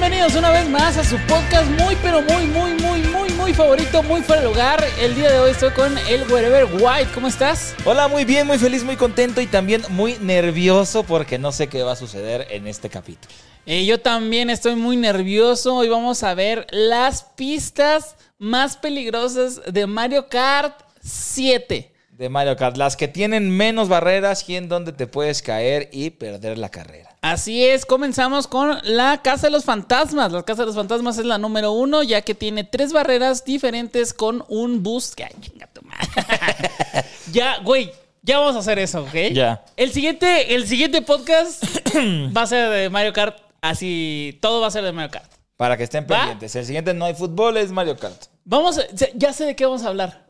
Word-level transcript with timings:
Bienvenidos 0.00 0.34
una 0.34 0.50
vez 0.50 0.66
más 0.66 0.96
a 0.96 1.04
su 1.04 1.18
podcast 1.26 1.70
muy, 1.72 1.94
pero 1.96 2.22
muy, 2.22 2.46
muy, 2.46 2.72
muy, 2.72 3.02
muy, 3.02 3.30
muy 3.34 3.52
favorito, 3.52 4.02
muy 4.02 4.22
fuera 4.22 4.40
de 4.40 4.48
lugar. 4.48 4.82
El 4.98 5.14
día 5.14 5.30
de 5.30 5.38
hoy 5.38 5.50
estoy 5.50 5.72
con 5.72 5.98
el 6.08 6.22
Wherever 6.22 6.64
White. 6.72 7.10
¿Cómo 7.12 7.28
estás? 7.28 7.74
Hola, 7.84 8.08
muy 8.08 8.24
bien, 8.24 8.46
muy 8.46 8.56
feliz, 8.56 8.82
muy 8.82 8.96
contento 8.96 9.42
y 9.42 9.46
también 9.46 9.82
muy 9.90 10.16
nervioso 10.18 11.02
porque 11.02 11.38
no 11.38 11.52
sé 11.52 11.66
qué 11.66 11.82
va 11.82 11.92
a 11.92 11.96
suceder 11.96 12.46
en 12.48 12.66
este 12.66 12.88
capítulo. 12.88 13.30
Eh, 13.66 13.84
yo 13.84 14.00
también 14.00 14.48
estoy 14.48 14.74
muy 14.74 14.96
nervioso. 14.96 15.76
Hoy 15.76 15.90
vamos 15.90 16.22
a 16.22 16.32
ver 16.32 16.66
las 16.70 17.24
pistas 17.36 18.16
más 18.38 18.78
peligrosas 18.78 19.60
de 19.70 19.86
Mario 19.86 20.30
Kart 20.30 20.80
7. 21.02 21.92
De 22.20 22.28
Mario 22.28 22.54
Kart, 22.54 22.76
las 22.76 22.98
que 22.98 23.08
tienen 23.08 23.48
menos 23.48 23.88
barreras 23.88 24.46
y 24.46 24.56
en 24.56 24.68
donde 24.68 24.92
te 24.92 25.06
puedes 25.06 25.40
caer 25.40 25.88
y 25.90 26.10
perder 26.10 26.58
la 26.58 26.68
carrera. 26.68 27.16
Así 27.22 27.64
es, 27.64 27.86
comenzamos 27.86 28.46
con 28.46 28.78
la 28.82 29.22
Casa 29.22 29.46
de 29.46 29.52
los 29.52 29.64
Fantasmas. 29.64 30.30
La 30.30 30.42
Casa 30.42 30.60
de 30.60 30.66
los 30.66 30.74
Fantasmas 30.74 31.16
es 31.16 31.24
la 31.24 31.38
número 31.38 31.72
uno, 31.72 32.02
ya 32.02 32.20
que 32.20 32.34
tiene 32.34 32.62
tres 32.62 32.92
barreras 32.92 33.46
diferentes 33.46 34.12
con 34.12 34.44
un 34.48 34.82
boost. 34.82 35.18
Ay, 35.18 35.30
chinga 35.40 35.66
tu 35.68 35.80
madre. 35.80 36.08
ya, 37.32 37.56
güey, 37.64 37.90
ya 38.20 38.38
vamos 38.38 38.54
a 38.54 38.58
hacer 38.58 38.78
eso, 38.78 39.00
¿ok? 39.04 39.32
Ya. 39.32 39.64
El 39.78 39.90
siguiente, 39.90 40.54
el 40.54 40.66
siguiente 40.68 41.00
podcast 41.00 41.64
va 42.36 42.42
a 42.42 42.46
ser 42.46 42.68
de 42.68 42.90
Mario 42.90 43.14
Kart. 43.14 43.38
Así, 43.62 44.38
todo 44.42 44.60
va 44.60 44.66
a 44.66 44.70
ser 44.70 44.84
de 44.84 44.92
Mario 44.92 45.10
Kart. 45.10 45.32
Para 45.56 45.78
que 45.78 45.84
estén 45.84 46.04
¿Va? 46.04 46.18
pendientes. 46.18 46.54
El 46.54 46.66
siguiente 46.66 46.92
no 46.92 47.06
hay 47.06 47.14
fútbol, 47.14 47.56
es 47.56 47.72
Mario 47.72 47.96
Kart. 47.96 48.24
Vamos, 48.44 48.76
a- 48.76 48.84
ya 49.14 49.32
sé 49.32 49.46
de 49.46 49.56
qué 49.56 49.64
vamos 49.64 49.84
a 49.84 49.88
hablar. 49.88 50.26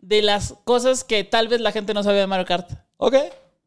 De 0.00 0.22
las 0.22 0.54
cosas 0.64 1.04
que 1.04 1.24
tal 1.24 1.48
vez 1.48 1.60
la 1.60 1.72
gente 1.72 1.94
no 1.94 2.02
sabía 2.02 2.20
de 2.20 2.26
Mario 2.26 2.46
Kart. 2.46 2.70
Ok. 2.96 3.14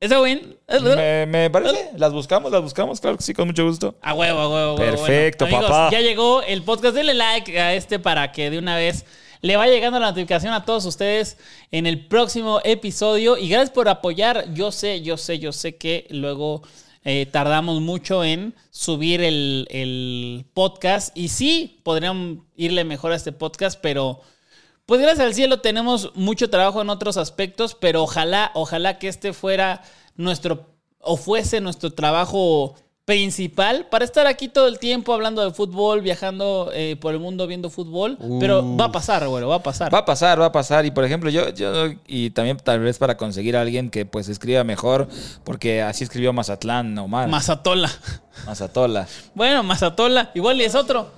¿Eso, 0.04 0.22
win? 0.22 0.58
Me, 0.68 1.26
me 1.26 1.50
parece. 1.50 1.92
Las 1.96 2.12
buscamos, 2.12 2.52
las 2.52 2.62
buscamos, 2.62 3.00
claro 3.00 3.16
que 3.16 3.24
sí, 3.24 3.34
con 3.34 3.48
mucho 3.48 3.66
gusto. 3.66 3.96
A 4.02 4.14
huevo, 4.14 4.38
a 4.40 4.50
huevo, 4.50 4.58
a 4.58 4.74
huevo. 4.74 4.76
Perfecto, 4.76 5.46
Bueno, 5.46 5.60
amigos, 5.60 5.72
papá. 5.72 5.92
Ya 5.92 6.02
llegó 6.02 6.42
el 6.42 6.62
podcast. 6.64 6.94
Denle 6.94 7.14
like 7.14 7.58
a 7.58 7.74
este 7.74 8.00
para 8.00 8.34
que 8.34 8.50
de 8.50 8.58
una 8.58 8.76
vez 8.76 9.06
le 9.40 9.56
vaya 9.56 9.72
llegando 9.72 10.00
la 10.02 10.08
notificación 10.08 10.54
a 10.54 10.66
todos 10.66 10.86
ustedes 10.86 11.38
en 11.72 11.88
el 11.88 12.06
próximo 12.06 12.60
episodio. 12.66 13.38
Y 13.38 13.48
gracias 13.48 13.70
por 13.70 13.88
apoyar. 13.88 14.54
Yo 14.54 14.74
sé, 14.74 15.02
yo 15.02 15.16
sé, 15.16 15.40
yo 15.40 15.54
sé 15.54 15.78
que 15.78 16.06
luego 16.10 16.64
eh, 17.06 17.26
tardamos 17.26 17.80
mucho 17.80 18.26
en 18.26 18.56
subir 18.72 19.22
el, 19.22 19.68
el 19.70 20.46
podcast. 20.54 21.18
Y 21.18 21.30
sí, 21.30 21.80
podrían 21.84 22.44
irle 22.58 22.84
mejor 22.84 23.14
a 23.14 23.16
este 23.16 23.32
podcast, 23.32 23.80
pero... 23.82 24.20
Pues 24.86 25.00
gracias 25.00 25.26
al 25.26 25.34
cielo 25.34 25.62
tenemos 25.62 26.12
mucho 26.16 26.50
trabajo 26.50 26.82
en 26.82 26.90
otros 26.90 27.16
aspectos, 27.18 27.76
pero 27.76 28.04
ojalá, 28.04 28.52
ojalá 28.54 29.00
que 29.00 29.08
este 29.08 29.32
fuera 29.32 29.82
nuestro 30.16 30.74
o 31.00 31.18
fuese 31.18 31.62
nuestro 31.62 31.92
trabajo 31.92 32.76
principal 33.06 33.88
para 33.90 34.06
estar 34.06 34.28
aquí 34.28 34.48
todo 34.48 34.68
el 34.68 34.80
tiempo 34.80 35.14
hablando 35.14 35.44
de 35.44 35.54
fútbol, 35.54 36.02
viajando 36.02 36.72
eh, 36.74 36.96
por 36.96 37.14
el 37.14 37.20
mundo 37.20 37.48
viendo 37.48 37.70
fútbol. 37.70 38.18
Pero 38.40 38.78
va 38.78 38.86
a 38.86 38.92
pasar, 38.92 39.28
güero, 39.28 39.50
va 39.50 39.56
a 39.56 39.64
pasar. 39.64 39.94
Va 39.94 40.00
a 40.00 40.06
pasar, 40.06 40.40
va 40.40 40.46
a 40.48 40.52
pasar. 40.52 40.86
Y 40.86 40.92
por 40.92 41.04
ejemplo, 41.04 41.30
yo, 41.30 41.50
yo, 41.50 41.88
y 42.08 42.30
también 42.32 42.58
tal 42.58 42.80
vez 42.80 42.98
para 42.98 43.18
conseguir 43.18 43.58
a 43.58 43.62
alguien 43.62 43.90
que 43.90 44.06
pues 44.06 44.30
escriba 44.30 44.64
mejor, 44.64 45.08
porque 45.44 45.82
así 45.82 46.04
escribió 46.04 46.32
Mazatlán 46.32 46.98
Omar. 46.98 47.28
Mazatola. 47.28 47.92
Mazatola. 48.46 49.08
Bueno, 49.34 49.64
Mazatola, 49.64 50.32
igual 50.34 50.62
y 50.62 50.66
es 50.66 50.76
otro. 50.76 51.12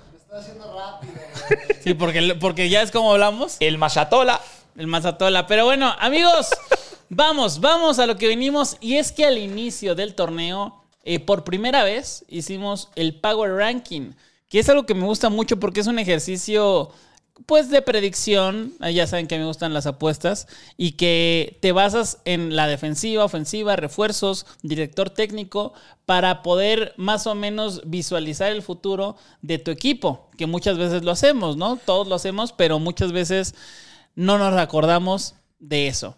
Sí, 1.84 1.94
porque, 1.94 2.36
porque 2.40 2.70
ya 2.70 2.82
es 2.82 2.92
como 2.92 3.12
hablamos. 3.12 3.58
El 3.60 3.78
Mazatola. 3.78 4.42
El 4.76 4.88
Mazatola. 4.88 5.48
Pero 5.48 5.66
bueno, 5.66 5.94
amigos, 6.00 6.50
vamos, 7.10 7.60
vamos 7.60 8.00
a 8.00 8.08
lo 8.08 8.18
que 8.18 8.28
venimos. 8.28 8.78
Y 8.82 8.96
es 8.96 9.12
que 9.12 9.26
al 9.26 9.38
inicio 9.38 9.96
del 9.96 10.16
torneo, 10.16 10.84
eh, 11.04 11.20
por 11.20 11.44
primera 11.44 11.84
vez, 11.84 12.26
hicimos 12.28 12.90
el 12.96 13.20
Power 13.20 13.52
Ranking. 13.54 14.12
Que 14.50 14.60
es 14.60 14.70
algo 14.70 14.86
que 14.86 14.94
me 14.94 15.06
gusta 15.06 15.30
mucho 15.30 15.60
porque 15.60 15.82
es 15.82 15.88
un 15.88 16.00
ejercicio, 16.00 16.92
pues, 17.46 17.70
de 17.70 17.82
predicción. 17.82 18.74
Ya 18.94 19.08
saben 19.08 19.28
que 19.28 19.38
me 19.38 19.46
gustan 19.46 19.74
las 19.74 19.86
apuestas. 19.86 20.48
Y 20.78 20.94
que 20.94 21.58
te 21.62 21.72
basas 21.72 22.20
en 22.26 22.56
la 22.56 22.68
defensiva, 22.68 23.24
ofensiva, 23.24 23.76
refuerzos, 23.76 24.46
director 24.62 25.10
técnico, 25.10 25.74
para 26.06 26.42
poder 26.44 26.94
más 26.98 27.28
o 27.28 27.36
menos 27.36 27.82
visualizar 27.86 28.52
el 28.52 28.62
futuro 28.62 29.18
de 29.42 29.60
tu 29.60 29.72
equipo. 29.72 30.30
Que 30.38 30.48
muchas 30.48 30.78
veces 30.78 31.04
lo 31.04 31.12
hacemos, 31.12 31.58
¿no? 31.58 31.78
Todos 31.78 32.08
lo 32.08 32.16
hacemos, 32.16 32.52
pero 32.52 32.80
muchas 32.80 33.12
veces 33.12 33.56
no 34.16 34.38
nos 34.38 34.58
acordamos 34.58 35.36
de 35.60 35.88
eso. 35.88 36.18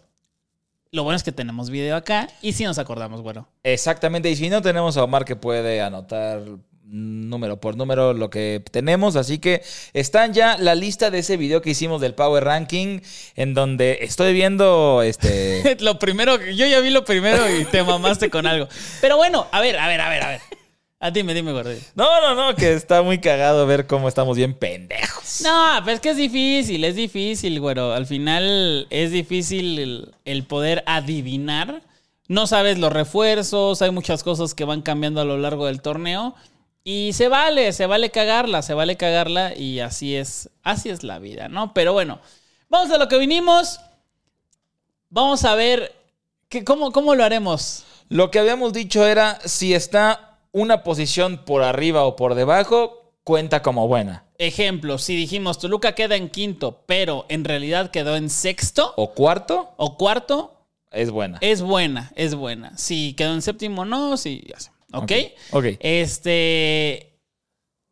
Lo 0.90 1.02
bueno 1.02 1.16
es 1.16 1.22
que 1.22 1.32
tenemos 1.32 1.68
video 1.68 1.96
acá 1.96 2.28
y 2.40 2.54
sí 2.54 2.64
nos 2.64 2.78
acordamos, 2.78 3.20
bueno. 3.20 3.46
Exactamente, 3.62 4.30
y 4.30 4.36
si 4.36 4.48
no 4.48 4.62
tenemos 4.62 4.96
a 4.96 5.04
Omar 5.04 5.26
que 5.26 5.36
puede 5.36 5.82
anotar 5.82 6.42
número 6.90 7.60
por 7.60 7.76
número 7.76 8.14
lo 8.14 8.30
que 8.30 8.62
tenemos, 8.70 9.16
así 9.16 9.38
que 9.38 9.62
están 9.92 10.32
ya 10.32 10.56
la 10.56 10.74
lista 10.74 11.10
de 11.10 11.18
ese 11.18 11.36
video 11.36 11.60
que 11.60 11.70
hicimos 11.70 12.00
del 12.00 12.14
Power 12.14 12.44
Ranking 12.44 13.00
en 13.36 13.54
donde 13.54 13.98
estoy 14.00 14.32
viendo 14.32 15.02
este 15.02 15.76
lo 15.80 15.98
primero, 15.98 16.36
yo 16.36 16.66
ya 16.66 16.80
vi 16.80 16.90
lo 16.90 17.04
primero 17.04 17.44
y 17.54 17.64
te 17.66 17.82
mamaste 17.82 18.30
con 18.30 18.46
algo. 18.46 18.68
Pero 19.00 19.16
bueno, 19.16 19.46
a 19.52 19.60
ver, 19.60 19.78
a 19.78 19.88
ver, 19.88 20.00
a 20.00 20.08
ver, 20.08 20.22
a 20.22 20.28
ver. 20.28 20.40
A 21.00 21.12
dime, 21.12 21.32
dime, 21.32 21.52
gordillo. 21.52 21.80
No, 21.94 22.20
no, 22.20 22.34
no, 22.34 22.56
que 22.56 22.72
está 22.72 23.02
muy 23.02 23.20
cagado 23.20 23.68
ver 23.68 23.86
cómo 23.86 24.08
estamos 24.08 24.36
bien 24.36 24.52
pendejos. 24.52 25.42
No, 25.44 25.80
pero 25.84 25.94
es 25.94 26.00
que 26.00 26.10
es 26.10 26.16
difícil, 26.16 26.82
es 26.82 26.96
difícil, 26.96 27.60
güero. 27.60 27.92
Al 27.92 28.06
final 28.06 28.88
es 28.90 29.12
difícil 29.12 29.78
el, 29.78 30.14
el 30.24 30.44
poder 30.44 30.82
adivinar. 30.86 31.82
No 32.26 32.48
sabes 32.48 32.78
los 32.78 32.92
refuerzos, 32.92 33.80
hay 33.80 33.92
muchas 33.92 34.24
cosas 34.24 34.54
que 34.54 34.64
van 34.64 34.82
cambiando 34.82 35.20
a 35.20 35.24
lo 35.24 35.38
largo 35.38 35.66
del 35.66 35.80
torneo. 35.80 36.34
Y 36.90 37.12
se 37.12 37.28
vale, 37.28 37.74
se 37.74 37.84
vale 37.84 38.08
cagarla, 38.08 38.62
se 38.62 38.72
vale 38.72 38.96
cagarla 38.96 39.54
y 39.54 39.80
así 39.80 40.16
es, 40.16 40.48
así 40.62 40.88
es 40.88 41.02
la 41.02 41.18
vida, 41.18 41.50
¿no? 41.50 41.74
Pero 41.74 41.92
bueno, 41.92 42.18
vamos 42.70 42.90
a 42.90 42.96
lo 42.96 43.08
que 43.08 43.18
vinimos. 43.18 43.78
Vamos 45.10 45.44
a 45.44 45.54
ver 45.54 45.94
que, 46.48 46.64
cómo, 46.64 46.90
cómo 46.90 47.14
lo 47.14 47.24
haremos. 47.24 47.84
Lo 48.08 48.30
que 48.30 48.38
habíamos 48.38 48.72
dicho 48.72 49.06
era 49.06 49.38
si 49.44 49.74
está 49.74 50.38
una 50.50 50.82
posición 50.82 51.44
por 51.44 51.62
arriba 51.62 52.04
o 52.04 52.16
por 52.16 52.34
debajo, 52.34 53.12
cuenta 53.22 53.60
como 53.60 53.86
buena. 53.86 54.24
Ejemplo, 54.38 54.96
si 54.96 55.14
dijimos 55.14 55.58
Toluca 55.58 55.94
queda 55.94 56.16
en 56.16 56.30
quinto, 56.30 56.84
pero 56.86 57.26
en 57.28 57.44
realidad 57.44 57.90
quedó 57.90 58.16
en 58.16 58.30
sexto 58.30 58.94
O 58.96 59.12
cuarto, 59.12 59.74
o 59.76 59.98
cuarto, 59.98 60.56
es 60.90 61.10
buena. 61.10 61.36
Es 61.42 61.60
buena, 61.60 62.10
es 62.16 62.34
buena. 62.34 62.78
Si 62.78 63.12
quedó 63.12 63.34
en 63.34 63.42
séptimo, 63.42 63.84
no, 63.84 64.16
sí, 64.16 64.42
ya 64.48 64.58
sé. 64.58 64.70
¿Ok? 64.92 65.02
Ok, 65.02 65.12
ok. 65.52 65.64
Este. 65.80 67.04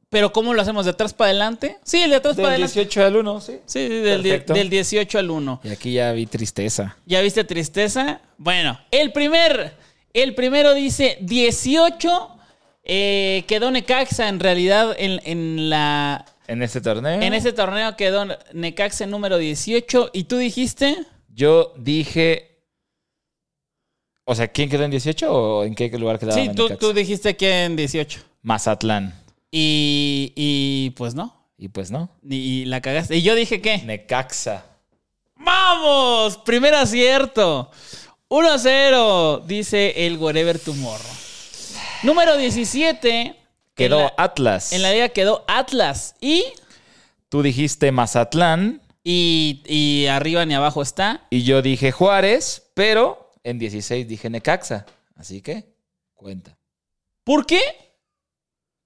Pero 0.09 0.33
¿cómo 0.33 0.55
lo 0.55 0.63
hacemos? 0.63 0.85
¿De 0.85 0.93
atrás 0.93 1.13
para 1.13 1.31
adelante? 1.31 1.77
Sí, 1.83 2.01
el 2.01 2.11
de 2.11 2.17
atrás 2.17 2.37
para 2.37 2.51
Del 2.51 2.63
adelante. 2.63 2.81
18 2.81 3.05
al 3.05 3.17
1, 3.17 3.41
sí. 3.41 3.53
Sí, 3.67 3.89
sí, 3.89 3.89
del, 3.89 4.23
del 4.47 4.71
18 4.71 5.19
al 5.19 5.31
1. 5.31 5.61
Y 5.65 5.69
aquí 5.71 5.93
ya 5.93 6.13
vi 6.13 6.27
tristeza. 6.27 6.97
¿Ya 7.07 7.21
viste 7.21 7.43
tristeza? 7.45 8.21
Bueno, 8.39 8.79
el 8.91 9.13
primer. 9.13 9.75
El 10.15 10.35
primero 10.35 10.75
dice 10.75 11.19
18. 11.21 12.31
eh, 12.85 13.45
quedó 13.49 13.71
Necaxa 13.71 14.29
en 14.29 14.39
realidad 14.41 14.95
en, 14.97 15.21
en 15.25 15.69
la. 15.69 16.25
En 16.47 16.63
este 16.63 16.81
torneo. 16.81 17.21
En 17.21 17.35
ese 17.35 17.53
torneo 17.53 17.97
quedó 17.97 18.27
Necaxa 18.53 19.07
número 19.07 19.37
18. 19.39 20.11
¿Y 20.15 20.25
tú 20.25 20.39
dijiste? 20.39 20.97
Yo 21.29 21.75
dije. 21.77 22.56
O 24.29 24.35
sea, 24.35 24.49
¿quién 24.49 24.69
quedó 24.69 24.83
en 24.83 24.91
18 24.91 25.33
o 25.33 25.65
en 25.65 25.75
qué 25.77 25.89
lugar 25.99 26.19
quedaba? 26.19 26.35
sí, 26.35 26.51
tú, 26.55 26.69
tú 26.77 26.93
dijiste 26.93 27.37
que 27.37 27.65
en 27.65 27.77
18. 27.77 28.21
Mazatlán. 28.43 29.15
Y, 29.53 30.33
y 30.35 30.91
pues 30.97 31.15
no. 31.15 31.35
Y 31.57 31.69
pues 31.69 31.93
no. 31.93 32.11
Y, 32.29 32.35
y 32.37 32.65
la 32.65 32.81
cagaste. 32.81 33.17
¿Y 33.17 33.23
yo 33.23 33.37
dije 33.37 33.61
qué? 33.61 33.79
Necaxa. 33.79 34.67
¡Vamos! 35.37 36.39
Primer 36.39 36.75
acierto. 36.75 37.71
1-0, 38.29 39.45
dice 39.47 40.07
el 40.07 40.19
Wherever 40.19 40.59
Tomorrow. 40.59 41.07
Número 42.03 42.37
17. 42.37 43.37
Quedó 43.75 44.01
la, 44.01 44.15
Atlas. 44.17 44.73
en 44.73 44.83
la 44.83 44.91
liga 44.93 45.09
quedó 45.11 45.45
Atlas. 45.47 46.17
Y, 46.21 46.45
Tú 47.29 47.43
dijiste 47.43 47.93
Mazatlán 47.93 48.81
y, 49.05 49.63
y 49.67 50.07
arriba 50.07 50.45
ni 50.47 50.55
abajo 50.55 50.83
está. 50.83 51.23
y 51.31 51.43
yo 51.45 51.63
dije 51.63 51.93
Juárez, 51.93 52.71
pero 52.75 53.26
en 53.49 53.59
16 53.59 54.07
dije 54.09 54.29
Necaxa. 54.29 54.85
Así 55.15 55.41
que 55.41 55.65
cuenta. 56.15 56.59
¿Por 57.25 57.47
qué? 57.47 57.61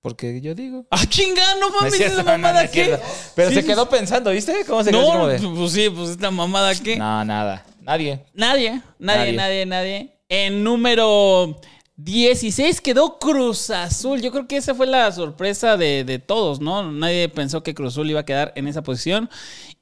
Porque 0.03 0.41
yo 0.41 0.55
digo. 0.55 0.87
¡Ah, 0.91 1.05
chinga! 1.07 1.55
No 1.57 1.69
No 1.71 1.77
es 1.87 1.93
mames, 1.93 2.01
esa 2.01 2.23
mamada 2.23 2.65
no 2.65 2.71
qué. 2.71 2.99
Pero 3.35 3.49
Sí, 3.51 3.57
se 3.57 3.65
quedó 3.65 3.89
pensando, 3.89 4.31
¿viste? 4.31 4.65
¿Cómo 4.67 4.83
se 4.83 4.91
quedó? 4.91 5.13
No, 5.15 5.27
de- 5.27 5.39
pues 5.39 5.73
sí, 5.73 5.91
pues 5.91 6.11
esta 6.11 6.31
mamada 6.31 6.75
qué. 6.75 6.97
No, 6.97 7.25
nada. 7.25 7.65
Nadie. 7.81 8.25
Nadie, 8.35 8.81
nadie, 8.99 9.33
Nadie. 9.33 9.37
nadie, 9.37 9.67
nadie. 9.67 10.17
En 10.29 10.63
número 10.65 11.61
16 11.97 12.81
quedó 12.81 13.19
Cruz 13.19 13.69
Azul. 13.71 14.23
Yo 14.23 14.31
creo 14.31 14.47
que 14.47 14.57
esa 14.57 14.75
fue 14.75 14.87
la 14.87 15.11
sorpresa 15.13 15.77
de, 15.77 16.05
de 16.05 16.19
todos, 16.19 16.61
¿no? 16.61 16.91
Nadie 16.93 17.29
pensó 17.29 17.63
que 17.63 17.75
Cruz 17.75 17.93
Azul 17.95 18.09
iba 18.11 18.21
a 18.21 18.25
quedar 18.25 18.53
en 18.57 18.69
esa 18.69 18.83
posición. 18.83 19.29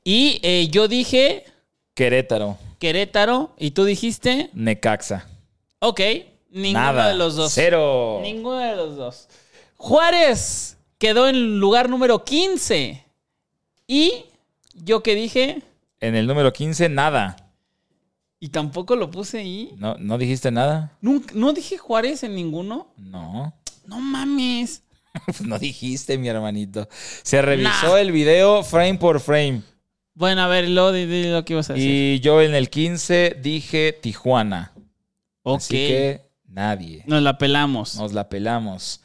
Y 0.02 0.40
eh, 0.42 0.68
yo 0.70 0.88
dije 0.88 1.44
Querétaro. 1.94 2.58
Querétaro 2.78 3.54
y 3.58 3.72
tú 3.72 3.84
dijiste, 3.84 4.50
Necaxa. 4.54 5.26
ok, 5.80 6.00
ninguno 6.50 6.80
Nada. 6.84 7.08
de 7.08 7.14
los 7.14 7.36
dos. 7.36 7.52
Cero. 7.52 8.20
Ninguno 8.22 8.58
de 8.58 8.76
los 8.76 8.96
dos. 8.96 9.28
Juárez 9.76 10.76
quedó 10.98 11.28
en 11.28 11.58
lugar 11.60 11.88
número 11.88 12.24
15. 12.24 13.04
Y 13.86 14.24
yo 14.74 15.02
que 15.02 15.14
dije, 15.14 15.62
En 16.00 16.14
el 16.14 16.26
número 16.26 16.52
15, 16.52 16.88
nada. 16.88 17.36
y 18.40 18.48
tampoco 18.50 18.94
lo 18.96 19.10
puse 19.10 19.38
ahí. 19.38 19.72
¿No, 19.78 19.96
¿no 19.98 20.18
dijiste 20.18 20.50
nada? 20.50 20.96
Nunca- 21.00 21.32
no 21.34 21.52
dije 21.52 21.76
Juárez 21.78 22.22
en 22.22 22.34
ninguno. 22.34 22.88
No. 22.96 23.52
No 23.86 23.98
mames. 24.00 24.82
Pues 25.24 25.40
no 25.40 25.58
dijiste, 25.58 26.16
mi 26.18 26.28
hermanito. 26.28 26.86
Se 27.22 27.42
revisó 27.42 27.88
Nah. 27.94 27.98
el 28.00 28.12
video 28.12 28.62
frame 28.62 28.94
por 28.98 29.18
frame. 29.20 29.62
Bueno, 30.18 30.42
a 30.42 30.48
ver, 30.48 30.68
lo, 30.68 30.90
di- 30.92 31.06
di 31.06 31.30
lo 31.30 31.44
que 31.44 31.52
ibas 31.52 31.70
a 31.70 31.74
decir. 31.74 31.88
Y 31.88 32.20
yo 32.20 32.42
en 32.42 32.52
el 32.54 32.68
15 32.70 33.36
dije 33.40 33.92
Tijuana. 33.92 34.72
ok. 35.44 35.58
Así 35.58 35.74
que 35.76 36.20
nadie. 36.48 37.04
Nos 37.06 37.22
la 37.22 37.38
pelamos. 37.38 37.94
Nos 37.96 38.12
la 38.12 38.28
pelamos. 38.28 39.00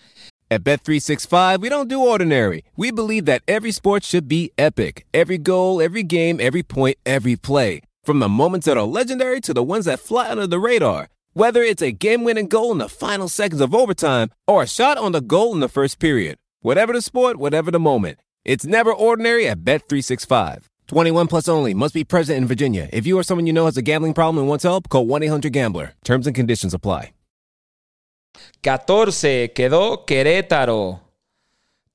At 0.49 0.63
Bet365, 0.63 1.59
we 1.61 1.69
don't 1.69 1.87
do 1.87 2.01
ordinary. 2.01 2.63
We 2.75 2.91
believe 2.91 3.25
that 3.25 3.41
every 3.47 3.71
sport 3.71 4.03
should 4.03 4.27
be 4.27 4.51
epic. 4.57 5.05
Every 5.13 5.37
goal, 5.37 5.81
every 5.81 6.03
game, 6.03 6.39
every 6.39 6.63
point, 6.63 6.97
every 7.05 7.35
play. 7.35 7.81
From 8.03 8.19
the 8.19 8.27
moments 8.27 8.65
that 8.65 8.77
are 8.77 8.85
legendary 8.85 9.39
to 9.41 9.53
the 9.53 9.63
ones 9.63 9.85
that 9.85 9.99
fly 9.99 10.29
under 10.31 10.47
the 10.47 10.59
radar. 10.59 11.09
Whether 11.33 11.61
it's 11.63 11.81
a 11.83 11.91
game-winning 11.91 12.47
goal 12.47 12.71
in 12.71 12.79
the 12.79 12.89
final 12.89 13.29
seconds 13.29 13.61
of 13.61 13.73
overtime 13.73 14.29
or 14.47 14.63
a 14.63 14.67
shot 14.67 14.97
on 14.97 15.11
the 15.13 15.21
goal 15.21 15.53
in 15.53 15.59
the 15.61 15.69
first 15.69 15.99
period. 15.99 16.37
Whatever 16.61 16.93
the 16.93 17.01
sport, 17.01 17.37
whatever 17.37 17.69
the 17.71 17.79
moment. 17.79 18.17
It's 18.45 18.65
never 18.65 18.91
ordinary 18.93 19.47
at 19.47 19.59
Bet365. 19.63 20.65
21 20.93 21.27
plus 21.27 21.47
only 21.47 21.73
must 21.73 21.93
be 21.93 22.03
present 22.03 22.37
in 22.37 22.45
Virginia. 22.45 22.87
If 22.93 23.07
you 23.07 23.17
or 23.17 23.23
someone 23.23 23.47
you 23.47 23.53
know 23.53 23.65
has 23.65 23.77
a 23.77 23.81
gambling 23.81 24.13
problem 24.13 24.37
and 24.37 24.47
wants 24.47 24.63
help, 24.63 24.89
call 24.89 25.05
1-800-GAMBLER. 25.07 25.93
Terms 26.03 26.27
and 26.27 26.35
conditions 26.35 26.73
apply. 26.73 27.13
14 28.61 29.51
quedó 29.53 30.05
Querétaro. 30.05 31.01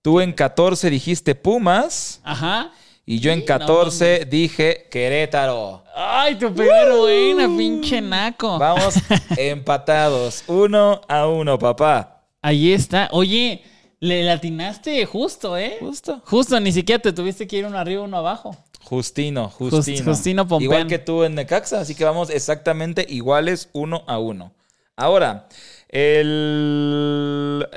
Tú 0.02 0.20
en 0.20 0.32
14 0.32 0.90
dijiste 0.90 1.34
Pumas. 1.34 2.20
Ajá. 2.24 2.72
Y 3.06 3.20
yo 3.20 3.32
en 3.32 3.40
no 3.40 3.46
14 3.46 4.26
dije 4.26 4.86
Querétaro. 4.90 5.82
Ay, 5.94 6.34
tu 6.34 6.52
primera 6.52 6.94
buena, 6.94 7.48
pinche 7.48 8.00
naco. 8.00 8.58
Vamos 8.58 8.96
empatados. 9.36 10.44
Uno 10.46 11.00
a 11.08 11.26
uno, 11.26 11.58
papá. 11.58 12.24
Ahí 12.42 12.72
está. 12.72 13.08
Oye, 13.12 13.62
le 14.00 14.22
latinaste 14.24 15.04
justo, 15.06 15.56
¿eh? 15.56 15.78
Justo. 15.80 16.20
Justo, 16.24 16.60
ni 16.60 16.70
siquiera 16.70 17.00
te 17.00 17.12
tuviste 17.12 17.46
que 17.46 17.56
ir 17.56 17.66
uno 17.66 17.78
arriba, 17.78 18.02
uno 18.02 18.18
abajo. 18.18 18.56
Justino, 18.88 19.50
Justino. 19.50 20.14
Justino. 20.14 20.46
Igual 20.60 20.86
que 20.86 20.98
tú 20.98 21.22
en 21.22 21.34
Necaxa, 21.34 21.80
así 21.80 21.94
que 21.94 22.04
vamos 22.04 22.30
exactamente 22.30 23.04
iguales 23.06 23.68
uno 23.74 24.02
a 24.06 24.18
uno. 24.18 24.54
Ahora, 24.96 25.46
el 25.90 27.68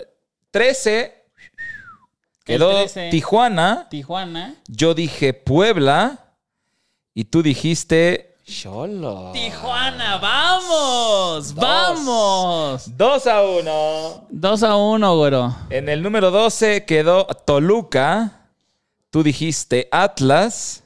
13 0.52 1.26
quedó 2.46 2.78
13. 2.78 3.10
Tijuana. 3.10 3.88
Tijuana. 3.90 4.56
Yo 4.70 4.94
dije 4.94 5.34
Puebla 5.34 6.34
y 7.14 7.26
tú 7.26 7.44
dijiste 7.44 8.38
Cholo. 8.46 9.32
Tijuana, 9.34 10.18
vamos, 10.18 11.54
vamos. 11.54 12.98
2 12.98 13.28
a 13.28 13.44
1. 13.44 14.28
Dos 14.30 14.64
a 14.64 14.78
uno, 14.78 15.18
güero. 15.18 15.54
En 15.70 15.90
el 15.90 16.02
número 16.02 16.32
12 16.32 16.86
quedó 16.86 17.26
Toluca. 17.26 18.48
Tú 19.10 19.24
dijiste 19.24 19.90
Atlas. 19.92 20.86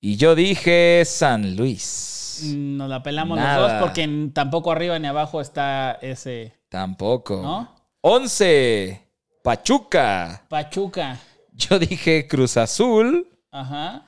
Y 0.00 0.16
yo 0.16 0.34
dije 0.34 1.02
San 1.04 1.56
Luis. 1.56 2.42
Nos 2.54 2.88
la 2.88 3.02
pelamos 3.02 3.36
Nada. 3.38 3.58
los 3.60 3.70
dos 3.72 3.80
porque 3.82 4.30
tampoco 4.32 4.72
arriba 4.72 4.98
ni 4.98 5.06
abajo 5.06 5.40
está 5.40 5.98
ese, 6.00 6.54
Tampoco. 6.70 7.42
¿no? 7.42 7.74
11. 8.00 9.00
Pachuca. 9.42 10.42
Pachuca. 10.48 11.18
Yo 11.52 11.78
dije 11.78 12.26
Cruz 12.26 12.56
Azul. 12.56 13.28
Ajá. 13.50 14.06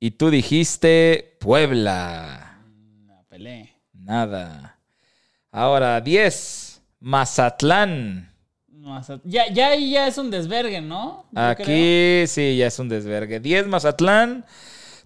Y 0.00 0.10
tú 0.12 0.28
dijiste 0.30 1.36
Puebla. 1.40 2.58
La 3.06 3.22
pelé. 3.28 3.72
Nada. 3.94 4.78
Ahora 5.50 6.00
10. 6.00 6.82
Mazatlán. 7.00 8.28
Mazat- 8.70 9.20
Ya, 9.24 9.48
ya 9.50 9.68
ahí 9.68 9.92
ya 9.92 10.06
es 10.08 10.18
un 10.18 10.30
desvergue, 10.30 10.80
¿no? 10.80 11.24
Yo 11.30 11.40
creo. 11.40 11.48
Aquí 11.50 12.26
sí, 12.26 12.56
ya 12.56 12.66
es 12.66 12.78
un 12.78 12.88
desvergue. 12.88 13.40
10 13.40 13.66
Mazatlán. 13.68 14.44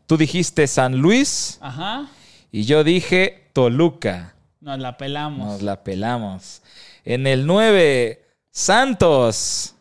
Tú 0.06 0.16
dijiste 0.16 0.66
San 0.66 0.96
Luis. 0.98 1.58
Ajá. 1.60 2.08
Y 2.52 2.64
yo 2.64 2.84
dije 2.84 3.50
Toluca. 3.52 4.34
Nos 4.60 4.78
la 4.78 4.96
pelamos. 4.96 5.46
Nos 5.46 5.62
la 5.62 5.82
pelamos. 5.82 6.62
En 7.04 7.26
el 7.26 7.46
9, 7.46 8.24
Santos. 8.50 9.74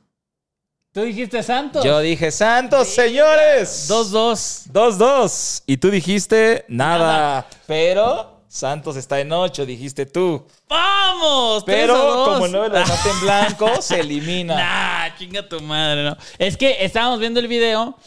Tú 0.92 1.02
dijiste 1.02 1.44
Santos. 1.44 1.84
Yo 1.84 2.00
dije 2.00 2.32
Santos, 2.32 2.88
señores. 2.88 3.90
2-2. 3.90 4.72
2-2. 4.72 5.64
Y 5.68 5.78
tú 5.78 5.92
dijiste 5.92 6.66
nada. 6.68 6.98
Nada. 6.98 7.48
Pero 7.68 8.42
Santos 8.48 8.96
está 8.96 9.20
en 9.20 9.32
8, 9.32 9.66
dijiste 9.66 10.06
tú. 10.06 10.48
¡Vamos! 10.70 11.64
Pero 11.66 11.94
3 11.94 12.04
a 12.04 12.08
2. 12.08 12.30
como 12.30 12.48
no 12.48 12.68
lo 12.68 12.70
dejaste 12.70 13.10
en 13.10 13.20
blanco, 13.22 13.82
se 13.82 14.00
elimina. 14.00 14.56
Nah, 14.56 15.18
chinga 15.18 15.48
tu 15.48 15.60
madre, 15.62 16.06
¿no? 16.06 16.18
Es 16.38 16.56
que 16.58 16.84
estábamos 16.84 17.20
viendo 17.20 17.40
el 17.40 17.48
video 17.48 17.98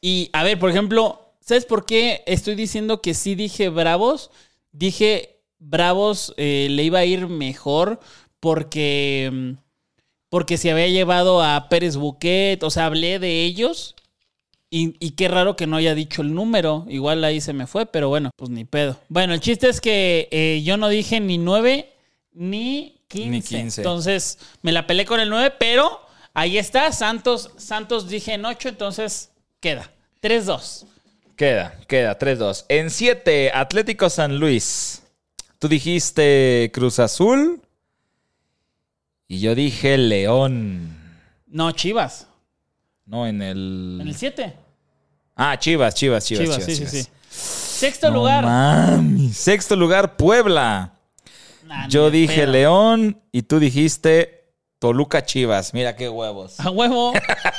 y, 0.00 0.28
a 0.32 0.42
ver, 0.42 0.58
por 0.58 0.70
ejemplo, 0.70 1.25
¿sabes 1.46 1.64
por 1.64 1.86
qué 1.86 2.22
estoy 2.26 2.54
diciendo 2.54 3.00
que 3.00 3.14
sí 3.14 3.34
dije 3.34 3.68
Bravos? 3.68 4.30
Dije 4.72 5.40
Bravos 5.58 6.34
eh, 6.36 6.68
le 6.70 6.82
iba 6.82 6.98
a 6.98 7.04
ir 7.04 7.28
mejor 7.28 8.00
porque, 8.40 9.30
mm, 9.32 9.52
porque 10.28 10.58
se 10.58 10.70
había 10.70 10.88
llevado 10.88 11.42
a 11.42 11.68
Pérez 11.68 11.96
Buquet, 11.96 12.62
o 12.62 12.70
sea, 12.70 12.86
hablé 12.86 13.18
de 13.18 13.44
ellos 13.44 13.94
y, 14.68 14.96
y 14.98 15.12
qué 15.12 15.28
raro 15.28 15.56
que 15.56 15.66
no 15.66 15.76
haya 15.76 15.94
dicho 15.94 16.22
el 16.22 16.34
número. 16.34 16.84
Igual 16.88 17.24
ahí 17.24 17.40
se 17.40 17.52
me 17.52 17.66
fue, 17.66 17.86
pero 17.86 18.08
bueno, 18.08 18.30
pues 18.36 18.50
ni 18.50 18.64
pedo. 18.64 18.98
Bueno, 19.08 19.32
el 19.32 19.40
chiste 19.40 19.68
es 19.68 19.80
que 19.80 20.28
eh, 20.32 20.62
yo 20.64 20.76
no 20.76 20.88
dije 20.88 21.20
ni 21.20 21.38
9 21.38 21.92
ni 22.32 23.00
15. 23.08 23.30
Ni 23.30 23.40
15. 23.40 23.80
Entonces 23.80 24.38
me 24.62 24.72
la 24.72 24.86
peleé 24.86 25.06
con 25.06 25.20
el 25.20 25.30
9, 25.30 25.54
pero 25.58 26.00
ahí 26.34 26.58
está. 26.58 26.90
Santos, 26.92 27.52
Santos 27.56 28.08
dije 28.08 28.34
en 28.34 28.44
8, 28.44 28.68
entonces 28.68 29.30
queda. 29.60 29.90
3-2. 30.20 30.86
Queda, 31.36 31.78
queda, 31.86 32.18
3-2. 32.18 32.64
En 32.68 32.90
7, 32.90 33.50
Atlético 33.54 34.08
San 34.08 34.38
Luis. 34.38 35.02
Tú 35.58 35.68
dijiste 35.68 36.70
Cruz 36.72 36.98
Azul. 36.98 37.60
Y 39.28 39.40
yo 39.40 39.54
dije 39.54 39.98
León. 39.98 40.96
No, 41.46 41.72
Chivas. 41.72 42.26
No, 43.04 43.26
en 43.26 43.42
el. 43.42 43.98
En 44.00 44.08
el 44.08 44.14
7. 44.16 44.54
Ah, 45.34 45.58
Chivas, 45.58 45.94
Chivas, 45.94 46.24
Chivas. 46.24 46.44
Chivas, 46.44 46.56
Chivas, 46.66 46.66
sí, 46.66 46.76
Chivas. 46.76 46.90
sí, 46.92 47.02
sí. 47.02 47.10
Sexto 47.78 48.08
No 48.10 48.16
lugar. 48.18 48.44
mami. 48.44 49.32
Sexto 49.32 49.76
lugar, 49.76 50.16
Puebla. 50.16 50.92
Nah, 51.64 51.88
Yo 51.88 52.10
dije 52.10 52.42
pedo. 52.42 52.52
León 52.52 53.20
y 53.32 53.42
tú 53.42 53.58
dijiste 53.58 54.52
Toluca 54.78 55.24
Chivas. 55.26 55.74
Mira 55.74 55.94
qué 55.96 56.08
huevos. 56.08 56.58
A 56.60 56.70
huevo. 56.70 57.12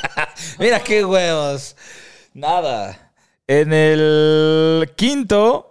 Mira 0.58 0.80
qué 0.82 1.04
huevos. 1.04 1.76
Nada. 2.34 3.07
En 3.48 3.72
el 3.72 4.92
quinto, 4.96 5.64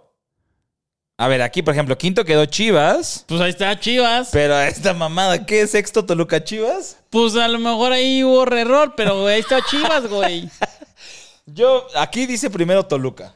A 1.16 1.26
ver, 1.28 1.42
aquí, 1.42 1.62
por 1.62 1.74
ejemplo, 1.74 1.96
quinto 1.96 2.24
quedó 2.24 2.44
Chivas. 2.46 3.24
Pues 3.26 3.40
ahí 3.40 3.50
está 3.50 3.78
Chivas. 3.78 4.30
Pero 4.32 4.58
esta 4.60 4.94
mamada, 4.94 5.46
¿qué? 5.46 5.66
¿Sexto 5.66 6.04
Toluca 6.04 6.42
Chivas? 6.44 6.96
Pues 7.10 7.34
a 7.36 7.48
lo 7.48 7.58
mejor 7.58 7.92
ahí 7.92 8.22
hubo 8.24 8.44
error, 8.52 8.94
pero 8.96 9.26
ahí 9.26 9.40
está 9.40 9.60
Chivas, 9.62 10.06
güey. 10.08 10.48
Yo, 11.46 11.86
aquí 11.96 12.26
dice 12.26 12.50
primero 12.50 12.84
Toluca. 12.84 13.32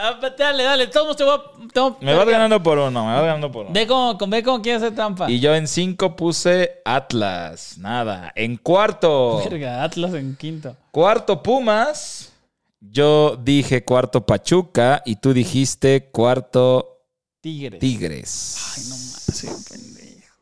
Ah, 0.00 0.18
Dale, 0.38 0.62
dale, 0.62 0.86
todos 0.86 1.16
te 1.16 1.24
voy 1.24 1.34
a... 1.34 1.68
te 1.72 1.80
voy 1.80 1.92
a- 2.00 2.04
Me 2.04 2.14
vas 2.14 2.26
ganando 2.26 2.62
por 2.62 2.78
uno, 2.78 3.04
me 3.04 3.12
vas 3.12 3.22
ganando 3.24 3.50
por 3.52 3.64
uno. 3.66 3.74
Ve 3.74 3.86
cómo, 3.86 4.16
ve 4.28 4.42
cómo 4.42 4.62
quiere 4.62 4.78
hacer 4.78 4.94
trampa. 4.94 5.28
Y 5.30 5.38
yo 5.40 5.54
en 5.54 5.66
cinco 5.68 6.14
puse 6.16 6.80
Atlas. 6.84 7.76
Nada. 7.78 8.32
En 8.36 8.56
cuarto. 8.56 9.42
Verga, 9.44 9.82
Atlas 9.82 10.14
en 10.14 10.36
quinto. 10.36 10.76
Cuarto 10.92 11.42
Pumas. 11.42 12.32
Yo 12.80 13.36
dije 13.36 13.84
cuarto 13.84 14.26
Pachuca 14.26 15.02
y 15.04 15.16
tú 15.16 15.32
dijiste 15.32 16.10
cuarto 16.10 17.02
Tigres. 17.40 17.80
Tigres. 17.80 18.56
Ay, 18.76 18.82
no 18.84 18.96
mames, 18.96 19.24
soy 19.32 19.48
un 19.50 19.64
pendejo. 19.64 20.34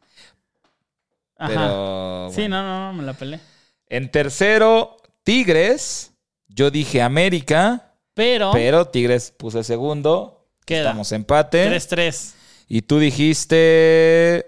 Ajá. 1.36 1.48
Pero 1.48 2.30
Sí, 2.34 2.48
no, 2.48 2.62
no, 2.62 2.86
no, 2.86 2.92
me 2.98 3.02
la 3.04 3.12
peleé. 3.14 3.40
en 3.88 4.10
tercero 4.10 4.96
Tigres. 5.22 6.10
Yo 6.48 6.70
dije 6.70 7.02
América, 7.02 7.92
Pero, 8.14 8.52
pero 8.52 8.86
Tigres 8.88 9.32
puse 9.36 9.64
segundo. 9.64 10.46
queda 10.64 10.90
Estamos 10.90 11.10
empate. 11.12 11.68
3-3. 11.68 12.32
Y 12.68 12.82
tú 12.82 12.98
dijiste 12.98 14.46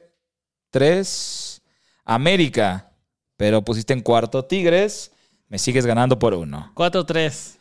tres 0.71 1.63
América, 2.05 2.91
pero 3.37 3.63
pusiste 3.63 3.93
en 3.93 4.01
cuarto 4.03 4.45
Tigres. 4.45 5.11
Me 5.49 5.59
sigues 5.59 5.85
ganando 5.87 6.19
por 6.19 6.35
uno. 6.35 6.73
4-3. 6.75 7.57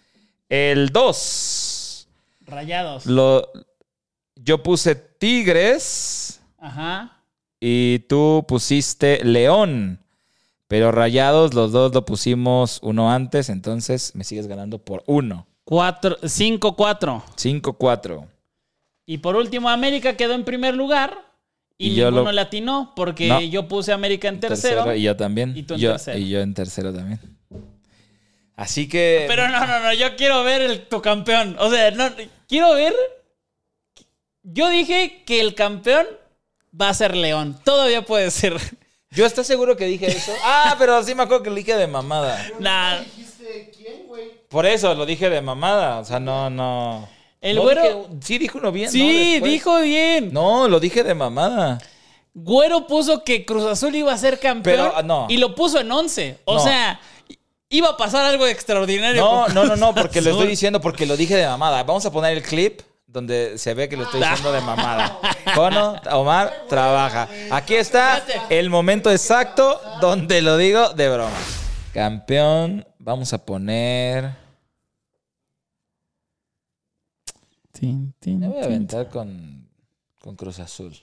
El 0.50 0.90
2. 0.90 2.08
Rayados. 2.46 3.06
Lo, 3.06 3.52
yo 4.36 4.62
puse 4.62 4.96
Tigres 4.96 6.42
Ajá. 6.60 7.18
y 7.60 8.00
tú 8.08 8.46
pusiste 8.48 9.24
León. 9.24 10.00
Pero 10.68 10.92
Rayados, 10.92 11.54
los 11.54 11.72
dos 11.72 11.94
lo 11.94 12.06
pusimos 12.06 12.80
uno 12.82 13.12
antes, 13.12 13.50
entonces 13.50 14.14
me 14.16 14.24
sigues 14.24 14.48
ganando 14.48 14.80
por 14.80 15.04
uno. 15.06 15.46
5-4. 15.68 17.24
5-4. 17.36 18.26
Y 19.06 19.20
por 19.20 19.36
último, 19.36 19.70
América 19.70 20.18
quedó 20.18 20.34
en 20.34 20.44
primer 20.44 20.76
lugar. 20.76 21.18
Y, 21.78 21.90
Y 21.90 21.96
yo 21.96 22.06
ninguno 22.06 22.26
lo- 22.26 22.32
le 22.32 22.42
atinó 22.42 22.94
porque 22.96 23.28
No. 23.28 23.42
yo 23.42 23.68
puse 23.68 23.92
América 23.92 24.28
en 24.30 24.40
tercero. 24.40 24.94
y 24.96 25.02
yo 25.04 25.16
también. 25.16 25.56
y 25.58 25.64
tú 25.64 25.74
en 25.76 25.80
yo, 25.82 25.92
tercero. 25.92 26.18
Y 26.20 26.30
yo 26.30 26.40
en 26.40 26.54
tercero 26.54 26.94
también. 26.94 27.20
Así 28.56 28.88
que. 28.88 29.26
Pero 29.28 29.48
no, 29.50 29.66
no, 29.66 29.80
no, 29.82 29.94
yo 29.94 30.16
quiero 30.16 30.44
ver 30.44 30.62
el, 30.62 30.88
tu 30.88 31.02
campeón. 31.02 31.56
O 31.60 31.70
sea, 31.70 31.92
no, 31.92 32.10
quiero 32.48 32.74
ver. 32.74 32.94
Yo 34.44 34.70
dije 34.70 35.24
que 35.26 35.42
el 35.42 35.56
campeón 35.56 36.06
va 36.80 36.90
a 36.90 36.94
ser 36.94 37.16
León. 37.16 37.60
Todavía 37.64 38.04
puede 38.04 38.32
ser. 38.32 38.56
¿Yo 39.12 39.26
estás 39.26 39.48
seguro 39.48 39.76
que 39.78 39.86
dije 39.86 40.08
eso? 40.08 40.34
Ah, 40.44 40.76
pero 40.78 41.02
sí 41.04 41.16
me 41.16 41.24
acuerdo 41.24 41.44
que 41.44 41.50
lo 41.50 41.56
dije 41.56 41.76
de 41.76 41.88
mamada. 41.88 42.46
Nah. 42.60 43.00
Por 44.50 44.66
eso 44.66 44.94
lo 44.94 45.06
dije 45.06 45.30
de 45.30 45.42
mamada. 45.42 46.00
O 46.00 46.06
sea, 46.06 46.20
no, 46.20 46.50
no. 46.50 47.08
El 47.42 47.58
No 47.58 47.64
güero. 47.64 47.82
dije- 47.84 48.08
sí, 48.22 48.38
dijo 48.38 48.58
uno 48.58 48.72
bien. 48.72 48.90
sí, 48.92 49.40
dijo 49.40 49.80
bien. 49.82 50.32
No, 50.34 50.68
lo 50.68 50.80
dije 50.80 51.04
de 51.04 51.14
mamada. 51.14 51.80
Güero 52.34 52.86
puso 52.88 53.24
que 53.24 53.46
Cruz 53.46 53.66
Azul 53.66 53.96
iba 53.96 54.14
a 54.14 54.18
ser 54.18 54.40
campeón. 54.40 54.64
Pero, 54.78 54.94
ah, 54.96 55.02
no. 55.04 55.28
Y 55.30 55.38
lo 55.38 55.56
puso 55.56 55.80
en 55.80 55.92
11. 55.92 56.40
O 56.46 56.56
No. 56.56 56.60
sea, 56.60 57.00
iba 57.70 57.90
a 57.90 57.98
pasar 57.98 58.26
algo 58.26 58.46
extraordinario. 58.48 59.22
No, 59.22 59.46
con 59.46 59.54
no, 59.54 59.64
no, 59.64 59.70
Cruz 59.70 59.80
no, 59.80 59.96
porque 59.96 60.22
lo 60.22 60.30
estoy 60.32 60.44
Azul. 60.44 60.50
diciendo 60.50 60.82
porque 60.82 61.06
lo 61.06 61.18
dije 61.18 61.36
de 61.36 61.48
mamada. 61.48 61.84
Vamos 61.84 62.06
a 62.06 62.12
poner 62.12 62.38
el 62.38 62.44
clip 62.44 62.82
donde 63.08 63.58
se 63.58 63.74
ve 63.74 63.88
que 63.88 63.96
lo 63.96 64.04
estoy 64.04 64.20
diciendo 64.20 64.52
de 64.52 64.62
mamada. 64.62 65.20
Cono, 65.56 65.96
Omar, 66.12 66.66
trabaja. 66.68 67.30
Aquí 67.52 67.76
está 67.76 68.24
el 68.50 68.70
momento 68.70 69.10
exacto 69.12 69.80
donde 70.02 70.42
lo 70.42 70.58
digo 70.58 70.90
de 70.90 71.10
broma. 71.10 71.38
Campeón, 71.94 72.86
vamos 73.00 73.32
a 73.32 73.46
poner. 73.46 74.32
Me 77.82 78.48
voy 78.48 78.62
a 78.62 78.66
aventar 78.66 79.10
con, 79.10 79.70
con 80.22 80.36
Cruz 80.36 80.60
Azul. 80.60 80.94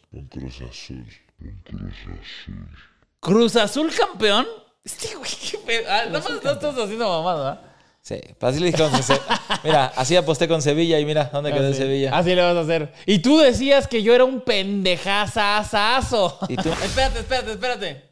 Cruz 3.21 3.57
Azul 3.57 3.91
campeón. 3.95 4.47
Este 4.85 5.15
güey, 5.15 5.31
qué 5.51 5.59
pedo. 5.59 5.85
Ah, 5.89 6.05
nada 6.07 6.19
más 6.21 6.29
no 6.31 6.37
estás 6.53 6.75
haciendo 6.77 7.09
mamada. 7.09 7.53
¿ah? 7.53 7.69
Sí, 8.03 8.17
así 8.41 8.59
le 8.59 8.67
dije 8.67 8.79
con 8.79 9.03
Se- 9.03 9.21
Mira, 9.63 9.93
así 9.97 10.17
aposté 10.17 10.49
con 10.49 10.61
Sevilla 10.61 10.99
y 10.99 11.05
mira 11.05 11.31
dónde 11.33 11.53
quedó 11.53 11.69
el 11.69 11.75
Sevilla. 11.77 12.17
Así 12.17 12.35
le 12.35 12.43
vas 12.43 12.57
a 12.57 12.61
hacer. 12.61 12.93
Y 13.07 13.21
tú 13.21 13.39
decías 13.39 13.87
que 13.87 14.03
yo 14.03 14.13
era 14.13 14.25
un 14.25 14.41
pendejazazazo. 14.41 16.39
¿Y 16.49 16.57
tú? 16.57 16.69
espérate, 16.71 17.21
espérate, 17.21 17.53
espérate. 17.53 18.11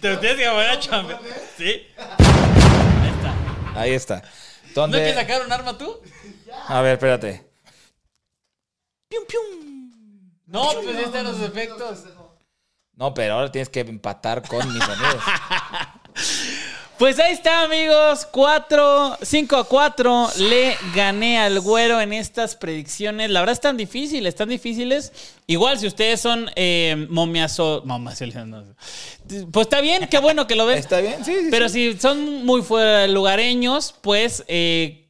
Te 0.00 0.08
lo 0.10 0.18
tienes 0.20 0.38
que 0.38 0.48
poner 0.50 0.68
a 0.70 0.80
chambe- 0.80 1.18
¿Sí? 1.56 1.86
Ahí 1.96 3.10
está. 3.10 3.34
Ahí 3.80 3.92
está. 3.92 4.16
¿No 4.20 4.82
¿Dónde? 4.82 4.98
quieres 4.98 5.14
sacar 5.14 5.42
un 5.44 5.52
arma 5.52 5.78
tú? 5.78 6.00
A 6.68 6.82
ver, 6.82 6.92
espérate. 6.94 7.46
No, 10.54 10.70
pues 10.82 10.96
ya 10.96 11.02
están 11.02 11.24
los 11.24 11.40
efectos. 11.40 12.04
No, 12.94 13.12
pero 13.12 13.34
ahora 13.34 13.50
tienes 13.50 13.68
que 13.68 13.80
empatar 13.80 14.40
con 14.46 14.72
mis 14.72 14.82
sonidos. 14.84 15.22
Pues 16.96 17.18
ahí 17.18 17.32
está, 17.32 17.62
amigos. 17.62 18.24
4, 18.30 19.18
5 19.20 19.56
a 19.56 19.64
4. 19.64 20.28
Le 20.38 20.76
gané 20.94 21.40
al 21.40 21.58
güero 21.58 22.00
en 22.00 22.12
estas 22.12 22.54
predicciones. 22.54 23.30
La 23.30 23.40
verdad 23.40 23.54
están 23.54 23.76
difíciles, 23.76 24.28
están 24.28 24.48
difíciles. 24.48 25.12
Igual, 25.48 25.80
si 25.80 25.88
ustedes 25.88 26.20
son 26.20 26.48
eh, 26.54 27.08
momiazo. 27.10 27.82
momiazo- 27.84 28.44
no. 28.46 28.62
Pues 29.50 29.66
está 29.66 29.80
bien, 29.80 30.06
qué 30.08 30.18
bueno 30.18 30.46
que 30.46 30.54
lo 30.54 30.66
ven. 30.66 30.78
¿Está 30.78 31.00
bien? 31.00 31.24
Sí, 31.24 31.34
sí. 31.34 31.48
Pero 31.50 31.68
sí. 31.68 31.94
si 31.94 31.98
son 31.98 32.46
muy 32.46 32.62
lugareños, 33.08 33.92
pues 34.00 34.44
eh, 34.46 35.03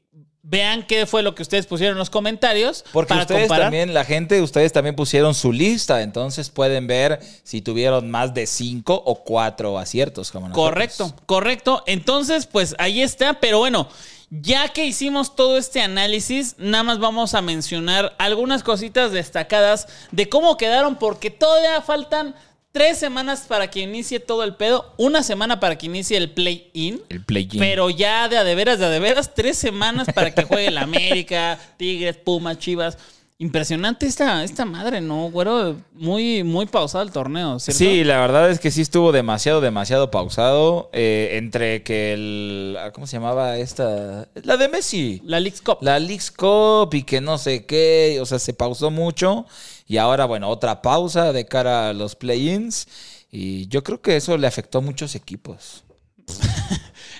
vean 0.45 0.87
qué 0.87 1.07
fue 1.07 1.23
lo 1.23 1.35
que 1.35 1.43
ustedes 1.43 1.67
pusieron 1.67 1.95
en 1.95 1.99
los 1.99 2.11
comentarios. 2.11 2.85
Porque 2.93 3.09
para 3.09 3.23
ustedes 3.23 3.43
comparar. 3.43 3.67
también, 3.67 3.95
la 3.95 4.05
gente, 4.05 4.41
ustedes 4.43 4.73
también 4.73 4.95
pusieron 4.95 5.35
su 5.35 5.53
lista, 5.53 6.03
entonces 6.03 6.51
pueden 6.51 6.87
ver 6.87 7.19
si 7.43 7.63
tuvieron 7.63 8.11
más 8.11 8.35
de 8.35 8.47
cinco 8.47 9.03
o 9.05 9.25
cuatro 9.25 9.79
aciertos. 9.79 10.31
Como 10.31 10.49
nosotros. 10.49 10.71
Correcto, 10.71 11.15
correcto. 11.27 11.83
Entonces, 11.87 12.47
pues 12.47 12.77
ahí 12.79 13.01
está. 13.03 13.41
Pero 13.41 13.59
bueno, 13.59 13.89
ya 14.31 14.69
que 14.69 14.85
hicimos 14.85 15.35
todo 15.35 15.57
este 15.57 15.81
análisis, 15.81 16.57
nada 16.59 16.85
más 16.85 16.99
vamos 16.99 17.35
a 17.35 17.43
mencionar 17.43 18.15
algunas 18.19 18.63
cositas 18.63 19.13
destacadas 19.13 19.89
de 20.13 20.29
cómo 20.29 20.57
quedaron, 20.57 20.97
porque 20.97 21.31
todavía 21.31 21.81
faltan 21.81 22.35
tres 22.75 22.99
semanas 22.99 23.45
para 23.47 23.71
que 23.71 23.81
inicie 23.81 24.19
todo 24.19 24.43
el 24.43 24.57
pedo, 24.57 24.93
una 24.97 25.23
semana 25.23 25.61
para 25.61 25.79
que 25.79 25.87
inicie 25.87 26.17
el 26.17 26.33
play-in. 26.33 27.01
El 27.09 27.25
play-in. 27.25 27.61
Pero 27.61 27.89
ya 27.89 28.29
de 28.29 28.37
a 28.37 28.43
de 28.43 28.57
veras, 28.57 28.81
de 28.81 28.87
a 28.87 28.91
de 28.91 28.99
veras, 28.99 29.33
tres 29.33 29.57
semanas 29.57 30.09
para 30.13 30.35
que 30.35 30.43
juegue 30.43 30.67
el 30.67 30.79
América, 30.79 31.57
Tigres, 31.79 32.17
Pumas, 32.17 32.59
Chivas. 32.59 32.99
Impresionante 33.39 34.07
esta, 34.07 34.43
esta 34.43 34.65
madre, 34.65 35.01
¿no, 35.01 35.31
güero? 35.31 35.77
Muy, 35.93 36.43
muy 36.43 36.67
pausado 36.67 37.05
el 37.05 37.13
torneo, 37.13 37.61
¿cierto? 37.61 37.79
Sí, 37.79 38.03
la 38.03 38.19
verdad 38.21 38.51
es 38.51 38.59
que 38.59 38.73
sí 38.73 38.81
estuvo 38.81 39.13
demasiado, 39.13 39.61
demasiado 39.61 40.11
pausado. 40.11 40.91
eh, 40.93 41.31
entre 41.35 41.85
que 41.85 42.13
el. 42.13 42.77
ah, 42.81 42.91
¿Cómo 42.93 43.07
se 43.07 43.17
llamaba 43.17 43.57
esta? 43.59 44.29
La 44.43 44.57
de 44.57 44.69
Messi. 44.69 45.21
La 45.25 45.39
Leagues 45.39 45.63
Cup. 45.63 45.79
La 45.81 45.99
Leagues 46.01 46.31
Cup 46.33 46.93
y 46.93 47.03
que 47.05 47.21
no 47.21 47.39
sé 47.39 47.67
qué. 47.67 48.19
O 48.21 48.27
sea, 48.27 48.39
se 48.41 48.53
pausó 48.53 48.91
mucho. 48.91 49.47
Y 49.87 49.99
ahora, 49.99 50.25
bueno, 50.25 50.49
otra 50.49 50.81
pausa 50.83 51.33
de 51.33 51.47
cara 51.47 51.91
a 51.91 51.93
los 51.93 52.17
play-ins. 52.17 52.87
Y 53.31 53.67
yo 53.69 53.83
creo 53.85 54.01
que 54.01 54.17
eso 54.17 54.37
le 54.39 54.47
afectó 54.47 54.79
a 54.79 54.83
muchos 54.83 55.15
equipos. 55.15 55.85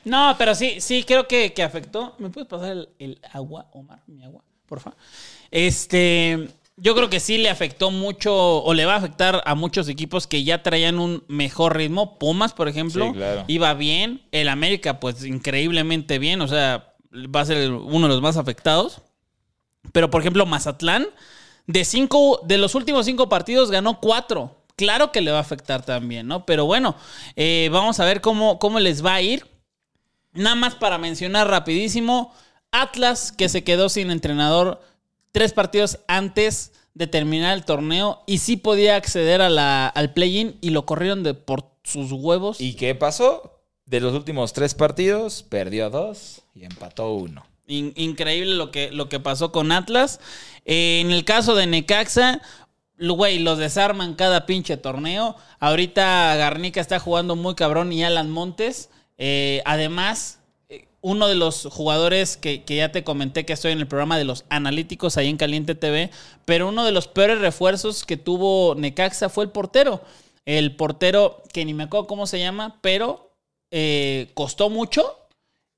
No, 0.05 0.35
pero 0.37 0.55
sí, 0.55 0.83
sí, 0.83 1.03
creo 1.05 1.27
que, 1.27 1.55
que 1.55 1.63
afectó. 1.63 2.15
¿Me 2.19 2.29
puedes 2.29 2.47
pasar 2.47 2.73
el, 2.73 2.89
el 2.99 3.19
agua, 3.33 3.69
Omar? 3.73 4.03
Mi 4.07 4.23
agua, 4.23 4.45
porfa. 4.67 4.95
Este, 5.51 6.49
yo 6.77 6.95
creo 6.95 7.09
que 7.09 7.21
sí 7.21 7.39
le 7.39 7.49
afectó 7.49 7.91
mucho, 7.91 8.35
o 8.63 8.75
le 8.75 8.85
va 8.85 8.95
a 8.95 8.99
afectar 8.99 9.43
a 9.47 9.55
muchos 9.55 9.89
equipos 9.89 10.27
que 10.27 10.45
ya 10.45 10.63
traían 10.63 10.99
un 10.99 11.25
mejor 11.29 11.79
ritmo. 11.79 12.19
Pumas, 12.19 12.53
por 12.53 12.69
ejemplo, 12.69 13.07
Sí, 13.07 13.13
claro. 13.15 13.45
iba 13.49 13.73
bien. 13.73 14.21
El 14.31 14.49
América, 14.51 15.01
pues 15.01 15.25
increíblemente 15.25 16.19
bien. 16.19 16.43
O 16.43 16.49
sea, 16.49 16.93
va 17.15 17.41
a 17.41 17.47
ser 17.47 17.71
uno 17.73 18.07
de 18.07 18.13
los 18.13 18.21
más 18.21 18.37
afectados. 18.37 19.01
Pero, 19.93 20.11
por 20.11 20.21
ejemplo, 20.21 20.45
Mazatlán, 20.45 21.07
de 21.67 21.85
cinco, 21.85 22.41
de 22.45 22.59
los 22.59 22.75
últimos 22.75 23.07
cinco 23.07 23.29
partidos 23.29 23.71
ganó 23.71 24.01
cuatro. 24.01 24.57
Claro 24.77 25.13
que 25.13 25.21
le 25.21 25.31
va 25.31 25.39
a 25.39 25.43
afectar 25.43 25.85
también, 25.85 26.27
¿no? 26.27 26.45
Pero 26.47 26.67
bueno, 26.67 26.97
eh, 27.37 27.69
vamos 27.73 28.01
a 28.01 28.05
ver 28.05 28.21
cómo, 28.21 28.59
cómo 28.59 28.81
les 28.81 29.05
va 29.05 29.15
a 29.15 29.23
ir. 29.23 29.47
Nada 30.33 30.57
más 30.57 30.75
para 30.75 30.99
mencionar 30.99 31.49
rapidísimo, 31.49 32.33
Atlas 32.73 33.31
que 33.31 33.49
se 33.49 33.63
quedó 33.63 33.89
sin 33.89 34.11
entrenador 34.11 34.81
tres 35.31 35.53
partidos 35.53 36.01
antes 36.09 36.73
de 36.95 37.07
terminar 37.07 37.55
el 37.55 37.65
torneo 37.65 38.23
y 38.27 38.39
sí 38.39 38.57
podía 38.57 38.97
acceder 38.97 39.43
al 39.43 40.13
play-in 40.13 40.59
y 40.61 40.71
lo 40.71 40.87
corrieron 40.87 41.23
de 41.23 41.35
por 41.35 41.71
sus 41.85 42.11
huevos. 42.11 42.61
¿Y 42.61 42.75
qué 42.75 42.95
pasó? 42.95 43.61
De 43.87 44.01
los 44.01 44.15
últimos 44.15 44.53
tres 44.53 44.75
partidos, 44.75 45.43
perdió 45.43 45.91
dos 45.91 46.43
y 46.55 46.65
empató 46.65 47.13
uno. 47.15 47.47
In- 47.67 47.93
increíble 47.97 48.55
lo 48.57 48.71
que, 48.71 48.91
lo 48.91 49.09
que 49.09 49.21
pasó 49.21 49.53
con 49.53 49.73
Atlas. 49.73 50.21
Eh, 50.67 51.01
en 51.01 51.11
el 51.11 51.25
caso 51.25 51.55
de 51.55 51.67
Necaxa, 51.67 52.41
güey, 52.99 53.39
los 53.39 53.59
desarman 53.59 54.15
cada 54.15 54.47
pinche 54.47 54.77
torneo. 54.77 55.37
Ahorita 55.61 56.37
Garnica 56.37 56.81
está 56.81 56.99
jugando 56.99 57.37
muy 57.37 57.55
cabrón 57.55 57.93
y 57.93 58.05
Alan 58.05 58.31
Montes. 58.31 58.91
Eh, 59.17 59.63
además, 59.65 60.41
eh, 60.69 60.87
uno 61.01 61.27
de 61.29 61.35
los 61.37 61.67
jugadores 61.71 62.37
que, 62.37 62.65
que 62.65 62.77
ya 62.77 62.93
te 62.93 63.05
comenté 63.05 63.47
que 63.47 63.53
estoy 63.55 63.73
en 63.73 63.79
el 63.81 63.87
programa 63.89 64.19
de 64.19 64.25
los 64.25 64.45
analíticos 64.51 65.17
ahí 65.17 65.29
en 65.29 65.37
Caliente 65.37 65.75
TV, 65.75 66.11
pero 66.45 66.69
uno 66.69 66.85
de 66.85 66.93
los 66.93 67.09
peores 67.09 67.41
refuerzos 67.41 68.05
que 68.05 68.17
tuvo 68.17 68.75
Necaxa 68.75 69.29
fue 69.29 69.45
el 69.45 69.51
portero. 69.51 70.03
El 70.45 70.77
portero, 70.77 71.43
que 71.53 71.65
ni 71.65 71.73
me 71.73 71.85
acuerdo 71.85 72.07
cómo 72.07 72.27
se 72.27 72.39
llama, 72.39 72.79
pero 72.83 73.31
costó 74.35 74.71
mucho 74.71 75.03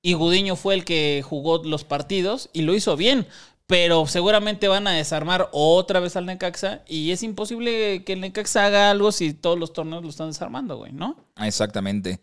y 0.06 0.12
Gudiño 0.12 0.54
fue 0.54 0.74
el 0.74 0.84
que 0.84 1.20
jugó 1.28 1.64
los 1.64 1.82
partidos 1.82 2.48
y 2.52 2.62
lo 2.62 2.76
hizo 2.76 2.96
bien. 2.96 3.26
Pero 3.66 4.06
seguramente 4.06 4.68
van 4.68 4.86
a 4.86 4.92
desarmar 4.92 5.48
otra 5.50 5.98
vez 5.98 6.14
al 6.14 6.26
Necaxa 6.26 6.82
y 6.86 7.10
es 7.10 7.24
imposible 7.24 8.04
que 8.04 8.12
el 8.12 8.20
Necaxa 8.20 8.66
haga 8.66 8.92
algo 8.92 9.10
si 9.10 9.34
todos 9.34 9.58
los 9.58 9.72
torneos 9.72 10.04
lo 10.04 10.10
están 10.10 10.28
desarmando, 10.28 10.76
güey, 10.76 10.92
¿no? 10.92 11.16
Exactamente. 11.38 12.20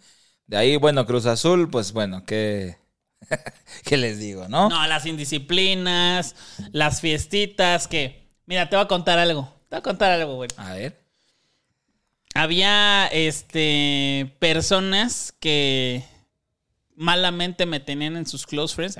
De 0.47 0.55
ahí, 0.55 0.77
bueno, 0.77 1.05
Cruz 1.05 1.25
Azul, 1.25 1.69
pues 1.69 1.91
bueno, 1.91 2.23
¿qué, 2.25 2.77
¿qué 3.83 3.97
les 3.97 4.17
digo, 4.17 4.47
no? 4.47 4.69
No, 4.69 4.87
las 4.87 5.05
indisciplinas, 5.05 6.37
las 6.71 7.01
fiestitas, 7.01 7.89
que... 7.89 8.29
Mira, 8.45 8.69
te 8.69 8.77
voy 8.77 8.85
a 8.85 8.87
contar 8.87 9.19
algo. 9.19 9.53
Te 9.67 9.75
voy 9.75 9.79
a 9.79 9.83
contar 9.83 10.11
algo, 10.13 10.35
güey. 10.35 10.49
A 10.55 10.73
ver. 10.73 11.03
Había, 12.33 13.07
este, 13.07 14.37
personas 14.39 15.33
que 15.37 16.12
malamente 16.95 17.65
me 17.65 17.79
tenían 17.79 18.17
en 18.17 18.25
sus 18.25 18.45
close 18.45 18.75
friends. 18.75 18.97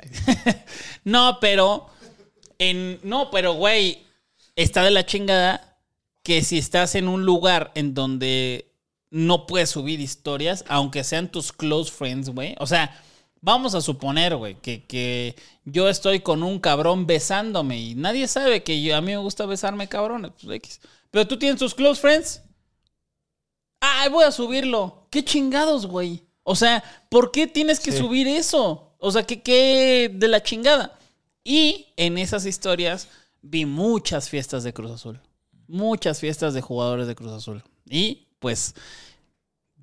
no, 1.04 1.38
pero... 1.40 1.86
En, 2.58 3.00
no, 3.02 3.30
pero, 3.30 3.54
güey, 3.54 4.04
está 4.54 4.84
de 4.84 4.92
la 4.92 5.04
chingada 5.04 5.76
que 6.22 6.42
si 6.42 6.56
estás 6.58 6.94
en 6.94 7.08
un 7.08 7.24
lugar 7.26 7.72
en 7.74 7.94
donde 7.94 8.70
no 9.10 9.46
puedes 9.46 9.70
subir 9.70 10.00
historias, 10.00 10.64
aunque 10.68 11.04
sean 11.04 11.30
tus 11.30 11.52
close 11.52 11.90
friends, 11.92 12.30
güey. 12.30 12.54
O 12.60 12.66
sea, 12.66 12.96
vamos 13.40 13.74
a 13.74 13.80
suponer, 13.80 14.36
güey, 14.36 14.54
que, 14.54 14.84
que 14.86 15.36
yo 15.64 15.88
estoy 15.88 16.20
con 16.20 16.42
un 16.42 16.60
cabrón 16.60 17.06
besándome 17.06 17.78
y 17.78 17.94
nadie 17.94 18.26
sabe 18.28 18.62
que 18.62 18.80
yo- 18.82 18.96
a 18.96 19.00
mí 19.00 19.08
me 19.12 19.18
gusta 19.18 19.46
besarme 19.46 19.88
cabrones. 19.88 20.32
Pues. 20.42 20.80
Pero 21.10 21.26
tú 21.26 21.38
tienes 21.38 21.58
tus 21.58 21.74
close 21.74 22.00
friends. 22.00 22.42
¡Ay, 23.80 24.08
voy 24.10 24.24
a 24.24 24.32
subirlo! 24.32 25.06
¡Qué 25.10 25.24
chingados, 25.24 25.86
güey! 25.86 26.23
O 26.44 26.54
sea, 26.54 26.84
¿por 27.08 27.30
qué 27.32 27.46
tienes 27.46 27.80
que 27.80 27.90
Sí. 27.92 27.98
subir 27.98 28.28
eso? 28.28 28.92
O 28.98 29.10
sea, 29.10 29.24
¿qué, 29.24 29.42
qué 29.42 30.10
de 30.14 30.28
la 30.28 30.42
chingada? 30.42 30.96
Y 31.42 31.88
en 31.96 32.16
esas 32.18 32.46
historias 32.46 33.08
vi 33.42 33.66
muchas 33.66 34.28
fiestas 34.30 34.62
de 34.64 34.72
Cruz 34.72 34.90
Azul. 34.92 35.20
Muchas 35.66 36.20
fiestas 36.20 36.54
de 36.54 36.60
jugadores 36.60 37.06
de 37.06 37.14
Cruz 37.14 37.32
Azul. 37.32 37.62
Y 37.88 38.28
pues, 38.38 38.74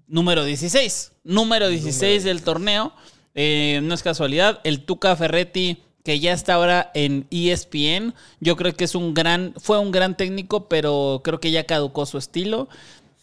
número 0.08 0.44
16. 0.44 1.12
Número 1.24 1.68
16 1.70 2.24
del 2.24 2.42
torneo. 2.44 2.94
Eh, 3.36 3.80
no 3.84 3.94
es 3.94 4.04
casualidad. 4.04 4.60
El 4.64 4.84
Tuca 4.86 5.16
Ferretti, 5.16 5.78
que 6.04 6.20
ya 6.20 6.34
está 6.34 6.56
ahora 6.56 6.92
en 6.94 7.28
ESPN. 7.32 8.14
Yo 8.40 8.56
creo 8.56 8.76
que 8.76 8.84
es 8.84 8.96
un 8.96 9.14
gran, 9.14 9.54
fue 9.58 9.80
un 9.80 9.92
gran 9.92 10.18
técnico, 10.18 10.68
pero 10.68 11.22
creo 11.24 11.40
que 11.40 11.52
ya 11.52 11.66
caducó 11.66 12.06
su 12.06 12.18
estilo. 12.18 12.68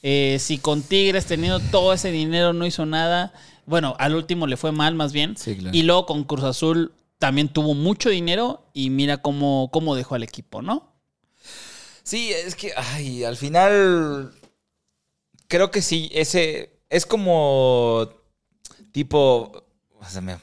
Eh, 0.03 0.39
si 0.41 0.59
con 0.59 0.83
Tigres 0.83 1.27
teniendo 1.27 1.61
todo 1.61 1.93
ese 1.93 2.11
dinero 2.11 2.53
no 2.53 2.67
hizo 2.67 2.87
nada, 2.87 3.33
bueno, 3.67 3.95
al 3.99 4.15
último 4.15 4.47
le 4.47 4.57
fue 4.57 4.73
mal 4.73 4.95
más 4.95 5.13
bien. 5.13 5.37
Sí, 5.37 5.57
claro. 5.57 5.77
Y 5.77 5.83
luego 5.83 6.07
con 6.07 6.25
Cruz 6.25 6.45
Azul 6.45 6.93
también 7.19 7.49
tuvo 7.49 7.75
mucho 7.75 8.09
dinero 8.11 8.65
y 8.73 8.91
mira 8.91 9.19
cómo, 9.23 9.71
cómo 9.73 9.95
dejó 9.97 10.15
al 10.15 10.23
equipo, 10.23 10.63
¿no? 10.63 10.93
Sí, 12.05 12.31
es 12.33 12.55
que, 12.55 12.73
ay, 12.77 13.25
al 13.25 13.37
final, 13.37 14.33
creo 15.49 15.71
que 15.71 15.83
sí, 15.83 16.09
ese 16.15 16.81
es 16.89 17.05
como 17.05 18.09
tipo, 18.93 19.65
o 20.01 20.05
sea, 20.09 20.21
me- 20.21 20.39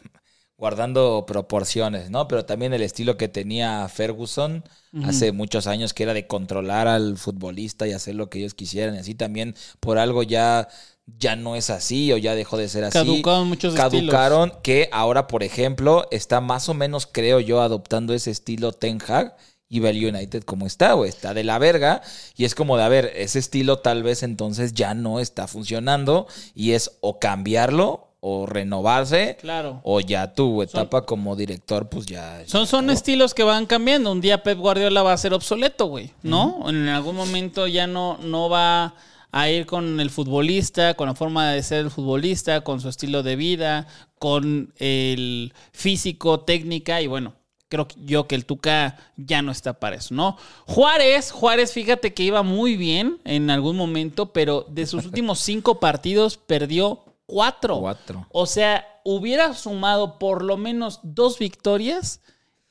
guardando 0.57 1.25
proporciones, 1.27 2.09
¿no? 2.09 2.27
Pero 2.27 2.45
también 2.45 2.73
el 2.73 2.81
estilo 2.81 3.17
que 3.17 3.27
tenía 3.27 3.87
Ferguson 3.89 4.63
hace 5.03 5.33
muchos 5.33 5.67
años, 5.67 5.93
que 5.93 6.03
era 6.03 6.13
de 6.13 6.27
controlar 6.27 6.87
al 6.87 7.17
futbolista 7.17 7.85
y 7.85 7.91
hacer 7.91 8.15
lo 8.15 8.29
que 8.29 8.39
ellos 8.39 8.53
quisieran. 8.53 8.95
Y 8.95 8.99
así 8.99 9.13
también, 9.13 9.55
por 9.81 9.97
algo 9.97 10.23
ya, 10.23 10.69
ya 11.17 11.35
no 11.35 11.57
es 11.57 11.69
así 11.69 12.13
o 12.13 12.17
ya 12.17 12.35
dejó 12.35 12.55
de 12.55 12.69
ser 12.69 12.85
así. 12.85 12.93
Caducaron 12.93 13.49
muchos 13.49 13.73
Caducaron 13.73 14.53
que 14.63 14.87
ahora, 14.93 15.27
por 15.27 15.43
ejemplo, 15.43 16.07
está 16.11 16.39
más 16.39 16.69
o 16.69 16.73
menos, 16.73 17.05
creo 17.11 17.41
yo, 17.41 17.61
adoptando 17.61 18.13
ese 18.13 18.31
estilo 18.31 18.71
Ten 18.71 18.99
Hag 19.05 19.35
y 19.67 19.79
ve 19.79 19.89
al 19.89 19.97
United 19.97 20.43
como 20.43 20.65
está, 20.65 20.93
güey. 20.93 21.09
Está 21.09 21.33
de 21.33 21.43
la 21.43 21.59
verga. 21.59 22.01
Y 22.37 22.45
es 22.45 22.55
como 22.55 22.77
de, 22.77 22.83
a 22.83 22.89
ver, 22.89 23.11
ese 23.15 23.39
estilo 23.39 23.79
tal 23.79 24.03
vez 24.03 24.23
entonces 24.23 24.71
ya 24.73 24.93
no 24.93 25.19
está 25.19 25.47
funcionando 25.47 26.27
y 26.53 26.71
es 26.71 26.91
o 27.01 27.19
cambiarlo 27.19 28.14
o 28.27 28.47
renovarse. 28.47 29.37
Claro. 29.39 29.81
O 29.83 29.99
ya 29.99 30.33
tu 30.33 30.63
etapa 30.63 31.05
como 31.05 31.35
director, 31.35 31.87
pues 31.89 32.07
ya. 32.07 32.41
Son, 32.47 32.65
son 32.65 32.89
estilos 32.89 33.35
que 33.35 33.43
van 33.43 33.67
cambiando. 33.67 34.11
Un 34.11 34.19
día 34.19 34.41
Pep 34.41 34.57
Guardiola 34.57 35.03
va 35.03 35.13
a 35.13 35.17
ser 35.17 35.33
obsoleto, 35.35 35.85
güey, 35.85 36.09
¿no? 36.23 36.67
En 36.67 36.87
algún 36.87 37.15
momento 37.15 37.67
ya 37.67 37.85
no, 37.85 38.17
no 38.23 38.49
va 38.49 38.95
a 39.31 39.49
ir 39.49 39.67
con 39.67 39.99
el 39.99 40.09
futbolista, 40.09 40.95
con 40.95 41.07
la 41.07 41.13
forma 41.13 41.51
de 41.51 41.61
ser 41.61 41.81
el 41.81 41.91
futbolista, 41.91 42.61
con 42.61 42.81
su 42.81 42.89
estilo 42.89 43.21
de 43.21 43.35
vida, 43.35 43.85
con 44.17 44.73
el 44.79 45.53
físico, 45.71 46.39
técnica 46.39 47.01
y 47.01 47.07
bueno. 47.07 47.33
Creo 47.67 47.87
que- 47.87 47.95
yo 48.05 48.27
que 48.27 48.35
el 48.35 48.45
Tuca 48.45 48.95
ya 49.17 49.41
no 49.41 49.51
está 49.51 49.73
para 49.79 49.95
eso, 49.95 50.13
¿no? 50.13 50.37
Juárez, 50.67 51.31
Juárez, 51.31 51.73
fíjate 51.73 52.13
que 52.13 52.21
iba 52.23 52.43
muy 52.43 52.77
bien 52.77 53.17
en 53.25 53.49
algún 53.49 53.75
momento, 53.75 54.27
pero 54.33 54.65
de 54.69 54.85
sus 54.85 55.05
últimos 55.11 55.39
cinco 55.39 55.79
partidos 55.79 56.37
perdió 56.37 57.04
cuatro. 57.25 57.79
Cuatro. 57.79 58.27
O 58.31 58.45
sea, 58.45 58.85
hubiera 59.03 59.53
sumado 59.53 60.17
por 60.19 60.43
lo 60.43 60.57
menos 60.57 60.99
dos 61.03 61.39
victorias 61.39 62.21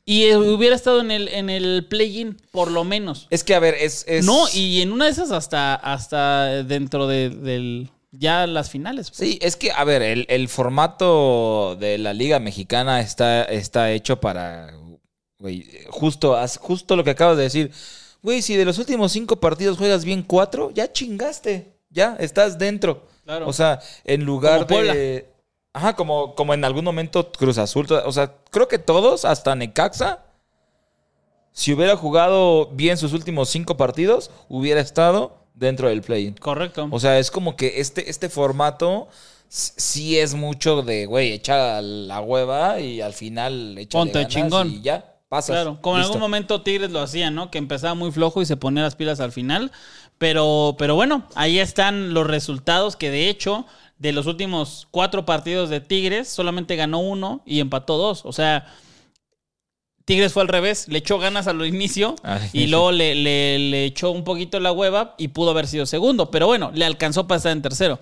y 0.07 0.25
eh, 0.25 0.37
hubiera 0.37 0.77
estado 0.77 1.01
en 1.01 1.11
el, 1.11 1.29
en 1.29 1.49
el 1.51 1.87
play-in, 1.89 2.37
por 2.51 2.71
lo 2.71 2.85
menos. 2.85 3.27
Es 3.31 3.43
que, 3.45 3.55
a 3.55 3.59
ver, 3.59 3.75
es. 3.75 4.05
es- 4.07 4.25
No, 4.27 4.45
y 4.53 4.83
en 4.83 4.93
una 4.93 5.07
de 5.07 5.11
esas 5.13 5.31
hasta, 5.31 5.75
hasta 5.75 6.63
dentro 6.65 7.07
de, 7.07 7.31
del 7.31 7.91
ya 8.13 8.47
las 8.47 8.71
finales. 8.71 9.11
pues. 9.11 9.19
Sí, 9.19 9.39
es 9.43 9.57
que, 9.57 9.73
a 9.73 9.83
ver, 9.85 10.03
el, 10.03 10.27
el 10.29 10.49
formato 10.49 11.77
de 11.81 11.99
la 11.99 12.13
Liga 12.13 12.39
Mexicana 12.39 13.01
está, 13.01 13.45
está 13.45 13.91
hecho 13.93 14.21
para. 14.21 14.73
Güey, 15.39 15.67
justo, 15.91 16.37
justo 16.61 16.97
lo 16.97 17.05
que 17.05 17.11
acabas 17.11 17.37
de 17.37 17.43
decir. 17.45 17.73
Güey, 18.23 18.41
si 18.41 18.57
de 18.57 18.65
los 18.65 18.79
últimos 18.79 19.13
cinco 19.13 19.37
partidos 19.41 19.77
juegas 19.79 20.05
bien 20.05 20.23
cuatro, 20.23 20.71
ya 20.75 20.91
chingaste. 20.93 21.75
Ya, 21.91 22.17
estás 22.19 22.59
dentro. 22.59 23.07
Claro. 23.25 23.49
O 23.49 23.53
sea, 23.53 23.81
en 24.05 24.25
lugar 24.25 24.67
Como 24.67 24.81
de. 24.81 25.31
Ajá, 25.73 25.97
como, 25.97 26.35
como 26.37 26.55
en 26.55 26.65
algún 26.65 26.85
momento 26.85 27.33
Cruz 27.33 27.59
Azul. 27.59 27.87
O 27.91 28.13
sea, 28.13 28.33
creo 28.51 28.69
que 28.69 28.79
todos, 28.79 29.25
hasta 29.25 29.57
Necaxa, 29.57 30.23
si 31.53 31.73
hubiera 31.73 31.97
jugado 31.97 32.67
bien 32.67 32.97
sus 32.97 33.13
últimos 33.13 33.49
cinco 33.49 33.77
partidos, 33.77 34.31
hubiera 34.49 34.81
estado 34.81 35.37
dentro 35.55 35.89
del 35.89 36.03
play-in. 36.03 36.35
Correcto. 36.35 36.89
O 36.91 37.01
sea, 37.01 37.19
es 37.19 37.31
como 37.31 37.57
que 37.57 37.81
este, 37.81 38.09
este 38.09 38.29
formato 38.29 39.09
sí 39.49 40.19
es 40.19 40.35
mucho 40.35 40.83
de, 40.83 41.07
güey, 41.07 41.33
echa 41.33 41.81
la 41.81 42.21
hueva 42.21 42.81
y 42.81 43.01
al 43.01 43.13
final 43.13 43.77
echa 43.79 43.99
Ponte 43.99 44.27
chingón. 44.27 44.71
y 44.71 44.81
ya, 44.83 45.17
pasas. 45.29 45.55
Claro, 45.55 45.79
como 45.81 45.97
en 45.97 46.03
algún 46.03 46.21
momento 46.21 46.63
Tigres 46.63 46.91
lo 46.91 47.01
hacía, 47.01 47.31
¿no? 47.31 47.51
Que 47.51 47.59
empezaba 47.59 47.95
muy 47.95 48.11
flojo 48.11 48.43
y 48.43 48.47
se 48.47 48.57
ponía 48.57 48.83
las 48.83 48.97
pilas 48.97 49.21
al 49.21 49.33
final. 49.33 49.71
Pero, 50.19 50.77
pero 50.79 50.95
bueno, 50.95 51.25
ahí 51.35 51.59
están 51.59 52.15
los 52.15 52.27
resultados 52.27 52.97
que 52.97 53.11
de 53.11 53.29
hecho, 53.29 53.67
de 53.99 54.13
los 54.13 54.27
últimos 54.27 54.87
cuatro 54.91 55.25
partidos 55.25 55.71
de 55.71 55.81
Tigres, 55.81 56.29
solamente 56.29 56.77
ganó 56.77 57.01
uno 57.01 57.43
y 57.45 57.61
empató 57.61 57.97
dos. 57.99 58.23
O 58.25 58.33
sea, 58.33 58.67
Tigres 60.05 60.33
fue 60.35 60.43
al 60.43 60.49
revés, 60.49 60.87
le 60.89 60.99
echó 60.99 61.19
ganas 61.19 61.47
al 61.47 61.65
inicio 61.67 62.15
Ay. 62.23 62.51
y 62.53 62.67
luego 62.67 62.93
le, 62.93 63.15
le- 63.15 63.59
le 63.59 63.85
echó 63.87 64.11
un 64.11 64.23
poquito 64.23 64.61
la 64.61 64.71
hueva 64.71 65.15
y 65.17 65.29
pudo 65.29 65.51
haber 65.51 65.67
sido 65.67 65.87
segundo. 65.87 66.31
Pero 66.31 66.47
bueno, 66.47 66.71
le 66.75 66.85
alcanzó 66.85 67.27
para 67.27 67.39
estar 67.39 67.53
en 67.53 67.63
tercero. 67.63 67.99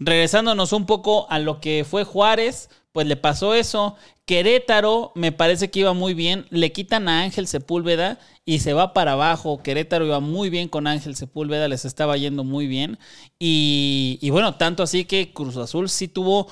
Regresándonos 0.00 0.72
un 0.72 0.86
poco 0.86 1.26
a 1.30 1.38
lo 1.38 1.60
que 1.60 1.84
fue 1.88 2.04
Juárez, 2.04 2.70
pues 2.92 3.06
le 3.06 3.16
pasó 3.16 3.54
eso. 3.54 3.96
Querétaro 4.26 5.12
me 5.14 5.32
parece 5.32 5.70
que 5.70 5.80
iba 5.80 5.94
muy 5.94 6.14
bien. 6.14 6.46
Le 6.50 6.72
quitan 6.72 7.08
a 7.08 7.22
Ángel 7.22 7.46
Sepúlveda 7.46 8.18
y 8.44 8.60
se 8.60 8.74
va 8.74 8.92
para 8.92 9.12
abajo. 9.12 9.62
Querétaro 9.62 10.06
iba 10.06 10.20
muy 10.20 10.50
bien 10.50 10.68
con 10.68 10.86
Ángel 10.86 11.16
Sepúlveda, 11.16 11.68
les 11.68 11.84
estaba 11.84 12.16
yendo 12.16 12.44
muy 12.44 12.66
bien. 12.66 12.98
Y, 13.38 14.28
bueno, 14.30 14.54
tanto 14.56 14.82
así 14.82 15.04
que 15.04 15.32
Cruz 15.32 15.56
Azul 15.56 15.88
sí 15.88 16.06
tuvo 16.06 16.48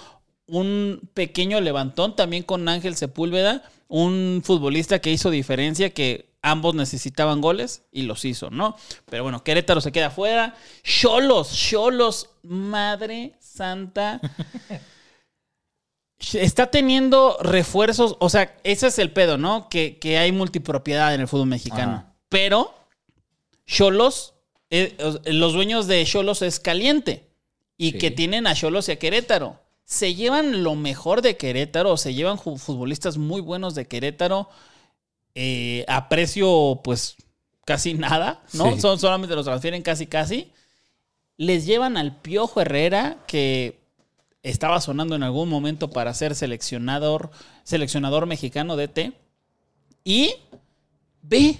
un 0.47 1.09
pequeño 1.15 1.61
levantón 1.61 2.17
también 2.17 2.43
con 2.43 2.69
Ángel 2.69 2.97
Sepúlveda, 2.97 3.63
un 3.87 4.41
futbolista 4.45 4.99
que 4.99 5.13
hizo 5.13 5.31
diferencia, 5.31 5.91
que 5.91 6.31
ambos 6.43 6.75
necesitaban 6.75 7.41
goles 7.41 7.85
y 7.93 8.03
los 8.03 8.25
hizo, 8.25 8.51
¿no? 8.51 8.77
Pero 9.09 9.23
bueno, 9.23 9.45
Querétaro 9.45 9.81
se 9.81 9.93
queda 9.93 10.11
fuera. 10.11 10.57
Cholos, 10.83 11.53
Cholos, 11.55 12.31
madre 12.43 13.35
santa. 13.39 14.21
está 16.35 16.71
teniendo 16.71 17.37
refuerzos, 17.41 18.17
o 18.21 18.29
sea, 18.29 18.57
ese 18.65 18.89
es 18.89 18.99
el 18.99 19.13
pedo, 19.13 19.39
¿no? 19.39 19.69
Que, 19.69 19.99
que 19.99 20.19
hay 20.19 20.33
multipropiedad 20.33 21.15
en 21.15 21.23
el 21.23 21.29
fútbol 21.29 21.49
mexicano. 21.49 21.93
Ajá. 21.93 22.15
Pero 22.29 22.75
Cholos, 23.67 24.35
eh, 24.71 24.97
los 25.27 25.53
dueños 25.53 25.87
de 25.87 26.05
Cholos 26.05 26.43
es 26.43 26.61
caliente 26.61 27.29
y 27.77 27.93
Sí. 27.93 27.99
que 27.99 28.11
tienen 28.11 28.47
a 28.47 28.55
Cholos 28.55 28.89
y 28.89 28.93
a 28.93 28.99
Querétaro. 28.99 29.59
Se 29.85 30.15
llevan 30.15 30.63
lo 30.63 30.77
mejor 30.77 31.23
de 31.23 31.37
Querétaro, 31.37 31.97
se 31.97 32.15
llevan 32.15 32.39
futbolistas 32.39 33.17
muy 33.17 33.41
buenos 33.41 33.75
de 33.75 33.87
Querétaro 33.89 34.49
eh, 35.35 35.85
a 35.89 36.09
precio, 36.09 36.81
pues, 36.85 37.17
casi 37.65 37.95
nada, 37.95 38.43
¿no? 38.53 38.75
Sí. 38.75 38.81
Son, 38.81 38.99
solamente 38.99 39.35
los 39.35 39.47
transfieren 39.47 39.83
casi, 39.83 40.07
casi. 40.07 40.53
Les 41.37 41.67
llevan 41.67 41.97
al 41.97 42.17
Piojo 42.21 42.61
Herrera, 42.61 43.19
que 43.27 43.80
estaba 44.43 44.81
sonando 44.81 45.15
en 45.17 45.23
algún 45.23 45.49
momento 45.49 45.91
para 45.91 46.15
ser 46.15 46.35
seleccionador, 46.35 47.31
seleccionador 47.65 48.27
mexicano 48.27 48.77
de 48.77 48.89
T. 48.89 49.13
Y 50.05 50.35
ve 51.23 51.59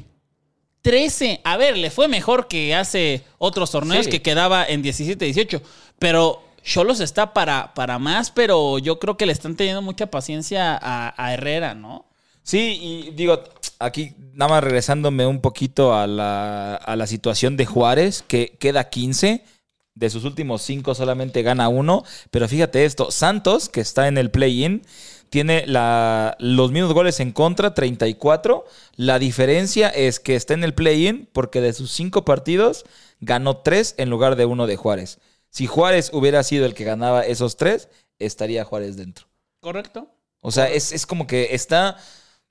13. 0.83 1.41
A 1.45 1.57
ver, 1.57 1.77
le 1.77 1.91
fue 1.91 2.09
mejor 2.09 2.49
que 2.49 2.75
hace 2.75 3.23
otros 3.39 3.71
torneos 3.71 4.07
Sí. 4.07 4.11
que 4.11 4.23
quedaba 4.23 4.65
en 4.65 4.83
17, 4.83 5.25
18. 5.25 5.63
Pero 5.99 6.43
Cholos 6.65 7.01
está 7.01 7.33
para, 7.35 7.75
para 7.75 7.99
más, 7.99 8.31
pero 8.31 8.79
yo 8.79 8.99
creo 8.99 9.17
que 9.17 9.27
le 9.27 9.33
están 9.33 9.57
teniendo 9.57 9.83
mucha 9.83 10.07
paciencia 10.11 10.79
a, 10.81 11.15
a 11.23 11.35
Herrera, 11.35 11.75
¿no? 11.75 12.07
Sí, 12.43 12.79
y 12.81 13.11
digo, 13.13 13.43
aquí 13.79 14.15
nada 14.33 14.51
más 14.53 14.65
regresándome 14.65 15.27
un 15.27 15.41
poquito 15.41 15.95
a 15.95 16.07
la, 16.07 16.75
a 16.77 16.97
la 16.97 17.07
situación 17.07 17.57
de 17.57 17.67
Juárez, 17.67 18.25
que 18.27 18.57
queda 18.59 18.89
15. 18.89 19.45
De 19.95 20.09
sus 20.11 20.25
últimos 20.25 20.63
5 20.63 20.95
solamente 20.95 21.43
gana 21.43 21.69
uno. 21.69 22.05
Pero 22.31 22.49
fíjate 22.49 22.85
esto, 22.85 23.11
Santos, 23.11 23.69
que 23.69 23.81
está 23.81 24.09
en 24.09 24.19
el 24.19 24.31
play-in, 24.31 24.83
tiene 25.31 25.65
la, 25.67 26.37
los 26.39 26.73
mismos 26.73 26.93
goles 26.93 27.21
en 27.21 27.33
contra, 27.33 27.75
34. 27.75 28.65
La 28.97 29.19
diferencia 29.19 29.89
es 29.89 30.21
que 30.21 30.37
está 30.37 30.55
en 30.55 30.65
el 30.65 30.75
play-in 30.75 31.29
porque 31.33 31.61
de 31.61 31.73
sus 31.73 31.93
5 31.93 32.25
partidos 32.25 32.85
ganó 33.21 33.59
3 33.59 33.95
en 33.99 34.11
lugar 34.11 34.37
de 34.37 34.45
uno 34.45 34.67
de 34.67 34.77
Juárez. 34.77 35.19
Si 35.51 35.67
Juárez 35.67 36.11
hubiera 36.13 36.43
sido 36.43 36.67
el 36.67 36.75
que 36.75 36.85
ganaba 36.85 37.23
esos 37.23 37.57
3, 37.57 37.89
estaría 38.19 38.65
Juárez 38.65 38.97
dentro. 38.97 39.27
¿Correcto? 39.61 40.09
O 40.41 40.51
sea, 40.51 40.69
es, 40.69 40.93
es 40.93 41.07
como 41.07 41.27
que 41.27 41.49
está. 41.53 41.97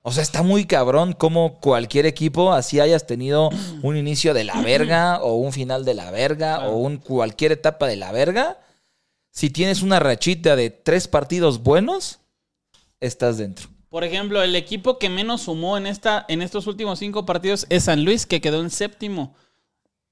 O 0.02 0.12
sea, 0.12 0.22
está 0.22 0.42
muy 0.42 0.64
cabrón 0.64 1.12
como 1.12 1.60
cualquier 1.60 2.06
equipo, 2.06 2.52
así 2.52 2.80
hayas 2.80 3.06
tenido 3.06 3.50
un 3.82 3.96
inicio 3.96 4.32
de 4.34 4.44
la 4.44 4.60
verga, 4.62 5.20
o 5.22 5.34
un 5.34 5.52
final 5.52 5.84
de 5.84 5.94
la 5.94 6.10
verga, 6.10 6.56
Claro. 6.56 6.72
o 6.72 6.76
un 6.78 6.96
cualquier 6.96 7.52
etapa 7.52 7.86
de 7.86 7.96
la 7.96 8.10
verga. 8.12 8.58
Si 9.30 9.50
tienes 9.50 9.82
una 9.82 10.00
rachita 10.00 10.56
de 10.56 10.70
tres 10.70 11.06
partidos 11.06 11.62
buenos, 11.62 12.18
estás 12.98 13.38
dentro. 13.38 13.68
Por 13.88 14.04
ejemplo, 14.04 14.42
el 14.42 14.54
equipo 14.56 14.98
que 14.98 15.08
menos 15.08 15.42
sumó 15.42 15.76
en, 15.76 15.86
esta, 15.86 16.24
en 16.28 16.42
estos 16.42 16.66
últimos 16.66 16.98
cinco 16.98 17.26
partidos 17.26 17.66
es 17.70 17.84
San 17.84 18.04
Luis, 18.04 18.24
que 18.26 18.40
quedó 18.40 18.60
en 18.60 18.70
séptimo. 18.70 19.34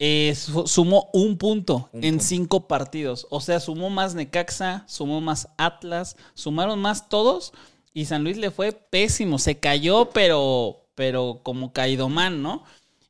Eh, 0.01 0.35
su- 0.37 0.67
sumó 0.69 1.11
un 1.13 1.39
punto 1.39 1.89
Un 1.93 2.05
en 2.05 2.11
punto. 2.15 2.25
cinco 2.25 2.69
partidos. 2.69 3.27
O 3.31 3.41
sea, 3.41 3.59
sumó 3.61 3.89
más 3.91 4.15
Necaxa, 4.15 4.85
sumó 4.87 5.21
más 5.21 5.49
Atlas, 5.59 6.17
sumaron 6.35 6.81
más 6.81 7.09
todos. 7.09 7.53
Y 7.99 8.05
San 8.05 8.25
Luis 8.25 8.37
le 8.37 8.51
fue 8.51 8.73
pésimo. 8.73 9.39
Se 9.39 9.59
cayó, 9.59 10.11
pero, 10.11 10.87
pero 10.95 11.41
como 11.43 11.73
caído 11.73 12.09
man, 12.09 12.43
¿no? 12.43 12.65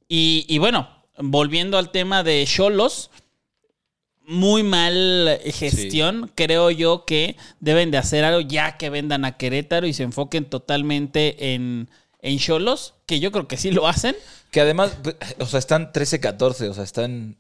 Y, 0.08 0.46
y 0.48 0.58
bueno, 0.58 0.88
volviendo 1.18 1.76
al 1.76 1.90
tema 1.90 2.22
de 2.22 2.44
Cholos, 2.46 3.10
muy 4.24 4.62
mal 4.62 5.40
gestión. 5.44 6.30
Creo 6.34 6.70
yo 6.70 7.04
que 7.04 7.36
deben 7.60 7.90
de 7.90 7.98
hacer 7.98 8.24
algo 8.24 8.40
ya 8.40 8.76
que 8.76 8.88
vendan 8.90 9.24
a 9.24 9.36
Querétaro 9.36 9.86
y 9.86 9.92
se 9.92 10.04
enfoquen 10.04 10.44
totalmente 10.44 11.54
en 11.54 11.88
en 12.20 12.38
Cholos, 12.38 12.94
que 13.06 13.20
yo 13.20 13.30
creo 13.32 13.48
que 13.48 13.56
sí 13.56 13.70
lo 13.70 13.86
hacen, 13.86 14.16
Que 14.50 14.60
además, 14.60 14.96
o 15.38 15.46
sea, 15.46 15.58
están 15.58 15.92
13-14, 15.92 16.70
o 16.70 16.74
sea, 16.74 16.84
están 16.84 17.36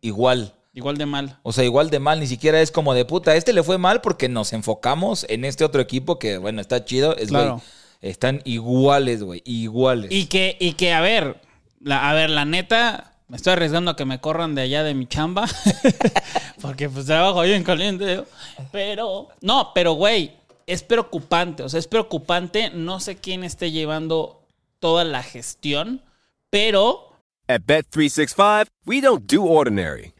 igual. 0.00 0.54
Igual 0.74 0.96
de 0.96 1.06
mal. 1.06 1.38
O 1.42 1.52
sea, 1.52 1.64
igual 1.64 1.90
de 1.90 1.98
mal, 1.98 2.20
ni 2.20 2.26
siquiera 2.26 2.60
es 2.60 2.70
como 2.70 2.94
de 2.94 3.04
puta. 3.04 3.34
Este 3.36 3.52
le 3.52 3.62
fue 3.62 3.78
mal 3.78 4.00
porque 4.00 4.28
nos 4.28 4.52
enfocamos 4.52 5.26
en 5.28 5.44
este 5.44 5.64
otro 5.64 5.80
equipo 5.80 6.18
que, 6.18 6.38
bueno, 6.38 6.60
está 6.60 6.84
chido. 6.84 7.16
Es, 7.16 7.28
Claro. 7.28 7.60
están 8.00 8.40
iguales, 8.44 9.22
güey, 9.22 9.42
iguales. 9.44 10.10
Y 10.12 10.26
que, 10.26 10.56
y 10.60 10.72
que 10.74 10.92
a 10.92 11.00
ver, 11.00 11.40
la, 11.80 12.10
a 12.10 12.14
ver, 12.14 12.30
la 12.30 12.44
neta, 12.44 13.12
me 13.28 13.36
estoy 13.36 13.52
arriesgando 13.54 13.90
a 13.92 13.96
que 13.96 14.04
me 14.04 14.20
corran 14.20 14.54
de 14.54 14.62
allá 14.62 14.82
de 14.82 14.94
mi 14.94 15.06
chamba. 15.06 15.46
Porque 16.60 16.88
pues 16.88 17.06
trabajo 17.06 17.40
ahí 17.40 17.52
en 17.52 17.64
caliente. 17.64 18.16
yo. 18.16 18.24
Pero, 18.70 19.28
no, 19.40 19.72
pero 19.74 19.92
güey, 19.94 20.32
es 20.66 20.82
preocupante. 20.82 21.62
O 21.62 21.68
sea, 21.68 21.78
es 21.80 21.86
preocupante. 21.88 22.70
No 22.70 23.00
sé 23.00 23.16
quién 23.16 23.42
esté 23.44 23.70
llevando 23.72 24.42
toda 24.78 25.04
la 25.04 25.22
gestión, 25.22 26.02
pero 26.50 27.08
At 27.48 27.62
Bet365, 27.66 28.66
we 28.86 29.00
don't 29.00 29.30
do 29.30 29.44
ordinary. 29.44 30.11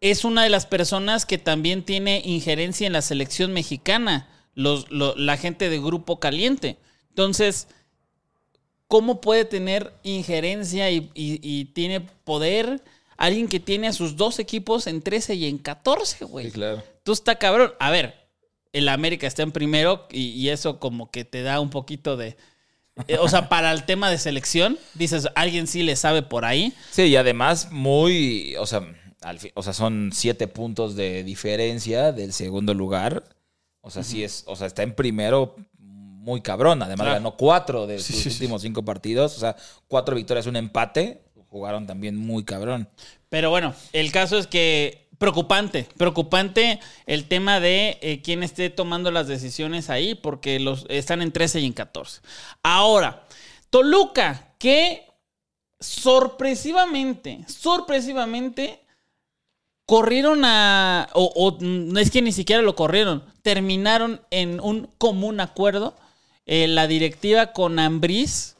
es 0.00 0.24
una 0.24 0.44
de 0.44 0.50
las 0.50 0.66
personas 0.66 1.26
que 1.26 1.38
también 1.38 1.82
tiene 1.84 2.22
injerencia 2.24 2.86
en 2.86 2.92
la 2.92 3.02
selección 3.02 3.52
mexicana, 3.52 4.28
los, 4.54 4.90
lo- 4.90 5.16
la 5.16 5.36
gente 5.36 5.68
de 5.70 5.78
Grupo 5.80 6.20
Caliente. 6.20 6.78
Entonces, 7.10 7.68
¿cómo 8.86 9.20
puede 9.20 9.44
tener 9.44 9.92
injerencia 10.02 10.90
y, 10.90 11.10
y- 11.14 11.40
y 11.42 11.66
tiene 11.66 12.00
poder 12.00 12.82
alguien 13.16 13.48
que 13.48 13.60
tiene 13.60 13.88
a 13.88 13.92
sus 13.92 14.16
dos 14.16 14.38
equipos 14.38 14.86
en 14.86 15.02
13 15.02 15.34
y 15.34 15.46
en 15.46 15.58
14, 15.58 16.24
güey? 16.24 16.46
Sí, 16.46 16.52
claro. 16.52 16.82
Tú 17.02 17.12
está 17.12 17.36
cabrón. 17.36 17.72
A 17.80 17.90
ver, 17.90 18.14
el 18.72 18.88
América 18.88 19.26
está 19.26 19.42
en 19.42 19.52
primero 19.52 20.06
y, 20.10 20.28
y 20.30 20.48
eso 20.50 20.78
como 20.78 21.10
que 21.10 21.24
te 21.24 21.42
da 21.42 21.60
un 21.60 21.70
poquito 21.70 22.16
de... 22.16 22.36
eh, 23.08 23.18
o 23.18 23.28
sea, 23.28 23.48
para 23.48 23.72
el 23.72 23.84
tema 23.84 24.10
de 24.10 24.18
selección, 24.18 24.78
dices, 24.94 25.28
alguien 25.34 25.66
sí 25.66 25.82
le 25.82 25.96
sabe 25.96 26.22
por 26.22 26.44
ahí. 26.44 26.72
Sí, 26.90 27.02
y 27.04 27.16
además 27.16 27.70
muy, 27.72 28.54
o 28.56 28.66
sea, 28.66 28.86
al 29.22 29.38
fin- 29.38 29.52
o 29.54 29.62
sea, 29.62 29.72
son 29.72 30.10
siete 30.12 30.46
puntos 30.48 30.94
de 30.96 31.24
diferencia 31.24 32.12
del 32.12 32.32
segundo 32.32 32.74
lugar. 32.74 33.24
O 33.80 33.90
sea, 33.90 34.02
sí 34.02 34.22
es, 34.24 34.44
o 34.46 34.56
sea, 34.56 34.66
está 34.66 34.82
en 34.82 34.94
primero 34.94 35.56
muy 35.78 36.40
cabrón. 36.42 36.82
Además 36.82 37.04
Claro. 37.06 37.14
ganó 37.20 37.36
cuatro 37.36 37.86
de 37.86 37.98
Sí, 38.00 38.12
sus 38.12 38.22
sí, 38.22 38.30
sí. 38.30 38.36
últimos 38.36 38.62
cinco 38.62 38.84
partidos. 38.84 39.36
O 39.36 39.40
sea, 39.40 39.56
cuatro 39.86 40.14
victorias, 40.16 40.46
un 40.46 40.56
empate. 40.56 41.22
Jugaron 41.48 41.86
también 41.86 42.14
muy 42.16 42.44
cabrón. 42.44 42.88
Pero 43.30 43.48
bueno, 43.50 43.74
el 43.94 44.12
caso 44.12 44.36
es 44.36 44.46
que 44.46 45.08
preocupante, 45.16 45.88
preocupante 45.96 46.78
el 47.06 47.26
tema 47.26 47.58
de 47.58 47.98
eh, 48.02 48.20
quién 48.22 48.42
esté 48.42 48.68
tomando 48.70 49.10
las 49.10 49.26
decisiones 49.28 49.88
ahí, 49.90 50.14
porque 50.14 50.60
los 50.60 50.84
están 50.90 51.22
en 51.22 51.32
13 51.32 51.60
y 51.60 51.66
en 51.66 51.72
14. 51.72 52.20
Ahora, 52.62 53.24
Toluca, 53.70 54.52
que 54.58 55.06
sorpresivamente, 55.80 57.44
sorpresivamente 57.48 58.80
corrieron 59.88 60.44
a, 60.44 61.08
o, 61.14 61.32
o, 61.34 61.56
no 61.62 61.98
es 61.98 62.10
que 62.10 62.20
ni 62.20 62.30
siquiera 62.30 62.60
lo 62.60 62.76
corrieron, 62.76 63.24
terminaron 63.40 64.20
en 64.30 64.60
un 64.60 64.90
común 64.98 65.40
acuerdo 65.40 65.96
eh, 66.44 66.68
la 66.68 66.86
directiva 66.86 67.54
con 67.54 67.78
Ambriz 67.78 68.56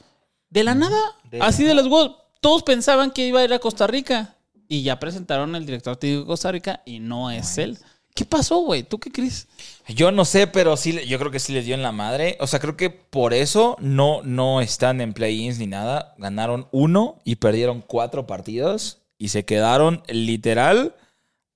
de 0.49 0.65
la 0.65 0.75
nada, 0.75 0.99
de 1.31 1.43
así 1.43 1.65
la 1.65 1.69
de 1.69 1.75
los 1.75 1.87
huevos. 1.89 2.17
Todos 2.41 2.63
pensaban 2.63 3.11
que 3.11 3.27
iba 3.27 3.41
a 3.41 3.45
ir 3.45 3.53
a 3.53 3.59
Costa 3.59 3.87
Rica 3.87 4.37
y 4.69 4.83
ya 4.83 4.99
presentaron 4.99 5.55
al 5.55 5.67
director 5.67 5.99
técnico 5.99 6.23
de 6.23 6.27
Costa 6.29 6.51
Rica 6.51 6.83
y 6.87 6.99
no 6.99 7.31
es 7.31 7.59
él. 7.59 7.77
¿Qué 8.15 8.25
pasó, 8.25 8.61
güey? 8.61 8.83
¿Tú 8.83 8.99
qué 8.99 9.13
crees? 9.13 9.49
Yo 9.87 10.11
no 10.11 10.25
sé, 10.25 10.47
pero 10.47 10.79
sí, 10.79 10.99
yo 11.07 11.19
creo 11.19 11.31
que 11.31 11.41
sí 11.41 11.53
les 11.53 11.67
dio 11.67 11.75
en 11.75 11.83
la 11.83 11.93
madre. 11.93 12.39
O 12.41 12.47
sea, 12.47 12.59
creo 12.59 12.79
que 12.79 12.89
por 12.89 13.35
eso 13.35 13.77
no, 13.81 14.23
no 14.23 14.63
están 14.63 15.03
en 15.03 15.13
play-ins 15.13 15.59
ni 15.59 15.67
nada. 15.67 16.15
Ganaron 16.17 16.69
uno 16.73 17.21
y 17.23 17.37
perdieron 17.37 17.85
cuatro 17.87 18.27
partidos 18.27 19.03
y 19.19 19.29
se 19.29 19.45
quedaron 19.45 20.03
literal 20.09 20.95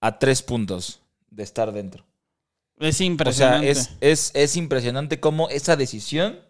a 0.02 0.18
tres 0.18 0.42
puntos 0.42 1.00
de 1.30 1.44
estar 1.44 1.72
dentro. 1.72 2.04
Es 2.78 3.00
O 3.24 3.32
sea, 3.32 3.62
impresionante. 3.62 3.70
es, 3.70 3.96
es, 4.02 4.30
es 4.34 4.56
impresionante 4.56 5.20
cómo 5.20 5.48
esa 5.48 5.76
decisión 5.76 6.40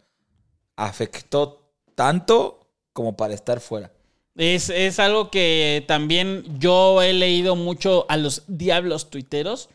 afectó 0.77 1.71
tanto 1.95 2.67
como 2.93 3.17
para 3.17 3.35
estar 3.35 3.61
fuera. 3.61 3.93
Es, 4.37 4.71
es 4.71 4.99
algo 4.99 5.31
que 5.31 5.85
también 5.87 6.59
yo 6.59 7.03
he 7.03 7.13
leído 7.13 7.55
mucho 7.57 8.07
a 8.09 8.17
los 8.17 8.45
diablos 8.49 9.11
tuiteros 9.11 9.69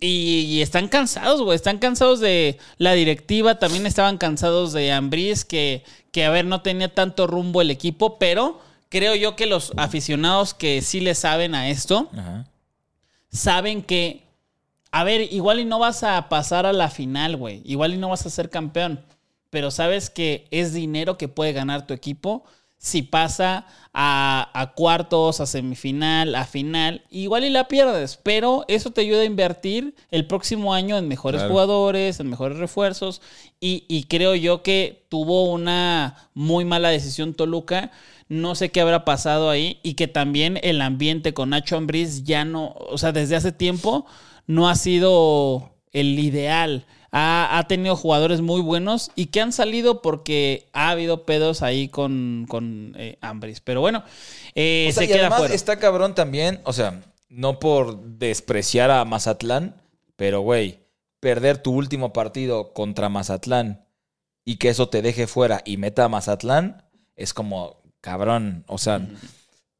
Y, 0.00 0.42
y 0.48 0.62
están 0.62 0.88
cansados, 0.88 1.42
güey. 1.42 1.56
Están 1.56 1.78
cansados 1.78 2.20
de 2.20 2.58
la 2.78 2.94
directiva. 2.94 3.58
También 3.58 3.86
estaban 3.86 4.18
cansados 4.18 4.72
de 4.74 4.92
Ambriz, 4.92 5.44
que, 5.44 5.84
que, 6.12 6.24
a 6.24 6.30
ver, 6.30 6.44
no 6.46 6.62
tenía 6.62 6.94
tanto 6.94 7.26
rumbo 7.26 7.62
el 7.62 7.70
equipo. 7.70 8.18
Pero 8.18 8.60
creo 8.90 9.14
yo 9.14 9.36
que 9.36 9.46
los 9.46 9.72
aficionados 9.76 10.54
que 10.54 10.82
sí 10.82 11.00
le 11.00 11.14
saben 11.14 11.54
a 11.54 11.70
esto, 11.70 12.10
Ajá. 12.12 12.46
Saben 13.30 13.82
que, 13.82 14.24
a 14.90 15.04
ver, 15.04 15.32
igual 15.32 15.60
y 15.60 15.64
no 15.64 15.78
vas 15.78 16.02
a 16.02 16.28
pasar 16.28 16.66
a 16.66 16.72
la 16.72 16.90
final, 16.90 17.36
güey. 17.36 17.62
Igual 17.64 17.94
y 17.94 17.98
no 17.98 18.08
vas 18.08 18.26
a 18.26 18.30
ser 18.30 18.50
campeón. 18.50 19.04
Pero 19.50 19.70
sabes 19.70 20.10
que 20.10 20.46
es 20.50 20.72
dinero 20.72 21.18
que 21.18 21.28
puede 21.28 21.52
ganar 21.52 21.86
tu 21.86 21.94
equipo 21.94 22.44
si 22.78 23.02
pasa 23.02 23.66
a, 23.92 24.50
a 24.54 24.72
cuartos, 24.74 25.40
a 25.40 25.46
semifinal, 25.46 26.34
a 26.34 26.44
final. 26.44 27.02
Igual 27.10 27.44
y 27.44 27.50
la 27.50 27.66
pierdes, 27.68 28.18
pero 28.22 28.64
eso 28.68 28.90
te 28.90 29.00
ayuda 29.00 29.22
a 29.22 29.24
invertir 29.24 29.94
el 30.10 30.26
próximo 30.26 30.74
año 30.74 30.96
en 30.98 31.08
mejores 31.08 31.40
Claro. 31.40 31.52
jugadores, 31.52 32.20
en 32.20 32.28
mejores 32.30 32.58
refuerzos. 32.58 33.22
Y, 33.58 33.84
y 33.88 34.04
creo 34.04 34.34
yo 34.34 34.62
que 34.62 35.06
tuvo 35.08 35.50
una 35.50 36.28
muy 36.34 36.64
mala 36.64 36.90
decisión 36.90 37.34
Toluca. 37.34 37.90
No 38.28 38.54
sé 38.54 38.70
qué 38.70 38.80
habrá 38.80 39.04
pasado 39.04 39.48
ahí 39.50 39.78
y 39.82 39.94
que 39.94 40.08
también 40.08 40.58
el 40.62 40.82
ambiente 40.82 41.32
con 41.32 41.50
Nacho 41.50 41.76
Ambriz 41.76 42.24
ya 42.24 42.44
no, 42.44 42.74
o 42.76 42.98
sea, 42.98 43.12
desde 43.12 43.36
hace 43.36 43.52
tiempo 43.52 44.04
no 44.46 44.68
ha 44.68 44.74
sido 44.74 45.70
el 45.92 46.18
ideal. 46.18 46.84
Ha, 47.12 47.58
ha 47.58 47.66
tenido 47.68 47.96
jugadores 47.96 48.40
muy 48.40 48.60
buenos 48.60 49.10
y 49.14 49.26
que 49.26 49.40
han 49.40 49.52
salido 49.52 50.02
porque 50.02 50.66
ha 50.72 50.90
habido 50.90 51.24
pedos 51.24 51.62
ahí 51.62 51.88
con, 51.88 52.46
con 52.48 52.94
eh, 52.98 53.16
Ambriz. 53.20 53.60
Pero 53.60 53.80
bueno, 53.80 54.02
eh, 54.54 54.88
O 54.90 54.92
sea, 54.92 55.00
se 55.02 55.04
y 55.04 55.08
queda 55.08 55.20
además 55.20 55.38
fuera. 55.38 55.54
está 55.54 55.78
cabrón 55.78 56.14
también, 56.14 56.60
o 56.64 56.72
sea, 56.72 57.02
no 57.28 57.58
por 57.58 58.00
despreciar 58.00 58.90
a 58.90 59.04
Mazatlán, 59.04 59.74
pero 60.16 60.40
güey, 60.40 60.80
perder 61.20 61.58
tu 61.58 61.72
último 61.72 62.12
partido 62.12 62.72
contra 62.72 63.08
Mazatlán 63.08 63.84
y 64.44 64.56
que 64.56 64.68
eso 64.68 64.88
te 64.88 65.02
deje 65.02 65.26
fuera 65.26 65.62
y 65.64 65.76
meta 65.76 66.04
a 66.04 66.08
Mazatlán, 66.08 66.84
es 67.16 67.34
como, 67.34 67.82
cabrón, 68.00 68.64
o 68.66 68.78
sea, 68.78 69.00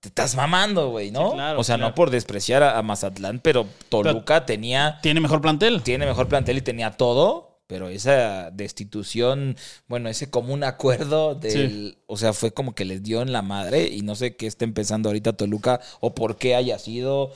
te 0.06 0.22
estás 0.22 0.36
mamando, 0.36 0.90
güey, 0.90 1.10
¿no? 1.10 1.30
Sí, 1.30 1.34
claro, 1.34 1.60
o 1.60 1.64
sea, 1.64 1.76
claro. 1.76 1.90
no 1.90 1.94
por 1.94 2.10
despreciar 2.10 2.62
a, 2.62 2.78
a 2.78 2.82
Mazatlán, 2.82 3.40
pero 3.40 3.66
Toluca 3.88 4.46
tenía, 4.46 4.98
Tiene 5.02 5.20
mejor 5.20 5.40
plantel. 5.40 5.82
tiene 5.82 6.06
mejor 6.06 6.28
plantel 6.28 6.58
y 6.58 6.62
tenía 6.62 6.92
todo. 6.92 7.54
Pero 7.68 7.88
esa 7.88 8.52
destitución, 8.52 9.56
bueno, 9.88 10.08
ese 10.08 10.30
común 10.30 10.62
acuerdo 10.62 11.34
del, 11.34 11.98
o 12.06 12.16
sea, 12.16 12.32
fue 12.32 12.52
como 12.52 12.76
que 12.76 12.84
les 12.84 13.02
dio 13.02 13.22
en 13.22 13.32
la 13.32 13.42
madre 13.42 13.88
y 13.88 14.02
no 14.02 14.14
sé 14.14 14.36
qué 14.36 14.46
está 14.46 14.64
empezando 14.64 15.08
ahorita 15.08 15.32
Toluca 15.32 15.80
o 15.98 16.14
por 16.14 16.36
qué 16.36 16.54
haya 16.54 16.78
sido, 16.78 17.32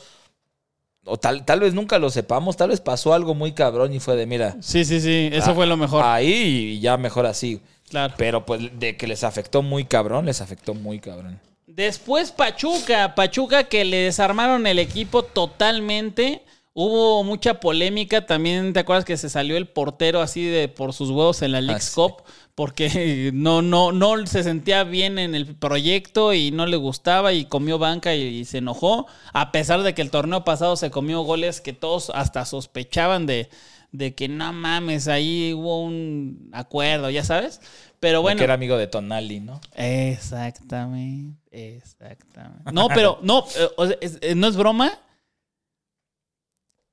o 1.05 1.17
tal, 1.19 1.45
tal 1.45 1.59
vez 1.59 1.75
nunca 1.75 1.99
lo 1.99 2.11
sepamos, 2.11 2.57
tal 2.57 2.69
vez 2.71 2.81
pasó 2.81 3.13
algo 3.13 3.35
muy 3.35 3.55
cabrón 3.55 3.93
y 3.93 3.99
fue 3.99 4.15
de, 4.15 4.27
mira, 4.27 4.57
Sí, 4.61 4.85
sí, 4.85 5.01
sí. 5.01 5.31
Eso 5.33 5.51
ah, 5.51 5.55
fue 5.55 5.67
lo 5.67 5.77
mejor. 5.77 6.05
Ahí 6.05 6.77
y 6.77 6.81
ya 6.81 6.97
mejor 6.97 7.27
así. 7.27 7.61
claro. 7.89 8.15
Pero 8.17 8.47
pues 8.47 8.79
de 8.79 8.97
que 8.97 9.09
les 9.09 9.25
afectó 9.25 9.63
muy 9.63 9.85
cabrón, 9.85 10.27
les 10.27 10.41
afectó 10.41 10.75
muy 10.75 11.01
cabrón. 11.01 11.41
Después 11.75 12.33
Pachuca, 12.33 13.15
Pachuca 13.15 13.65
que 13.65 13.85
le 13.85 13.99
desarmaron 13.99 14.67
el 14.67 14.81
equipo 14.81 15.23
totalmente. 15.23 16.43
Hubo 16.73 17.23
mucha 17.23 17.61
polémica 17.61 18.27
también, 18.27 18.73
¿te 18.73 18.81
acuerdas 18.81 19.05
que 19.05 19.17
se 19.17 19.29
salió 19.29 19.57
el 19.57 19.69
portero 19.69 20.21
así 20.21 20.45
de 20.45 20.67
por 20.69 20.93
sus 20.93 21.11
huevos 21.11 21.43
en 21.43 21.53
la 21.53 21.61
Leagues 21.61 21.85
sí. 21.85 21.95
Cup? 21.95 22.25
Porque 22.57 23.31
no, 23.35 23.63
no, 23.63 23.93
no 23.93 24.27
se 24.27 24.43
sentía 24.43 24.83
bien 24.83 25.19
en 25.21 25.37
el 25.37 25.55
proyecto 25.55 26.33
y 26.33 26.51
no 26.51 26.67
le 26.67 26.77
gustaba 26.77 27.33
y 27.33 27.45
comió 27.45 27.79
banca 27.79 28.17
y, 28.17 28.23
y 28.23 28.45
se 28.47 28.59
enojó. 28.59 29.07
A 29.33 29.53
pesar 29.53 29.83
de 29.85 29.95
que 29.95 30.03
el 30.03 30.11
torneo 30.11 30.43
pasado 30.43 30.75
se 30.75 30.91
comió 30.91 31.21
goles 31.23 31.61
que 31.61 31.73
todos 31.73 32.11
hasta 32.11 32.47
sospechaban 32.47 33.27
de, 33.27 33.49
de 33.93 34.15
que 34.15 34.29
no 34.29 34.53
mames, 34.53 35.09
ahí 35.09 35.53
hubo 35.55 35.83
un 35.83 36.51
acuerdo, 36.53 37.11
ya 37.11 37.25
sabes. 37.25 37.61
Pero 37.99 38.23
Bueno. 38.23 38.39
Que 38.39 38.45
era 38.45 38.55
amigo 38.55 38.79
de 38.79 38.87
Tonali, 38.87 39.41
¿no? 39.41 39.61
Exactamente, 39.75 41.77
exactamente. 41.77 42.73
No, 42.73 42.89
pero 42.89 43.19
no, 43.23 43.45
eh, 43.59 43.69
o 43.77 43.87
sea, 43.87 43.97
es- 44.01 44.19
eh, 44.23 44.35
no 44.35 44.47
es 44.47 44.57
broma. 44.57 44.99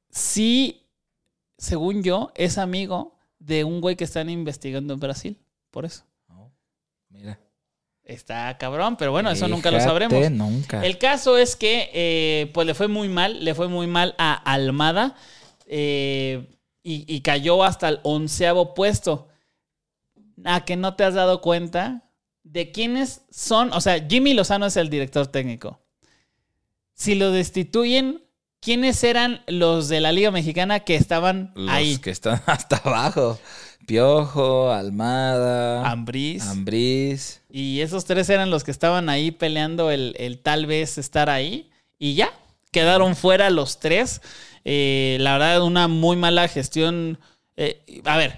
Sí, 0.09 0.83
según 1.57 2.03
yo, 2.03 2.31
es 2.35 2.57
amigo 2.57 3.15
de 3.39 3.63
un 3.63 3.81
güey 3.81 3.95
que 3.95 4.03
están 4.03 4.29
investigando 4.29 4.93
en 4.93 4.99
Brasil. 4.99 5.37
Por 5.71 5.85
eso. 5.85 6.03
Mira. 7.09 7.39
Está 8.03 8.57
cabrón, 8.57 8.95
pero 8.97 9.11
bueno, 9.11 9.29
eso 9.29 9.47
nunca 9.49 9.69
lo 9.69 9.81
sabremos. 9.81 10.31
Nunca. 10.31 10.85
El 10.85 10.97
caso 10.97 11.37
es 11.37 11.57
que, 11.57 11.89
eh, 11.93 12.49
pues 12.53 12.65
le 12.65 12.73
fue 12.73 12.87
muy 12.87 13.09
mal, 13.09 13.43
le 13.43 13.53
fue 13.53 13.67
muy 13.67 13.85
mal 13.87 14.15
a 14.17 14.33
Almada 14.33 15.15
eh, 15.65 16.47
y, 16.87 17.03
y 17.13 17.19
cayó 17.19 17.65
hasta 17.65 17.89
el 17.89 17.99
onceavo 18.03 18.73
puesto. 18.73 19.27
¿A 20.45 20.63
que 20.63 20.77
no 20.77 20.95
te 20.95 21.03
has 21.03 21.15
dado 21.15 21.41
cuenta 21.41 22.03
de 22.43 22.71
quiénes 22.71 23.23
son? 23.29 23.73
O 23.73 23.81
sea, 23.81 24.05
Jimmy 24.07 24.33
Lozano 24.33 24.67
es 24.67 24.77
el 24.77 24.89
director 24.89 25.27
técnico. 25.27 25.81
Si 26.93 27.15
lo 27.15 27.31
destituyen, 27.31 28.23
¿quiénes 28.61 29.03
eran 29.03 29.43
los 29.47 29.89
de 29.89 29.99
la 29.99 30.13
Liga 30.13 30.31
Mexicana 30.31 30.79
que 30.79 30.95
estaban 30.95 31.51
Los 31.55 31.69
ahí? 31.69 31.97
que 31.97 32.09
están 32.09 32.41
hasta 32.45 32.77
abajo. 32.77 33.37
Piojo, 33.85 34.71
Almada, 34.71 35.89
Ambriz. 35.89 36.47
Ambriz. 36.47 37.41
Y 37.49 37.81
esos 37.81 38.05
tres 38.05 38.29
eran 38.29 38.49
los 38.49 38.63
que 38.63 38.71
estaban 38.71 39.09
ahí 39.09 39.31
peleando 39.31 39.91
el, 39.91 40.15
el 40.19 40.39
tal 40.39 40.67
vez 40.67 40.97
estar 40.97 41.29
ahí. 41.29 41.69
Y 41.99 42.15
ya, 42.15 42.31
quedaron 42.71 43.15
fuera 43.17 43.49
los 43.49 43.79
tres. 43.79 44.21
Eh, 44.69 45.15
la 45.21 45.37
verdad, 45.37 45.61
una 45.61 45.87
muy 45.87 46.17
mala 46.17 46.45
gestión. 46.49 47.19
Eh, 47.55 48.01
a 48.03 48.17
ver, 48.17 48.37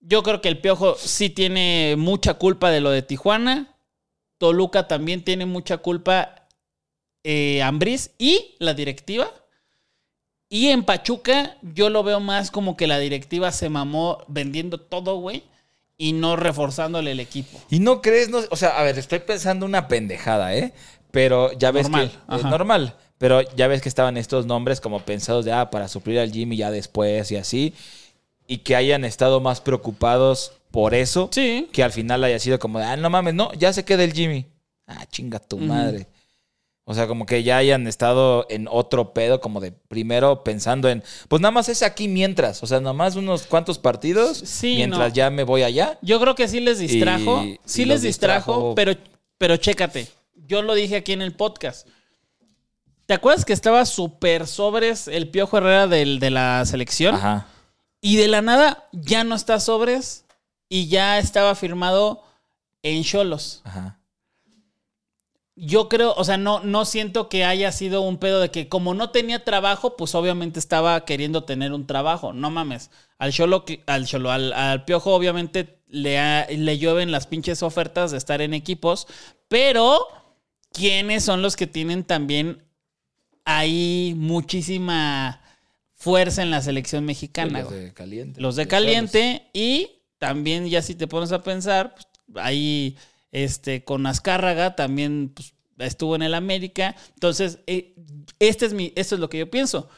yo 0.00 0.22
creo 0.22 0.42
que 0.42 0.50
el 0.50 0.60
Piojo 0.60 0.96
sí 0.98 1.30
tiene 1.30 1.94
mucha 1.96 2.34
culpa 2.34 2.70
de 2.70 2.82
lo 2.82 2.90
de 2.90 3.00
Tijuana. 3.00 3.74
Toluca 4.36 4.86
también 4.86 5.24
tiene 5.24 5.46
mucha 5.46 5.78
culpa. 5.78 6.46
Eh, 7.24 7.62
Ambriz 7.62 8.10
y 8.18 8.54
la 8.58 8.74
directiva. 8.74 9.32
Y 10.50 10.68
en 10.68 10.84
Pachuca, 10.84 11.56
yo 11.62 11.88
lo 11.88 12.02
veo 12.02 12.20
más 12.20 12.50
como 12.50 12.76
que 12.76 12.86
la 12.86 12.98
directiva 12.98 13.50
se 13.50 13.70
mamó 13.70 14.18
vendiendo 14.28 14.78
todo, 14.78 15.16
güey. 15.16 15.42
Y 15.96 16.12
no 16.12 16.36
reforzándole 16.36 17.12
el 17.12 17.20
equipo. 17.20 17.58
Y 17.70 17.80
no 17.80 18.02
crees, 18.02 18.28
no, 18.28 18.40
o 18.50 18.56
sea, 18.56 18.78
a 18.78 18.82
ver, 18.82 18.98
estoy 18.98 19.20
pensando 19.20 19.64
una 19.64 19.88
pendejada, 19.88 20.54
¿eh? 20.54 20.74
Pero 21.10 21.50
ya 21.52 21.70
ves 21.70 21.84
Normal, 21.84 22.10
que 22.10 22.16
es 22.36 22.40
ajá. 22.40 22.50
normal. 22.50 22.94
Pero 23.18 23.42
ya 23.56 23.66
ves 23.66 23.82
que 23.82 23.88
estaban 23.88 24.16
estos 24.16 24.46
nombres 24.46 24.80
como 24.80 25.00
pensados 25.00 25.44
de 25.44 25.52
ah, 25.52 25.70
para 25.70 25.88
suplir 25.88 26.18
al 26.20 26.30
Jimmy 26.32 26.56
ya 26.56 26.70
después 26.70 27.30
y 27.32 27.36
así. 27.36 27.74
Y 28.46 28.58
que 28.58 28.76
hayan 28.76 29.04
estado 29.04 29.40
más 29.40 29.60
preocupados 29.60 30.52
por 30.70 30.94
eso. 30.94 31.28
Sí. 31.32 31.68
Que 31.72 31.82
al 31.82 31.92
final 31.92 32.22
haya 32.24 32.38
sido 32.38 32.58
como 32.58 32.78
de, 32.78 32.84
ah, 32.84 32.96
no 32.96 33.10
mames, 33.10 33.34
no, 33.34 33.52
ya 33.54 33.72
se 33.72 33.84
queda 33.84 34.04
el 34.04 34.12
Jimmy. 34.12 34.46
Ah, 34.86 35.04
chinga 35.10 35.38
tu 35.38 35.58
madre. 35.58 36.06
O 36.84 36.94
sea, 36.94 37.06
como 37.06 37.26
que 37.26 37.42
ya 37.42 37.58
hayan 37.58 37.86
estado 37.86 38.46
en 38.48 38.66
otro 38.70 39.12
pedo, 39.12 39.42
como 39.42 39.60
de 39.60 39.72
primero 39.72 40.42
pensando 40.42 40.88
en, 40.88 41.02
pues 41.28 41.42
nada 41.42 41.52
más 41.52 41.68
es 41.68 41.82
aquí 41.82 42.08
mientras, 42.08 42.62
o 42.62 42.66
sea, 42.66 42.80
nada 42.80 42.94
más 42.94 43.14
unos 43.14 43.42
cuantos 43.42 43.78
partidos, 43.78 44.38
Sí, 44.38 44.76
mientras 44.76 45.10
no. 45.10 45.14
ya 45.14 45.28
me 45.28 45.42
voy 45.44 45.64
allá. 45.64 45.98
Yo 46.00 46.18
creo 46.18 46.34
que 46.34 46.48
sí 46.48 46.60
les 46.60 46.78
distrajo. 46.78 47.44
Y- 47.44 47.60
sí 47.66 47.82
y 47.82 47.84
les 47.84 48.00
distrajo, 48.00 48.52
distrajo. 48.52 48.74
pero, 48.74 48.94
pero 49.36 49.56
chécate. 49.58 50.06
Yo 50.46 50.62
lo 50.62 50.72
dije 50.72 50.96
aquí 50.96 51.12
en 51.12 51.20
el 51.20 51.34
podcast. 51.36 51.86
¿Te 53.08 53.14
acuerdas 53.14 53.46
que 53.46 53.54
estaba 53.54 53.86
súper 53.86 54.46
sobres 54.46 55.08
el 55.08 55.30
Piojo 55.30 55.56
Herrera 55.56 55.86
del- 55.86 56.18
de 56.20 56.28
la 56.28 56.62
selección? 56.66 57.14
Ajá. 57.14 57.46
Y 58.02 58.16
de 58.16 58.28
la 58.28 58.42
nada 58.42 58.86
ya 58.92 59.24
no 59.24 59.34
está 59.34 59.60
sobres 59.60 60.26
y 60.68 60.88
ya 60.88 61.18
estaba 61.18 61.54
firmado 61.54 62.22
en 62.82 63.02
Cholos. 63.04 63.62
Ajá. 63.64 63.98
Yo 65.56 65.88
creo, 65.88 66.12
o 66.18 66.22
sea, 66.22 66.36
no, 66.36 66.60
no 66.60 66.84
siento 66.84 67.30
que 67.30 67.46
haya 67.46 67.72
sido 67.72 68.02
un 68.02 68.18
pedo 68.18 68.40
de 68.40 68.50
que 68.50 68.68
como 68.68 68.92
no 68.92 69.08
tenía 69.08 69.42
trabajo, 69.42 69.96
pues 69.96 70.14
obviamente 70.14 70.58
estaba 70.58 71.06
queriendo 71.06 71.44
tener 71.44 71.72
un 71.72 71.86
trabajo. 71.86 72.34
No 72.34 72.50
mames. 72.50 72.90
Al 73.16 73.32
Cholo, 73.32 73.64
al, 73.86 74.04
Cholo, 74.04 74.30
al, 74.30 74.52
al 74.52 74.84
Piojo 74.84 75.14
obviamente 75.14 75.80
le, 75.86 76.46
le 76.58 76.78
llueven 76.78 77.10
las 77.10 77.26
pinches 77.26 77.62
ofertas 77.62 78.10
de 78.10 78.18
estar 78.18 78.42
en 78.42 78.52
equipos, 78.52 79.06
pero 79.48 79.98
¿quiénes 80.72 81.24
son 81.24 81.40
los 81.40 81.56
que 81.56 81.66
tienen 81.66 82.04
también 82.04 82.67
ahí 83.48 84.14
muchísima 84.14 85.40
fuerza 85.94 86.42
en 86.42 86.50
la 86.50 86.60
selección 86.60 87.06
mexicana? 87.06 87.62
Los 87.62 87.70
de 87.70 87.94
caliente. 87.94 88.40
Los 88.40 88.56
de 88.56 88.68
caliente 88.68 89.48
y 89.54 90.02
también 90.18 90.68
ya 90.68 90.82
si 90.82 90.94
te 90.94 91.06
pones 91.06 91.32
a 91.32 91.42
pensar, 91.42 91.94
pues, 91.94 92.44
ahí 92.44 92.96
este, 93.32 93.84
con 93.84 94.06
Azcárraga 94.06 94.76
también 94.76 95.32
pues, 95.34 95.54
estuvo 95.78 96.14
en 96.14 96.22
el 96.22 96.34
América. 96.34 96.94
Entonces, 97.14 97.60
eh, 97.66 97.94
este 98.38 98.66
es 98.66 98.74
mi, 98.74 98.92
esto 98.96 99.14
es 99.14 99.20
lo 99.20 99.30
que 99.30 99.38
yo 99.38 99.50
pienso. 99.50 99.88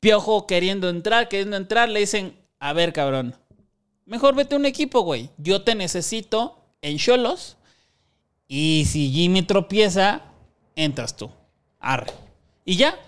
Piojo 0.00 0.46
queriendo 0.46 0.90
entrar, 0.90 1.28
queriendo 1.28 1.56
entrar, 1.56 1.88
le 1.88 2.00
dicen, 2.00 2.36
a 2.60 2.74
ver, 2.74 2.92
cabrón, 2.92 3.34
mejor 4.04 4.34
vete 4.34 4.54
a 4.54 4.58
un 4.58 4.66
equipo, 4.66 5.00
güey. 5.00 5.30
Yo 5.38 5.62
te 5.62 5.74
necesito 5.74 6.66
en 6.82 6.98
Cholos 6.98 7.56
y 8.46 8.84
si 8.86 9.10
Jimmy 9.10 9.40
tropieza, 9.42 10.22
entras 10.76 11.16
tú. 11.16 11.30
Arre. 11.80 12.27
Y 12.68 12.76
ya. 12.76 12.98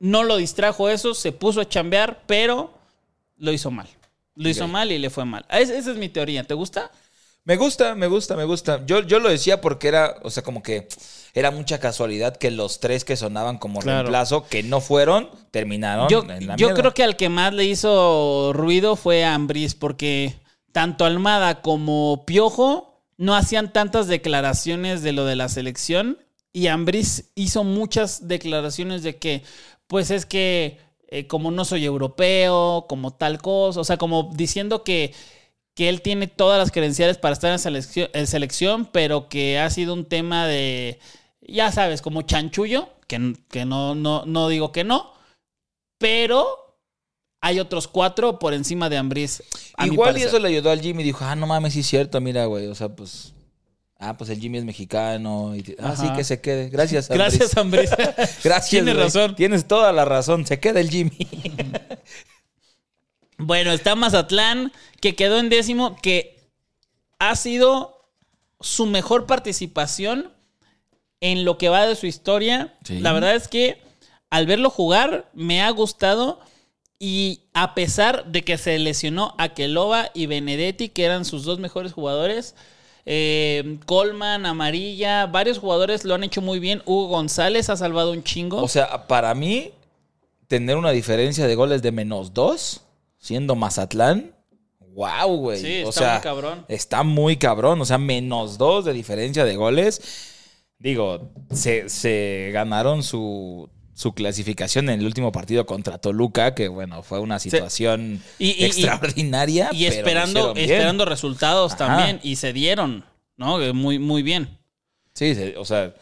no 0.00 0.24
lo 0.24 0.36
distrajo 0.36 0.88
eso, 0.90 1.14
se 1.14 1.30
puso 1.32 1.60
a 1.60 1.68
chambear, 1.68 2.22
pero 2.26 2.74
lo 3.38 3.52
hizo 3.52 3.70
mal. 3.70 3.86
Lo 4.34 4.48
hizo 4.48 4.66
mal 4.68 4.90
y 4.92 4.98
le 4.98 5.08
fue 5.10 5.24
mal. 5.24 5.46
Es- 5.48 5.70
esa 5.70 5.92
es 5.92 5.96
mi 5.96 6.08
teoría. 6.10 6.42
¿Te 6.44 6.54
gusta? 6.54 6.90
Me 7.44 7.56
gusta, 7.56 7.94
me 7.94 8.08
gusta, 8.08 8.34
me 8.36 8.44
gusta. 8.44 8.84
Yo, 8.84 9.00
yo 9.04 9.20
lo 9.20 9.28
decía 9.30 9.60
porque 9.60 9.86
era, 9.88 10.16
o 10.22 10.30
sea, 10.30 10.42
como 10.42 10.62
que 10.62 10.88
era 11.32 11.50
mucha 11.52 11.78
casualidad 11.78 12.36
que 12.36 12.50
los 12.50 12.80
tres 12.80 13.04
que 13.04 13.16
sonaban 13.16 13.56
como 13.58 13.78
Claro. 13.80 14.02
reemplazo, 14.02 14.46
que 14.48 14.62
no 14.64 14.80
fueron, 14.80 15.30
terminaron 15.52 16.08
Yo, 16.08 16.24
en 16.28 16.48
la 16.48 16.56
yo 16.56 16.74
creo 16.74 16.92
que 16.92 17.04
al 17.04 17.16
que 17.16 17.28
más 17.28 17.54
le 17.54 17.64
hizo 17.64 18.52
ruido 18.52 18.96
fue 18.96 19.24
a 19.24 19.34
Ambriz, 19.34 19.74
porque 19.76 20.34
tanto 20.72 21.04
Almada 21.04 21.62
como 21.62 22.24
Piojo 22.26 23.00
no 23.16 23.34
hacían 23.36 23.72
tantas 23.72 24.08
declaraciones 24.08 25.02
de 25.02 25.12
lo 25.12 25.24
de 25.24 25.36
la 25.36 25.48
selección. 25.48 26.18
Y 26.56 26.68
Ambriz 26.68 27.32
hizo 27.34 27.64
muchas 27.64 28.28
declaraciones 28.28 29.02
de 29.02 29.18
que, 29.18 29.42
pues 29.88 30.10
es 30.10 30.24
que 30.24 30.78
eh, 31.08 31.26
como 31.26 31.50
no 31.50 31.66
soy 31.66 31.84
europeo, 31.84 32.86
como 32.88 33.12
tal 33.12 33.42
cosa, 33.42 33.78
o 33.78 33.84
sea, 33.84 33.98
como 33.98 34.30
diciendo 34.32 34.82
que, 34.82 35.12
que 35.74 35.90
él 35.90 36.00
tiene 36.00 36.28
todas 36.28 36.58
las 36.58 36.70
credenciales 36.70 37.18
para 37.18 37.34
estar 37.34 37.52
en 37.52 37.58
selección, 37.58 38.08
en 38.14 38.26
selección, 38.26 38.86
pero 38.86 39.28
que 39.28 39.58
ha 39.58 39.68
sido 39.68 39.92
un 39.92 40.06
tema 40.06 40.46
de, 40.46 40.98
ya 41.42 41.70
sabes, 41.72 42.00
como 42.00 42.22
chanchullo, 42.22 42.88
que, 43.06 43.34
que 43.50 43.66
no, 43.66 43.94
no, 43.94 44.24
no 44.24 44.48
digo 44.48 44.72
que 44.72 44.82
no, 44.82 45.12
pero 45.98 46.78
hay 47.42 47.60
otros 47.60 47.86
cuatro 47.86 48.38
por 48.38 48.54
encima 48.54 48.88
de 48.88 48.96
Ambriz. 48.96 49.42
Igual 49.84 50.16
y 50.16 50.22
eso 50.22 50.38
le 50.38 50.48
ayudó 50.48 50.70
al 50.70 50.80
Jimmy. 50.80 51.02
Dijo, 51.02 51.22
ah, 51.22 51.36
no 51.36 51.46
mames, 51.46 51.74
sí 51.74 51.80
es 51.80 51.86
cierto, 51.86 52.18
mira, 52.22 52.46
güey. 52.46 52.66
O 52.68 52.74
sea, 52.74 52.88
pues. 52.88 53.34
Ah, 53.98 54.16
pues 54.16 54.28
el 54.30 54.38
Jimmy 54.38 54.58
es 54.58 54.64
mexicano. 54.64 55.56
Y, 55.56 55.74
ah, 55.80 55.96
sí, 55.96 56.06
que 56.14 56.22
se 56.22 56.40
quede. 56.40 56.68
Gracias, 56.68 57.10
Andrés. 57.10 57.38
Gracias, 57.38 57.56
Ambriz. 57.56 57.90
Gracias. 58.44 58.68
Tienes 58.68 58.94
güey. 58.94 59.04
razón. 59.04 59.36
Tienes 59.36 59.66
toda 59.66 59.92
la 59.92 60.04
razón. 60.04 60.46
Se 60.46 60.60
queda 60.60 60.80
el 60.80 60.90
Jimmy. 60.90 61.16
Bueno, 63.38 63.70
está 63.72 63.94
Mazatlán, 63.94 64.72
que 65.02 65.14
quedó 65.14 65.38
en 65.38 65.50
décimo, 65.50 65.96
que 66.00 66.40
ha 67.18 67.36
sido 67.36 68.08
su 68.60 68.86
mejor 68.86 69.26
participación 69.26 70.32
en 71.20 71.44
lo 71.44 71.58
que 71.58 71.68
va 71.68 71.86
de 71.86 71.96
su 71.96 72.06
historia. 72.06 72.78
Sí. 72.84 72.98
La 73.00 73.12
verdad 73.12 73.34
es 73.34 73.48
que 73.48 73.82
al 74.30 74.46
verlo 74.46 74.70
jugar 74.70 75.30
me 75.34 75.60
ha 75.62 75.68
gustado 75.68 76.40
y 76.98 77.42
a 77.52 77.74
pesar 77.74 78.24
de 78.26 78.42
que 78.42 78.56
se 78.56 78.78
lesionó 78.78 79.34
a 79.36 79.50
Kelova 79.50 80.10
y 80.14 80.26
Benedetti, 80.26 80.88
que 80.88 81.04
eran 81.04 81.26
sus 81.26 81.44
dos 81.44 81.58
mejores 81.58 81.92
jugadores, 81.92 82.54
eh, 83.06 83.78
Coleman, 83.86 84.44
Amarilla, 84.46 85.26
varios 85.26 85.58
jugadores 85.58 86.04
lo 86.04 86.14
han 86.14 86.24
hecho 86.24 86.42
muy 86.42 86.58
bien. 86.58 86.82
Hugo 86.84 87.06
González 87.06 87.70
ha 87.70 87.76
salvado 87.76 88.10
un 88.10 88.24
chingo. 88.24 88.60
O 88.60 88.68
sea, 88.68 89.06
para 89.06 89.32
mí, 89.34 89.72
tener 90.48 90.76
una 90.76 90.90
diferencia 90.90 91.46
de 91.46 91.54
goles 91.54 91.82
de 91.82 91.92
menos 91.92 92.34
dos, 92.34 92.82
siendo 93.18 93.54
Mazatlán, 93.54 94.34
wow, 94.96 95.36
güey. 95.36 95.60
Sí, 95.60 95.84
o 95.84 95.90
está 95.90 96.00
sea, 96.00 96.12
muy 96.14 96.22
cabrón. 96.22 96.64
Está 96.68 97.02
muy 97.04 97.36
cabrón. 97.36 97.80
O 97.80 97.84
sea, 97.84 97.98
menos 97.98 98.58
dos 98.58 98.84
de 98.84 98.92
diferencia 98.92 99.44
de 99.44 99.54
goles. 99.54 100.34
Digo, 100.78 101.30
se, 101.52 101.88
se 101.88 102.50
ganaron 102.52 103.02
su, 103.02 103.70
su 103.96 104.12
clasificación 104.12 104.90
en 104.90 105.00
el 105.00 105.06
último 105.06 105.32
partido 105.32 105.64
contra 105.64 105.96
Toluca, 105.96 106.54
que 106.54 106.68
bueno, 106.68 107.02
fue 107.02 107.18
una 107.18 107.38
situación 107.38 108.22
Y- 108.38 108.50
y- 108.50 108.62
y- 108.62 108.64
extraordinaria. 108.66 109.70
Y 109.72 109.84
pero 109.86 109.94
esperando, 109.96 110.54
esperando 110.54 111.04
resultados 111.06 111.72
Ajá. 111.72 111.86
también. 111.86 112.20
Y 112.22 112.36
se 112.36 112.52
dieron, 112.52 113.06
¿no? 113.38 113.58
Muy, 113.72 113.98
muy 113.98 114.22
bien. 114.22 114.58
Sí, 115.14 115.34
o 115.56 115.64
sea, 115.64 115.94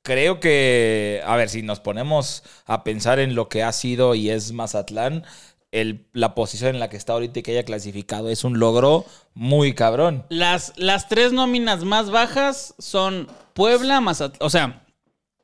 creo 0.00 0.40
que, 0.40 1.20
a 1.26 1.36
ver, 1.36 1.50
si 1.50 1.60
nos 1.62 1.78
ponemos 1.80 2.42
a 2.64 2.84
pensar 2.84 3.18
en 3.18 3.34
lo 3.34 3.50
que 3.50 3.62
ha 3.62 3.72
sido 3.72 4.14
y 4.14 4.30
es 4.30 4.52
Mazatlán, 4.52 5.24
el, 5.72 6.06
la 6.14 6.34
posición 6.34 6.70
en 6.74 6.80
la 6.80 6.88
que 6.88 6.96
está 6.96 7.12
ahorita 7.12 7.40
y 7.40 7.42
que 7.42 7.50
haya 7.50 7.64
clasificado 7.64 8.30
es 8.30 8.44
un 8.44 8.58
logro 8.58 9.04
muy 9.34 9.74
cabrón. 9.74 10.24
Las, 10.30 10.72
las 10.76 11.06
tres 11.10 11.32
nóminas 11.34 11.84
más 11.84 12.10
bajas 12.10 12.74
son 12.78 13.28
Puebla, 13.52 14.00
Mazatlán. 14.00 14.38
O 14.40 14.48
sea, 14.48 14.86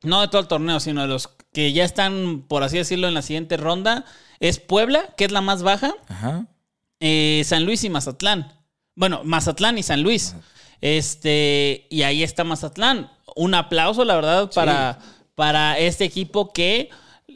no 0.01 0.21
de 0.21 0.27
todo 0.27 0.41
el 0.41 0.47
torneo, 0.47 0.79
sino 0.79 1.01
de 1.03 1.07
los 1.07 1.29
que 1.59 1.73
ya 1.73 1.83
están, 1.83 2.45
por 2.47 2.63
así 2.63 2.77
decirlo, 2.77 3.09
en 3.09 3.13
la 3.13 3.21
siguiente 3.21 3.57
ronda. 3.57 4.05
Es 4.39 4.61
Puebla, 4.61 5.13
que 5.17 5.25
es 5.25 5.31
la 5.33 5.41
más 5.41 5.61
baja. 5.61 5.93
Ajá. 6.07 6.45
eh, 7.01 7.41
San 7.43 7.65
Luis 7.65 7.83
y 7.83 7.89
Mazatlán. 7.89 8.53
Bueno, 8.95 9.25
Mazatlán 9.25 9.77
y 9.77 9.83
San 9.83 10.01
Luis. 10.01 10.37
Este, 10.79 11.85
y 11.89 12.03
ahí 12.03 12.23
está 12.23 12.45
Mazatlán. 12.45 13.11
Un 13.35 13.55
aplauso, 13.55 14.05
la 14.05 14.15
verdad, 14.15 14.49
para, 14.55 14.99
para 15.35 15.77
este 15.77 16.05
equipo 16.05 16.53
que 16.53 16.91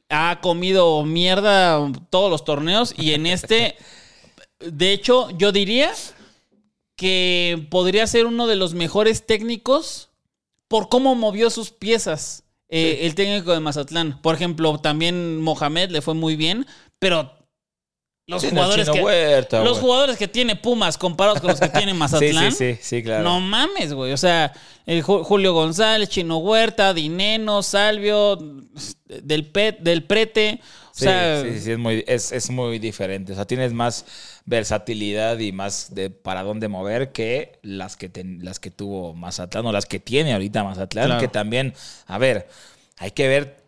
ha 0.08 0.40
comido 0.42 1.04
mierda 1.04 1.92
todos 2.10 2.32
los 2.32 2.46
torneos. 2.46 2.96
Y 2.98 3.12
en 3.16 3.26
este, 3.26 3.76
de 4.60 4.94
hecho, 4.94 5.32
yo 5.32 5.52
diría 5.52 5.92
que 6.96 7.68
podría 7.70 8.08
ser 8.08 8.26
uno 8.26 8.48
de 8.48 8.56
los 8.56 8.74
mejores 8.74 9.26
técnicos 9.26 10.12
por 10.70 10.88
cómo 10.88 11.14
movió 11.14 11.50
sus 11.50 11.72
piezas. 11.72 12.43
Eh, 12.76 13.06
El 13.06 13.16
técnico 13.16 13.52
de 13.54 13.60
Mazatlán. 13.60 14.20
Por 14.22 14.36
ejemplo, 14.36 14.78
también 14.80 15.40
Mohamed 15.42 15.92
le 15.92 16.02
fue 16.02 16.14
muy 16.14 16.36
bien, 16.36 16.66
pero 17.00 17.32
los 18.26 18.42
Sí, 18.42 18.50
jugadores 18.50 18.90
que 18.90 19.02
Huerta, 19.02 19.64
los 19.64 19.74
güey. 19.74 19.82
jugadores 19.82 20.18
que 20.18 20.28
tiene 20.30 20.56
Pumas 20.56 20.98
comparados 20.98 21.42
con 21.42 21.50
los 21.52 21.60
que 21.60 21.68
tiene 21.70 21.94
Mazatlán. 21.94 22.52
Sí, 22.52 22.58
sí, 22.58 22.74
sí, 22.76 22.80
sí, 22.82 23.04
claro. 23.04 23.24
No 23.24 23.40
mames, 23.42 23.94
güey. 23.94 24.14
O 24.14 24.18
sea, 24.18 24.54
el 24.86 25.02
Julio 25.02 25.54
González, 25.54 26.08
Chino 26.10 26.38
Huerta, 26.38 26.94
Dineno, 26.94 27.62
Salvio, 27.62 28.38
del, 29.08 29.46
Pet, 29.52 29.80
del 29.80 30.04
Prete. 30.04 30.60
O 30.62 30.94
Sí, 30.96 31.06
sea, 31.06 31.42
sí, 31.42 31.60
sí, 31.60 31.72
es 31.72 31.78
muy, 31.78 32.04
es, 32.08 32.32
es 32.32 32.50
muy 32.50 32.80
diferente. 32.80 33.34
O 33.34 33.36
sea, 33.36 33.46
tienes 33.46 33.74
más 33.74 34.06
versatilidad 34.46 35.40
y 35.40 35.52
más 35.52 35.96
de 35.96 36.10
para 36.10 36.44
dónde 36.44 36.68
mover 36.68 37.12
que 37.12 37.60
las 37.62 37.96
que, 37.96 38.10
ten- 38.10 38.44
las 38.44 38.60
que 38.60 38.72
tuvo 38.72 39.14
Mazatlán 39.14 39.66
o 39.66 39.72
las 39.72 39.86
que 39.86 40.00
tiene 40.00 40.34
ahorita 40.34 40.64
Mazatlán. 40.64 41.06
Claro. 41.06 41.22
Que 41.22 41.28
también, 41.28 41.74
a 42.08 42.18
ver, 42.18 42.48
hay 42.98 43.12
que 43.12 43.28
ver 43.28 43.64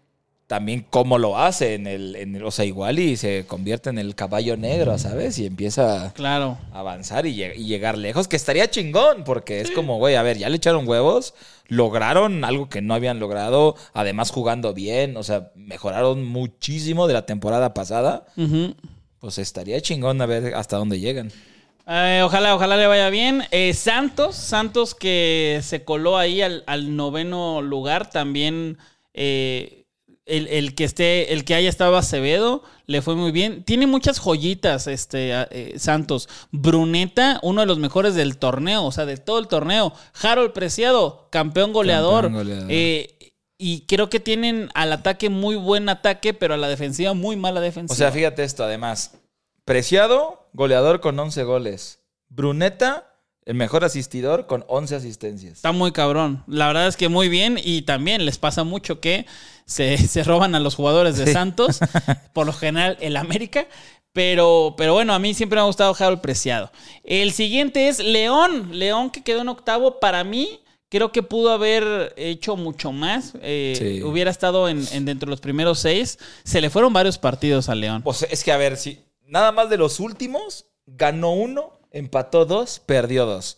también 0.48 0.86
cómo 0.92 1.18
lo 1.18 1.40
hace 1.40 1.74
en 1.74 1.88
el, 1.88 2.16
en 2.18 2.36
el- 2.36 2.44
o 2.44 2.52
sea, 2.52 2.66
igual 2.66 3.00
y 3.00 3.18
se 3.18 3.46
convierte 3.48 3.90
en 3.90 3.98
el 3.98 4.14
caballo 4.14 4.58
negro, 4.58 4.96
¿sabes? 5.00 5.40
Y 5.40 5.46
empieza 5.48 6.12
claro. 6.14 6.60
a 6.72 6.80
avanzar 6.82 7.26
y, 7.26 7.36
lleg- 7.36 7.56
y 7.56 7.66
llegar 7.66 7.98
lejos, 7.98 8.28
que 8.28 8.36
estaría 8.36 8.70
chingón, 8.70 9.24
porque 9.24 9.62
es 9.62 9.72
como, 9.72 9.98
güey, 9.98 10.16
a 10.16 10.22
ver, 10.24 10.38
ya 10.38 10.50
le 10.50 10.58
echaron 10.58 10.88
huevos, 10.88 11.34
lograron 11.68 12.44
algo 12.44 12.70
que 12.70 12.84
no 12.84 12.94
habían 12.94 13.20
logrado, 13.20 13.76
además 13.94 14.30
jugando 14.30 14.74
bien, 14.76 15.18
o 15.18 15.24
sea, 15.24 15.52
mejoraron 15.56 16.24
muchísimo 16.24 17.08
de 17.08 17.14
la 17.16 17.26
temporada 17.26 17.74
pasada. 17.74 18.28
Pues 19.26 19.40
estaría 19.40 19.82
chingón 19.82 20.22
a 20.22 20.28
ver 20.28 20.54
hasta 20.54 20.78
dónde 20.78 21.00
llegan. 21.00 21.32
Eh, 21.88 22.22
ojalá, 22.24 22.54
ojalá 22.54 22.78
le 22.78 22.86
vaya 22.86 23.10
bien. 23.10 23.42
Eh, 23.50 23.74
Santos, 23.74 24.36
Santos 24.36 24.94
que 24.94 25.62
se 25.64 25.84
coló 25.84 26.20
ahí 26.20 26.44
al, 26.44 26.64
al 26.68 26.96
noveno 26.96 27.64
lugar, 27.64 28.12
también 28.12 28.78
eh, 29.16 29.88
el, 30.28 30.46
el 30.46 30.76
que 30.76 30.84
esté, 30.84 31.34
el 31.34 31.44
que 31.44 31.56
haya 31.56 31.70
estado 31.70 31.98
Acevedo, 31.98 32.62
le 32.86 33.02
fue 33.02 33.16
muy 33.16 33.32
bien. 33.32 33.64
Tiene 33.64 33.88
muchas 33.88 34.20
joyitas, 34.20 34.86
este 34.86 35.34
Santos. 35.80 36.30
Bruneta, 36.52 37.40
uno 37.42 37.62
de 37.62 37.66
los 37.66 37.80
mejores 37.80 38.14
del 38.14 38.38
torneo, 38.38 38.86
o 38.86 38.92
sea, 38.92 39.08
de 39.08 39.18
todo 39.18 39.40
el 39.40 39.48
torneo. 39.48 39.92
Harold 40.22 40.54
Preciado, 40.54 41.30
campeón 41.32 41.74
goleador. 41.74 42.26
Campeón 42.26 42.44
goleador. 42.44 42.72
Y 43.58 43.86
creo 43.88 44.10
que 44.10 44.20
tienen 44.20 44.70
al 44.74 44.92
ataque 44.92 45.30
muy 45.30 45.56
buen 45.56 45.88
ataque, 45.90 46.34
pero 46.34 46.54
a 46.54 46.58
la 46.58 46.68
defensiva 46.68 47.14
muy 47.14 47.36
mala 47.36 47.62
defensiva. 47.62 47.94
O 47.94 47.98
sea, 47.98 48.12
fíjate 48.12 48.44
esto, 48.44 48.64
además, 48.64 49.14
Preciado, 49.66 50.48
goleador 50.54 51.00
con 51.02 51.18
11 51.20 51.44
goles, 51.44 52.00
Bruneta, 52.30 53.16
el 53.46 53.56
mejor 53.56 53.84
asistidor 53.84 54.46
con 54.46 54.64
11 54.68 54.96
asistencias. 54.96 55.54
Está 55.54 55.72
muy 55.72 55.92
cabrón. 55.92 56.44
La 56.48 56.68
verdad 56.68 56.88
es 56.88 56.98
que 56.98 57.10
muy 57.10 57.30
bien. 57.30 57.60
Y 57.64 57.82
también 57.82 58.26
les 58.26 58.38
pasa 58.38 58.64
mucho 58.64 59.00
que 59.00 59.26
se, 59.66 59.98
se 60.08 60.24
roban 60.24 60.54
a 60.54 60.60
los 60.60 60.76
jugadores 60.76 61.18
de 61.18 61.26
Sí. 61.28 61.34
Santos. 61.34 61.80
por 62.34 62.46
lo 62.46 62.54
general, 62.54 62.98
el 63.02 63.18
América. 63.18 63.68
Pero, 64.14 64.76
pero 64.78 64.94
bueno, 64.94 65.14
a 65.14 65.20
mí 65.20 65.34
siempre 65.34 65.58
me 65.58 65.62
ha 65.62 65.66
gustado 65.66 65.96
Harold 65.98 66.22
Preciado. 66.22 66.72
El 67.04 67.32
siguiente 67.34 67.88
es 67.88 68.00
León. 68.00 68.70
León 68.78 69.10
que 69.10 69.24
quedó 69.24 69.42
en 69.42 69.50
octavo. 69.50 70.00
Para 70.00 70.24
mí, 70.24 70.62
creo 70.96 71.12
que 71.12 71.24
pudo 71.24 71.52
haber 71.52 72.14
hecho 72.16 72.56
mucho 72.56 72.94
más. 72.94 73.34
Eh, 73.42 73.76
Sí. 73.78 74.02
Hubiera 74.02 74.32
estado 74.32 74.70
en, 74.70 74.82
en 74.94 75.04
dentro 75.04 75.28
de 75.28 75.32
los 75.32 75.42
primeros 75.42 75.80
seis. 75.80 76.18
Se 76.46 76.62
le 76.62 76.70
fueron 76.70 76.94
varios 76.94 77.18
partidos 77.18 77.68
a 77.68 77.76
León. 77.76 78.02
O 78.06 78.14
sea, 78.14 78.30
es 78.32 78.46
que 78.46 78.54
a 78.54 78.58
ver, 78.58 78.78
si 78.78 79.04
nada 79.28 79.52
más 79.52 79.70
de 79.70 79.78
los 79.78 80.00
últimos, 80.00 80.68
ganó 80.86 81.34
uno, 81.34 81.74
empató 81.92 82.46
dos, 82.46 82.82
perdió 82.86 83.26
dos. 83.26 83.58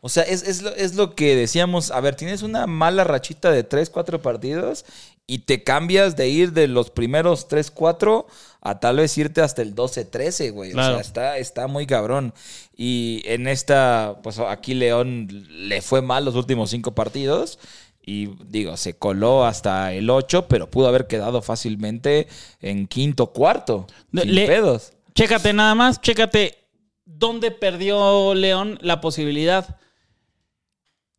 O 0.00 0.08
sea, 0.08 0.22
es, 0.22 0.44
es 0.44 0.62
lo, 0.62 0.70
es 0.76 0.94
lo 0.94 1.16
que 1.16 1.34
decíamos. 1.34 1.90
A 1.90 2.00
ver, 2.00 2.14
tienes 2.14 2.42
una 2.42 2.68
mala 2.68 3.02
rachita 3.02 3.50
de 3.50 3.64
tres, 3.64 3.90
cuatro 3.90 4.22
partidos 4.22 4.84
y 5.26 5.40
te 5.40 5.64
cambias 5.64 6.16
de 6.16 6.28
ir 6.28 6.52
de 6.52 6.68
los 6.68 6.90
primeros 6.90 7.48
tres, 7.48 7.70
cuatro 7.70 8.26
a 8.60 8.78
tal 8.80 8.96
vez 8.96 9.16
irte 9.18 9.40
hasta 9.40 9.62
el 9.62 9.74
12-13, 9.74 10.52
güey. 10.52 10.72
O 10.72 10.74
sea, 10.74 11.00
está, 11.00 11.38
está 11.38 11.66
muy 11.66 11.86
cabrón. 11.86 12.32
Y 12.76 13.22
en 13.24 13.46
esta, 13.48 14.18
pues 14.22 14.38
aquí 14.38 14.74
León 14.74 15.28
le 15.50 15.82
fue 15.82 16.02
mal 16.02 16.24
los 16.24 16.34
últimos 16.34 16.70
cinco 16.70 16.94
partidos. 16.94 17.58
Y 18.04 18.30
digo, 18.44 18.76
se 18.76 18.96
coló 18.96 19.44
hasta 19.44 19.92
el 19.92 20.10
8, 20.10 20.46
pero 20.48 20.70
pudo 20.70 20.86
haber 20.86 21.08
quedado 21.08 21.42
fácilmente 21.42 22.28
en 22.60 22.86
quinto 22.86 23.32
cuarto. 23.32 23.86
Sin 24.14 24.32
Le- 24.34 24.46
pedos. 24.46 24.92
Chécate 25.14 25.52
nada 25.52 25.74
más, 25.74 26.00
chécate 26.00 26.56
dónde 27.04 27.50
perdió 27.50 28.34
León 28.34 28.78
la 28.82 29.00
posibilidad. 29.00 29.76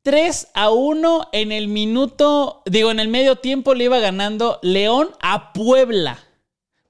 3 0.08 0.48
a 0.54 0.70
1 0.70 1.28
en 1.34 1.52
el 1.52 1.68
minuto, 1.68 2.62
digo, 2.66 2.92
en 2.92 3.02
el 3.02 3.10
medio 3.10 3.36
tiempo 3.40 3.74
le 3.74 3.84
iba 3.84 4.00
ganando 4.00 4.58
León 4.62 5.10
a 5.20 5.52
Puebla. 5.52 6.18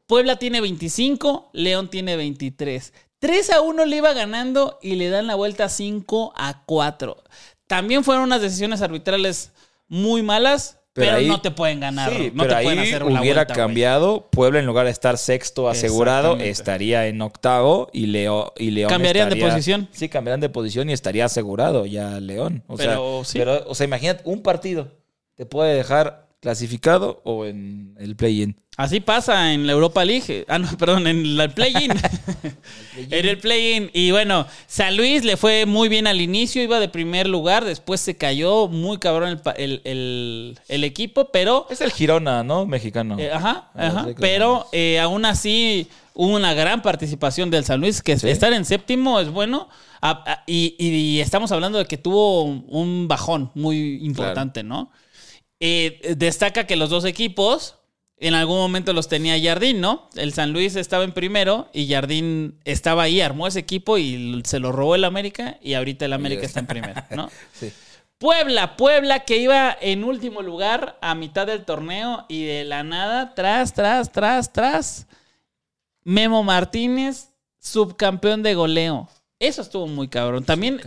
Puebla 0.05 0.35
tiene 0.35 0.61
25, 0.61 1.49
León 1.51 1.89
tiene 1.89 2.15
23. 2.15 2.93
3 3.17 3.49
a 3.49 3.61
1 3.61 3.85
le 3.85 3.95
iba 3.95 4.13
ganando 4.13 4.77
y 4.83 4.97
le 4.97 5.09
dan 5.09 5.25
la 5.25 5.33
vuelta 5.33 5.67
5 5.67 6.33
a 6.35 6.63
4. 6.67 7.17
También 7.65 8.03
fueron 8.03 8.25
unas 8.25 8.39
decisiones 8.39 8.83
arbitrales 8.83 9.51
muy 9.87 10.21
malas, 10.21 10.77
pero, 11.05 11.17
ahí- 11.17 11.27
no 11.27 11.41
te 11.41 11.51
pueden 11.51 11.79
ganar. 11.79 12.11
Sí, 12.11 12.31
no 12.33 12.43
pero 12.43 12.57
te 12.57 12.63
pueden 12.63 12.79
hacer 12.79 13.03
una 13.03 13.21
hubiera 13.21 13.41
vuelta, 13.45 13.53
cambiado. 13.53 14.27
Puebla, 14.29 14.59
en 14.59 14.65
lugar 14.65 14.85
de 14.85 14.91
estar 14.91 15.17
sexto 15.17 15.69
asegurado, 15.69 16.37
estaría 16.37 17.07
en 17.07 17.21
octavo 17.21 17.89
y, 17.93 18.07
Leo, 18.07 18.53
y 18.57 18.71
León. 18.71 18.89
Cambiarían 18.89 19.29
de 19.29 19.37
posición. 19.37 19.87
Sí, 19.91 20.09
cambiarían 20.09 20.41
de 20.41 20.49
posición 20.49 20.89
y 20.89 20.93
estaría 20.93 21.25
asegurado 21.25 21.85
ya 21.85 22.19
León. 22.19 22.63
O 22.67 22.75
Pero 22.77 23.23
sea, 23.23 23.31
sí. 23.31 23.39
pero, 23.39 23.63
o 23.67 23.75
sea, 23.75 23.85
imagínate, 23.85 24.21
un 24.25 24.41
partido 24.41 24.91
te 25.35 25.45
puede 25.45 25.75
dejar 25.75 26.26
clasificado 26.39 27.21
o 27.25 27.45
en 27.45 27.95
el 27.99 28.15
play-in. 28.15 28.55
Así 28.77 28.99
pasa 28.99 29.53
en 29.53 29.65
la 29.65 29.73
Europa 29.73 30.05
League. 30.05 30.45
Ah, 30.47 30.59
no, 30.59 30.67
perdón, 30.77 31.07
en 31.07 31.35
la 31.35 31.47
play-in. 31.49 31.91
en 33.09 33.25
el 33.25 33.37
play-in. 33.39 33.89
Y 33.93 34.11
bueno, 34.11 34.45
San 34.67 34.95
Luis 34.95 35.23
le 35.23 35.35
fue 35.35 35.65
muy 35.65 35.89
bien 35.89 36.05
al 36.05 36.21
inicio, 36.21 36.61
iba 36.61 36.79
de 36.79 36.87
primer 36.89 37.27
lugar, 37.27 37.65
después 37.65 37.99
se 38.01 38.15
cayó 38.17 38.67
muy 38.67 38.97
cabrón 38.99 39.29
el, 39.29 39.41
el- 39.57 39.81
el- 39.83 40.59
el 40.67 40.83
equipo, 40.83 41.29
pero... 41.31 41.65
Es 41.71 41.81
el 41.81 41.91
Girona, 41.91 42.43
¿no? 42.43 42.65
Mexicano. 42.67 43.17
eh, 43.19 43.31
ajá, 43.31 43.71
Ah, 43.73 43.87
ajá. 43.87 44.07
Pero 44.19 44.67
eh, 44.71 44.99
aún 44.99 45.25
así 45.25 45.87
hubo 46.13 46.35
una 46.35 46.53
gran 46.53 46.81
participación 46.83 47.49
del 47.49 47.63
San 47.65 47.79
Luis, 47.81 48.01
que 48.03 48.17
Sí. 48.17 48.29
estar 48.29 48.53
en 48.53 48.63
séptimo 48.65 49.19
es 49.19 49.29
bueno. 49.29 49.69
Y, 50.45 50.75
y 50.77 51.19
estamos 51.19 51.51
hablando 51.51 51.79
de 51.79 51.85
que 51.85 51.97
tuvo 51.97 52.43
un, 52.43 52.63
un 52.69 53.07
bajón 53.07 53.51
muy 53.55 53.95
importante, 54.05 54.61
¿no? 54.63 54.91
Eh, 55.59 56.15
destaca 56.17 56.67
que 56.67 56.75
los 56.75 56.89
dos 56.89 57.05
equipos 57.05 57.75
en 58.19 58.33
algún 58.33 58.57
momento 58.57 58.93
los 58.93 59.07
tenía 59.07 59.39
Jardín, 59.41 59.79
¿no? 59.79 60.09
El 60.15 60.33
San 60.33 60.51
Luis 60.51 60.75
estaba 60.75 61.03
en 61.03 61.11
primero 61.11 61.69
y 61.71 61.87
Jardín 61.87 62.59
estaba 62.65 63.03
ahí, 63.03 63.21
armó 63.21 63.47
ese 63.47 63.59
equipo 63.59 63.97
y 63.97 64.41
se 64.43 64.59
lo 64.59 64.71
robó 64.71 64.95
el 64.95 65.03
América 65.03 65.57
y 65.61 65.75
ahorita 65.75 66.05
el 66.05 66.13
América 66.13 66.45
está 66.45 66.59
en 66.59 66.67
primero, 66.67 67.03
¿no? 67.11 67.29
Sí. 67.53 67.71
Puebla, 68.17 68.77
Puebla 68.77 69.19
que 69.25 69.37
iba 69.37 69.77
en 69.79 70.03
último 70.03 70.41
lugar 70.41 70.97
a 71.01 71.13
mitad 71.13 71.45
del 71.45 71.65
torneo 71.65 72.25
y 72.27 72.45
de 72.45 72.65
la 72.65 72.83
nada, 72.83 73.35
tras, 73.35 73.73
tras, 73.73 74.11
tras, 74.11 74.51
tras, 74.51 75.07
Memo 76.03 76.41
Martínez, 76.41 77.29
subcampeón 77.59 78.41
de 78.41 78.55
goleo. 78.55 79.07
Eso 79.37 79.61
estuvo 79.61 79.85
muy 79.85 80.07
cabrón. 80.07 80.43
También 80.43 80.81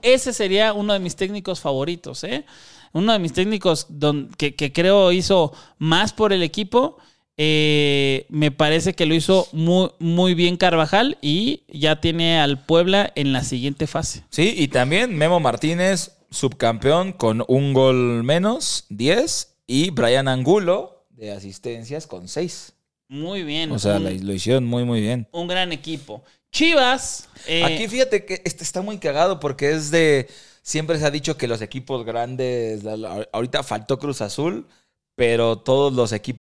ese 0.00 0.32
sería 0.32 0.72
uno 0.72 0.94
de 0.94 1.00
mis 1.00 1.16
técnicos 1.16 1.60
favoritos, 1.60 2.24
¿eh? 2.24 2.46
Uno 2.92 3.12
de 3.12 3.18
mis 3.18 3.32
técnicos 3.32 3.86
don- 3.88 4.28
que, 4.36 4.54
que 4.54 4.72
creo 4.72 5.12
hizo 5.12 5.52
más 5.78 6.12
por 6.12 6.32
el 6.32 6.42
equipo. 6.42 6.98
Eh, 7.42 8.26
me 8.28 8.50
parece 8.50 8.92
que 8.94 9.06
lo 9.06 9.14
hizo 9.14 9.48
muy, 9.52 9.88
muy 9.98 10.34
bien 10.34 10.58
Carvajal 10.58 11.16
y 11.22 11.62
ya 11.68 12.00
tiene 12.00 12.38
al 12.38 12.64
Puebla 12.66 13.10
en 13.14 13.32
la 13.32 13.44
siguiente 13.44 13.86
fase. 13.86 14.24
Sí, 14.28 14.52
y 14.56 14.68
también 14.68 15.16
Memo 15.16 15.40
Martínez, 15.40 16.18
subcampeón 16.30 17.12
con 17.14 17.42
un 17.48 17.72
gol 17.72 18.22
menos, 18.24 18.84
10. 18.90 19.56
Y 19.66 19.90
Brian 19.90 20.28
Angulo, 20.28 21.06
de 21.10 21.30
asistencias, 21.32 22.06
con 22.06 22.28
6. 22.28 22.72
Muy 23.08 23.42
bien. 23.44 23.72
O 23.72 23.78
sea, 23.78 23.96
un, 23.96 24.26
lo 24.26 24.32
hicieron 24.34 24.66
muy, 24.66 24.84
muy 24.84 25.00
bien. 25.00 25.26
un 25.32 25.48
gran 25.48 25.72
equipo. 25.72 26.22
Chivas. 26.52 27.28
eh, 27.46 27.64
Aquí 27.64 27.88
fíjate 27.88 28.26
que 28.26 28.42
este 28.44 28.64
está 28.64 28.82
muy 28.82 28.98
cagado 28.98 29.40
porque 29.40 29.70
es 29.70 29.90
de. 29.90 30.28
Siempre 30.62 30.98
se 30.98 31.06
ha 31.06 31.10
dicho 31.10 31.36
que 31.36 31.48
los 31.48 31.62
equipos 31.62 32.04
grandes. 32.04 32.82
Ahorita 33.32 33.62
faltó 33.62 33.98
Cruz 33.98 34.20
Azul, 34.20 34.66
pero 35.16 35.56
todos 35.56 35.92
los 35.92 36.12
equipos. 36.12 36.38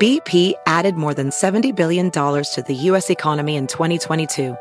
BP 0.00 0.54
added 0.66 0.94
more 0.94 1.12
than 1.12 1.30
$70 1.30 1.74
billion 1.74 2.10
to 2.10 2.64
the 2.66 2.74
U.S. 2.74 3.10
economy 3.10 3.56
in 3.56 3.66
2022. 3.66 4.56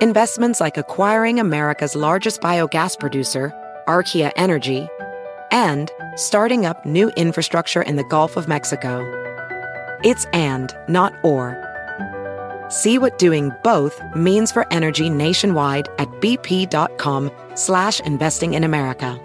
Investments 0.00 0.58
like 0.58 0.78
acquiring 0.78 1.38
America's 1.38 1.94
largest 1.94 2.40
biogas 2.40 2.98
producer, 2.98 3.52
Archaea 3.86 4.32
Energy, 4.36 4.88
and 5.50 5.92
starting 6.16 6.64
up 6.64 6.86
new 6.86 7.10
infrastructure 7.10 7.82
in 7.82 7.96
the 7.96 8.04
Gulf 8.04 8.38
of 8.38 8.48
Mexico. 8.48 9.04
It's 10.02 10.24
and, 10.32 10.74
not 10.88 11.12
or. 11.22 11.69
See 12.70 12.98
what 12.98 13.18
doing 13.18 13.50
both 13.64 14.00
means 14.14 14.52
for 14.52 14.64
energy 14.70 15.10
nationwide 15.10 15.88
at 15.98 16.08
bp.com 16.20 17.30
slash 17.56 18.00
investing 18.06 18.54
in 18.54 18.64
America. 18.64 19.18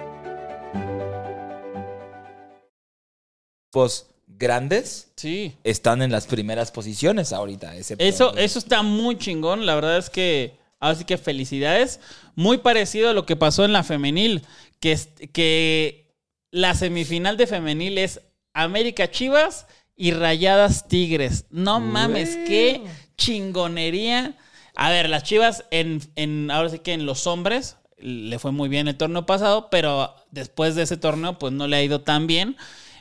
grandes 4.38 5.12
Sí. 5.16 5.54
están 5.64 6.02
en 6.02 6.12
las 6.12 6.28
primeras 6.28 6.72
posiciones 6.72 7.32
ahorita. 7.34 7.76
excepto- 7.76 8.04
Eso, 8.04 8.36
eso 8.38 8.60
está 8.60 8.82
muy 8.84 9.18
chingón. 9.18 9.66
La 9.66 9.76
verdad 9.76 9.98
es 9.98 10.10
que, 10.10 10.54
ahora 10.80 10.96
sí 10.96 11.06
que 11.06 11.18
felicidades. 11.18 12.00
Muy 12.36 12.58
parecido 12.60 13.10
a 13.10 13.14
lo 13.14 13.26
que 13.26 13.36
pasó 13.36 13.64
en 13.66 13.74
la 13.74 13.84
femenil, 13.84 14.44
que, 14.80 14.98
que 15.34 16.14
la 16.52 16.74
semifinal 16.74 17.38
de 17.38 17.48
femenil 17.48 17.98
es 17.98 18.22
América 18.54 19.10
Chivas 19.12 19.68
y 19.96 20.12
Rayadas 20.12 20.88
Tigres. 20.88 21.46
No 21.50 21.80
mames, 21.80 22.36
qué 22.48 22.82
chingonería. 23.18 24.36
A 24.76 24.90
ver, 24.90 25.10
las 25.10 25.24
Chivas 25.24 25.66
en, 25.72 26.02
en 26.16 26.52
ahora 26.52 26.70
sí 26.70 26.80
que 26.80 26.94
en 26.94 27.06
los 27.06 27.28
hombres 27.28 27.78
le 27.98 28.40
fue 28.40 28.52
muy 28.52 28.70
bien 28.70 28.88
el 28.88 28.98
torneo 28.98 29.26
pasado, 29.26 29.70
pero 29.70 30.16
después 30.32 30.76
de 30.76 30.84
ese 30.84 30.98
torneo 30.98 31.40
pues 31.40 31.54
no 31.54 31.68
le 31.68 31.78
ha 31.78 31.84
ido 31.84 32.02
tan 32.02 32.28
bien. 32.28 32.58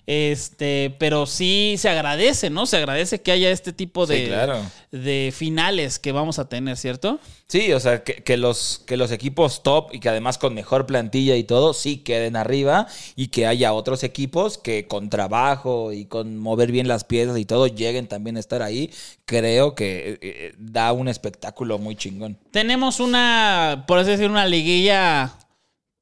Este, 0.06 0.94
pero 0.98 1.24
sí 1.24 1.76
se 1.78 1.88
agradece, 1.88 2.50
¿no? 2.50 2.66
Se 2.66 2.76
agradece 2.76 3.22
que 3.22 3.32
haya 3.32 3.50
este 3.50 3.72
tipo 3.72 4.06
Sí, 4.06 4.12
de, 4.14 4.26
claro. 4.26 4.60
de 4.92 5.32
finales 5.34 5.98
que 5.98 6.12
vamos 6.12 6.38
a 6.38 6.48
tener, 6.48 6.76
¿cierto? 6.76 7.18
Sí, 7.48 7.72
o 7.72 7.80
sea, 7.80 8.04
que, 8.04 8.22
que 8.22 8.36
los, 8.36 8.82
que 8.86 8.96
los 8.98 9.10
equipos 9.12 9.62
top 9.62 9.94
y 9.94 10.00
que 10.00 10.10
además 10.10 10.36
con 10.36 10.54
mejor 10.54 10.84
plantilla 10.86 11.36
y 11.36 11.44
todo, 11.44 11.72
sí 11.72 11.98
queden 11.98 12.36
arriba 12.36 12.86
y 13.16 13.28
que 13.28 13.46
haya 13.46 13.72
otros 13.72 14.02
equipos 14.02 14.58
que 14.58 14.86
con 14.86 15.08
trabajo 15.08 15.92
y 15.92 16.04
con 16.04 16.36
mover 16.36 16.70
bien 16.70 16.86
las 16.86 17.04
piezas 17.04 17.38
y 17.38 17.46
todo 17.46 17.66
lleguen 17.66 18.06
también 18.06 18.36
a 18.36 18.40
estar 18.40 18.60
ahí. 18.62 18.90
Creo 19.24 19.74
que 19.74 20.10
eh, 20.10 20.18
eh, 20.20 20.54
da 20.58 20.92
un 20.92 21.08
espectáculo 21.08 21.78
muy 21.78 21.96
chingón. 21.96 22.36
Tenemos 22.50 23.00
una, 23.00 23.84
por 23.88 23.98
así 23.98 24.10
decir, 24.10 24.28
una 24.28 24.46
liguilla 24.46 25.34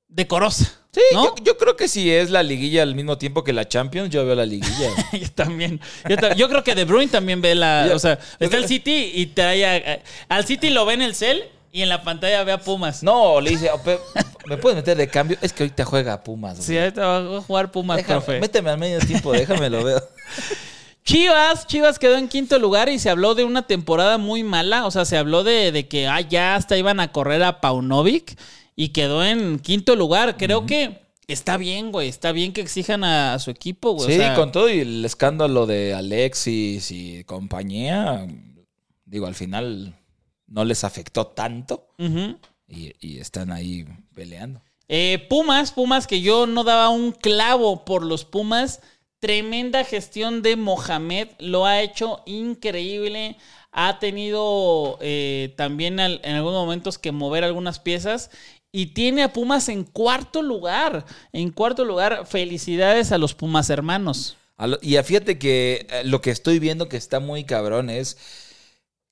decorosa. 0.08 0.80
Sí, 0.94 1.00
¿no? 1.14 1.24
yo, 1.24 1.34
yo 1.42 1.56
creo 1.56 1.74
que 1.74 1.88
si 1.88 2.10
es 2.10 2.28
la 2.28 2.42
liguilla 2.42 2.82
al 2.82 2.94
mismo 2.94 3.16
tiempo 3.16 3.42
que 3.44 3.54
la 3.54 3.66
Champions, 3.66 4.10
yo 4.10 4.26
veo 4.26 4.34
la 4.34 4.44
liguilla. 4.44 4.90
yo 5.12 5.30
también. 5.34 5.80
Yo, 6.36 6.48
creo 6.50 6.62
que 6.62 6.74
De 6.74 6.84
Bruyne 6.84 7.10
también 7.10 7.40
ve 7.40 7.54
la. 7.54 7.86
Yo- 7.88 7.96
o 7.96 7.98
sea, 7.98 8.18
está 8.38 8.58
el 8.58 8.66
City 8.68 9.10
y 9.14 9.26
trae 9.26 9.64
a- 9.64 10.02
al 10.28 10.44
City 10.46 10.68
lo 10.68 10.84
ve 10.84 10.92
en 10.94 11.02
el 11.02 11.14
cel 11.14 11.44
y 11.72 11.80
en 11.80 11.88
la 11.88 12.02
pantalla 12.02 12.44
ve 12.44 12.52
a 12.52 12.60
Pumas. 12.60 13.02
No, 13.02 13.40
le 13.40 13.50
dice, 13.50 13.70
"Oh, 13.72 13.80
¿me 14.44 14.58
puedes 14.58 14.76
meter 14.76 14.94
de 14.98 15.08
cambio? 15.08 15.38
Es 15.40 15.54
que 15.54 15.62
ahorita 15.62 15.86
juega 15.86 16.22
Pumas. 16.22 16.56
güey. 16.56 16.66
Sí, 16.66 16.76
ahorita 16.78 17.06
va 17.06 17.38
a 17.38 17.40
jugar 17.40 17.72
Pumas, 17.72 17.96
Déjame- 17.96 18.06
profe. 18.24 18.40
méteme 18.40 18.68
al 18.70 18.76
medio 18.78 18.98
tiempo, 18.98 19.32
déjame 19.32 19.70
lo 19.70 19.82
veo. 19.82 20.02
Chivas, 21.04 21.66
Chivas 21.66 21.98
quedó 21.98 22.16
en 22.16 22.28
quinto 22.28 22.58
lugar 22.58 22.88
y 22.88 22.98
se 22.98 23.10
habló 23.10 23.34
de 23.34 23.44
una 23.44 23.66
temporada 23.66 24.18
muy 24.18 24.44
mala. 24.44 24.86
O 24.86 24.90
sea, 24.90 25.04
se 25.04 25.16
habló 25.16 25.42
de, 25.42 25.72
de 25.72 25.88
que 25.88 26.06
ah, 26.06 26.20
ya 26.20 26.54
hasta 26.54 26.76
iban 26.76 27.00
a 27.00 27.10
correr 27.10 27.42
a 27.42 27.60
Paunovic 27.60 28.36
y 28.76 28.88
quedó 28.90 29.24
en 29.24 29.58
quinto 29.58 29.96
lugar. 29.96 30.36
Creo 30.36 30.66
que 30.66 31.02
está 31.28 31.56
bien, 31.56 31.92
güey. 31.92 32.08
Está 32.08 32.32
bien 32.32 32.52
que 32.52 32.60
exijan 32.60 33.04
a, 33.04 33.34
a 33.34 33.38
su 33.38 33.50
equipo, 33.50 33.92
güey. 33.92 34.06
O 34.06 34.10
Sí, 34.10 34.16
sea, 34.16 34.34
con 34.34 34.52
todo 34.52 34.68
y 34.70 34.80
el 34.80 35.04
escándalo 35.04 35.66
de 35.66 35.94
Alexis 35.94 36.90
y 36.90 37.24
compañía, 37.24 38.26
digo, 39.04 39.26
al 39.26 39.34
final 39.34 39.94
no 40.46 40.64
les 40.64 40.84
afectó 40.84 41.26
tanto 41.28 41.86
y, 42.68 42.92
y 43.00 43.18
están 43.18 43.52
ahí 43.52 43.86
peleando. 44.14 44.60
Eh, 44.88 45.26
Pumas, 45.30 45.72
Pumas 45.72 46.06
que 46.06 46.20
yo 46.20 46.46
no 46.46 46.64
daba 46.64 46.88
un 46.90 47.12
clavo 47.12 47.84
por 47.84 48.02
los 48.04 48.24
Pumas. 48.24 48.80
Tremenda 49.20 49.84
gestión 49.84 50.42
de 50.42 50.56
Mohamed, 50.56 51.28
lo 51.38 51.64
ha 51.64 51.80
hecho 51.80 52.22
increíble. 52.26 53.36
Ha 53.70 53.98
tenido 54.00 54.98
eh, 55.00 55.54
también 55.56 56.00
al- 56.00 56.20
en 56.24 56.34
algunos 56.34 56.60
momentos 56.64 56.98
que 56.98 57.12
mover 57.12 57.44
algunas 57.44 57.78
piezas 57.78 58.30
y 58.72 58.86
tiene 58.86 59.22
a 59.22 59.32
Pumas 59.32 59.68
en 59.68 59.84
cuarto 59.84 60.42
lugar. 60.42 61.04
En 61.32 61.50
cuarto 61.50 61.84
lugar, 61.84 62.26
felicidades 62.26 63.12
a 63.12 63.18
los 63.18 63.34
Pumas 63.34 63.70
hermanos. 63.70 64.36
Y 64.80 64.96
fíjate 64.96 65.38
que 65.38 65.86
eh, 65.90 66.02
lo 66.04 66.20
que 66.20 66.30
estoy 66.30 66.58
viendo 66.58 66.88
que 66.88 66.96
está 66.96 67.20
muy 67.20 67.44
cabrón 67.44 67.90
es 67.90 68.16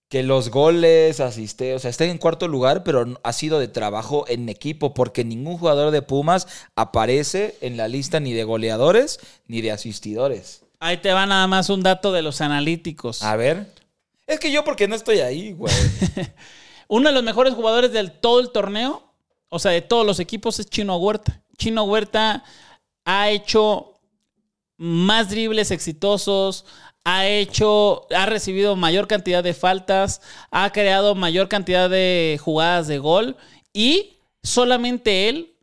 que 0.08 0.22
los 0.24 0.50
goles, 0.50 1.20
asiste, 1.20 1.74
o 1.74 1.78
sea, 1.78 1.90
está 1.90 2.04
en 2.04 2.18
cuarto 2.18 2.48
lugar, 2.48 2.82
pero 2.82 3.20
ha 3.22 3.32
sido 3.32 3.60
de 3.60 3.68
trabajo 3.68 4.24
en 4.26 4.48
equipo, 4.48 4.92
porque 4.92 5.24
ningún 5.24 5.56
jugador 5.56 5.92
de 5.92 6.02
Pumas 6.02 6.48
aparece 6.74 7.56
en 7.60 7.76
la 7.76 7.86
lista 7.86 8.18
ni 8.18 8.32
de 8.32 8.42
goleadores 8.42 9.20
ni 9.46 9.60
de 9.60 9.70
asistidores. 9.70 10.62
Ahí 10.80 10.96
te 10.96 11.12
va 11.12 11.26
nada 11.26 11.46
más 11.46 11.68
un 11.68 11.82
dato 11.82 12.10
de 12.10 12.22
los 12.22 12.40
analíticos. 12.40 13.22
A 13.22 13.36
ver. 13.36 13.72
Es 14.26 14.40
que 14.40 14.50
yo 14.50 14.64
porque 14.64 14.88
no 14.88 14.94
estoy 14.94 15.20
ahí, 15.20 15.52
güey. 15.52 15.72
Uno 16.88 17.10
de 17.10 17.14
los 17.14 17.22
mejores 17.22 17.54
jugadores 17.54 17.92
del 17.92 18.10
todo 18.10 18.40
el 18.40 18.50
torneo, 18.50 19.09
o 19.50 19.58
sea, 19.58 19.72
de 19.72 19.82
todos 19.82 20.06
los 20.06 20.20
equipos, 20.20 20.58
es 20.58 20.70
Chino 20.70 20.96
Huerta. 20.96 21.42
Chino 21.58 21.84
Huerta 21.84 22.44
ha 23.04 23.28
hecho 23.28 24.00
más 24.78 25.28
dribles 25.28 25.70
exitosos, 25.70 26.64
ha 27.04 27.26
hecho, 27.26 28.06
ha 28.14 28.24
recibido 28.26 28.76
mayor 28.76 29.08
cantidad 29.08 29.44
de 29.44 29.52
faltas, 29.52 30.22
ha 30.50 30.72
creado 30.72 31.14
mayor 31.14 31.48
cantidad 31.48 31.90
de 31.90 32.40
jugadas 32.42 32.88
de 32.88 32.96
gol 32.98 33.36
y 33.72 34.16
solamente 34.42 35.28
él 35.28 35.54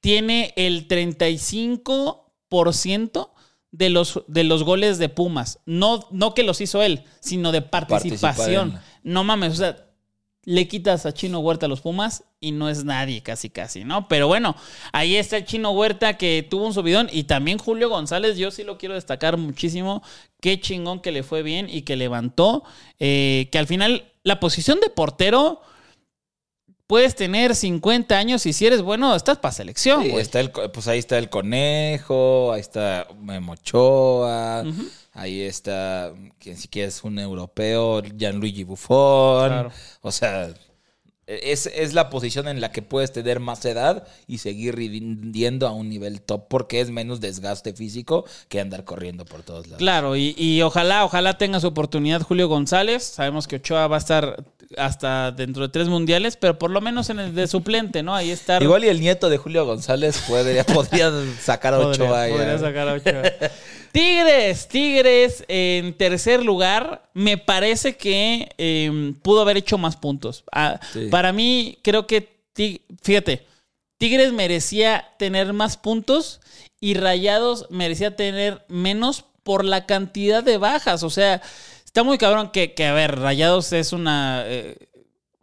tiene 0.00 0.52
el 0.56 0.86
35% 0.88 3.30
de 3.70 3.90
los, 3.90 4.22
de 4.26 4.44
los 4.44 4.64
goles 4.64 4.98
de 4.98 5.08
Pumas. 5.08 5.60
No, 5.66 6.06
no 6.10 6.34
que 6.34 6.42
los 6.42 6.60
hizo 6.60 6.82
él, 6.82 7.04
sino 7.20 7.52
de 7.52 7.62
participación. 7.62 8.80
No 9.02 9.24
mames, 9.24 9.52
o 9.52 9.56
sea, 9.56 9.89
le 10.44 10.66
quitas 10.68 11.04
a 11.04 11.12
Chino 11.12 11.40
Huerta 11.40 11.66
a 11.66 11.68
los 11.68 11.82
Pumas 11.82 12.24
y 12.40 12.52
no 12.52 12.68
es 12.70 12.84
nadie 12.84 13.22
casi 13.22 13.50
casi, 13.50 13.84
¿no? 13.84 14.08
Pero 14.08 14.26
bueno, 14.26 14.56
ahí 14.92 15.16
está 15.16 15.36
el 15.36 15.44
Chino 15.44 15.70
Huerta 15.72 16.16
que 16.16 16.46
tuvo 16.48 16.66
un 16.66 16.72
subidón 16.74 17.08
y 17.12 17.24
también 17.24 17.58
Julio 17.58 17.90
González, 17.90 18.38
yo 18.38 18.50
sí 18.50 18.64
lo 18.64 18.78
quiero 18.78 18.94
destacar 18.94 19.36
muchísimo, 19.36 20.02
qué 20.40 20.58
chingón 20.58 21.00
que 21.00 21.12
le 21.12 21.22
fue 21.22 21.42
bien 21.42 21.68
y 21.70 21.82
que 21.82 21.96
levantó, 21.96 22.64
eh, 22.98 23.48
que 23.52 23.58
al 23.58 23.66
final 23.66 24.10
la 24.22 24.40
posición 24.40 24.80
de 24.80 24.88
portero 24.88 25.60
puedes 26.86 27.14
tener 27.14 27.54
50 27.54 28.16
años 28.18 28.46
y 28.46 28.52
si 28.52 28.66
eres 28.66 28.82
bueno 28.82 29.14
estás 29.14 29.38
para 29.38 29.52
selección, 29.52 30.02
Sí, 30.02 30.10
está 30.16 30.40
el, 30.40 30.50
pues 30.50 30.88
ahí 30.88 30.98
está 30.98 31.18
el 31.18 31.28
conejo, 31.30 32.52
ahí 32.52 32.60
está 32.60 33.06
Memo 33.20 33.52
Ochoa, 33.52 34.64
Ujú. 34.66 34.88
Ahí 35.12 35.42
está, 35.42 36.12
quien 36.38 36.56
si 36.56 36.68
quieres 36.68 37.02
un 37.04 37.18
europeo, 37.18 38.02
Gianluigi 38.02 38.64
Buffon. 38.64 39.48
Claro. 39.48 39.72
O 40.02 40.12
sea, 40.12 40.54
es, 41.42 41.66
es 41.66 41.94
la 41.94 42.10
posición 42.10 42.48
en 42.48 42.60
la 42.60 42.72
que 42.72 42.82
puedes 42.82 43.12
tener 43.12 43.38
más 43.40 43.64
edad 43.64 44.06
y 44.26 44.38
seguir 44.38 44.74
rindiendo 44.76 45.68
a 45.68 45.72
un 45.72 45.88
nivel 45.88 46.20
top 46.20 46.48
porque 46.48 46.80
es 46.80 46.90
menos 46.90 47.20
desgaste 47.20 47.72
físico 47.72 48.24
que 48.48 48.60
andar 48.60 48.84
corriendo 48.84 49.24
por 49.24 49.42
todos 49.42 49.66
lados. 49.66 49.78
Claro, 49.78 50.16
y, 50.16 50.34
y 50.36 50.62
ojalá, 50.62 51.04
ojalá 51.04 51.38
tenga 51.38 51.60
su 51.60 51.68
oportunidad 51.68 52.22
Julio 52.22 52.48
González. 52.48 53.04
Sabemos 53.04 53.46
que 53.46 53.56
Ochoa 53.56 53.86
va 53.86 53.96
a 53.96 54.00
estar 54.00 54.44
hasta 54.76 55.32
dentro 55.32 55.62
de 55.62 55.68
tres 55.68 55.88
mundiales, 55.88 56.36
pero 56.36 56.58
por 56.58 56.70
lo 56.70 56.80
menos 56.80 57.10
en 57.10 57.18
el 57.18 57.34
de 57.34 57.46
suplente, 57.48 58.02
¿no? 58.02 58.14
Ahí 58.14 58.30
está. 58.30 58.62
Igual 58.62 58.84
y 58.84 58.88
el 58.88 59.00
nieto 59.00 59.28
de 59.28 59.36
Julio 59.36 59.64
González 59.66 60.22
podría, 60.28 60.64
podría 60.66 61.10
sacar 61.40 61.74
a 61.74 61.78
Ochoa. 61.80 62.26
podría 62.28 62.58
sacar 62.58 62.88
a 62.88 62.92
Ochoa. 62.94 63.22
Tigres, 63.92 64.68
Tigres 64.68 65.44
en 65.48 65.94
tercer 65.94 66.44
lugar. 66.44 67.02
Me 67.12 67.38
parece 67.38 67.96
que 67.96 68.48
eh, 68.56 69.14
pudo 69.22 69.40
haber 69.42 69.56
hecho 69.56 69.78
más 69.78 69.96
puntos. 69.96 70.44
Ah, 70.52 70.78
Sí. 70.92 71.08
Para 71.10 71.19
mí, 71.32 71.78
creo 71.82 72.06
que, 72.06 72.42
fíjate, 73.02 73.46
Tigres 73.98 74.32
merecía 74.32 75.14
tener 75.18 75.52
más 75.52 75.76
puntos 75.76 76.40
y 76.80 76.94
Rayados 76.94 77.66
merecía 77.70 78.16
tener 78.16 78.64
menos 78.68 79.24
por 79.42 79.64
la 79.64 79.86
cantidad 79.86 80.42
de 80.42 80.56
bajas. 80.56 81.02
O 81.02 81.10
sea, 81.10 81.42
está 81.84 82.02
muy 82.02 82.16
cabrón 82.18 82.50
que, 82.50 82.74
que 82.74 82.86
a 82.86 82.92
ver, 82.92 83.18
Rayados 83.18 83.72
es 83.72 83.92
una... 83.92 84.44
eh, 84.46 84.76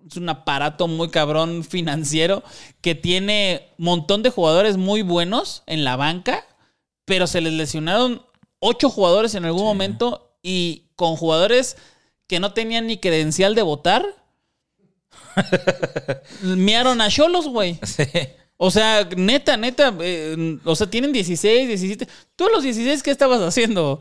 es 0.09 0.15
un 0.15 0.29
aparato 0.29 0.87
muy 0.87 1.09
cabrón 1.09 1.65
financiero 1.65 2.41
que 2.79 2.95
tiene 2.95 3.73
un 3.77 3.85
montón 3.85 4.23
de 4.23 4.29
jugadores 4.29 4.77
muy 4.77 5.01
buenos 5.01 5.63
en 5.65 5.83
la 5.83 5.97
banca, 5.97 6.45
pero 7.03 7.27
se 7.27 7.41
les 7.41 7.51
lesionaron 7.51 8.25
ocho 8.59 8.89
jugadores 8.89 9.35
en 9.35 9.43
algún 9.43 9.65
momento 9.65 10.31
y 10.41 10.85
con 10.95 11.17
jugadores 11.17 11.75
que 12.25 12.39
no 12.39 12.53
tenían 12.53 12.87
ni 12.87 12.99
credencial 12.99 13.53
de 13.53 13.63
votar. 13.63 14.05
Miaron 16.41 17.01
a 17.01 17.09
Cholos, 17.09 17.47
güey. 17.47 17.79
Sí. 17.85 18.03
O 18.59 18.71
sea, 18.71 19.07
neta, 19.15 19.55
neta. 19.55 19.93
eh, 20.01 20.57
o 20.65 20.75
sea, 20.75 20.89
tienen 20.89 21.11
16, 21.13 21.67
17. 21.67 22.07
¿Tú 22.35 22.47
a 22.47 22.49
los 22.49 22.63
16 22.63 23.03
qué 23.03 23.11
estabas 23.11 23.39
haciendo, 23.41 23.99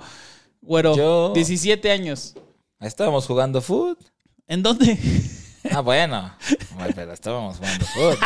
güero? 0.62 0.96
Yo- 0.96 1.32
17 1.34 1.90
años. 1.90 2.34
Estábamos 2.80 3.26
jugando 3.26 3.60
fútbol. 3.60 3.98
¿En 4.48 4.62
dónde? 4.62 4.98
Ah, 5.70 5.80
bueno. 5.80 6.34
Pero 6.94 7.12
estábamos 7.12 7.58
jugando 7.58 7.84
fútbol. 7.84 8.16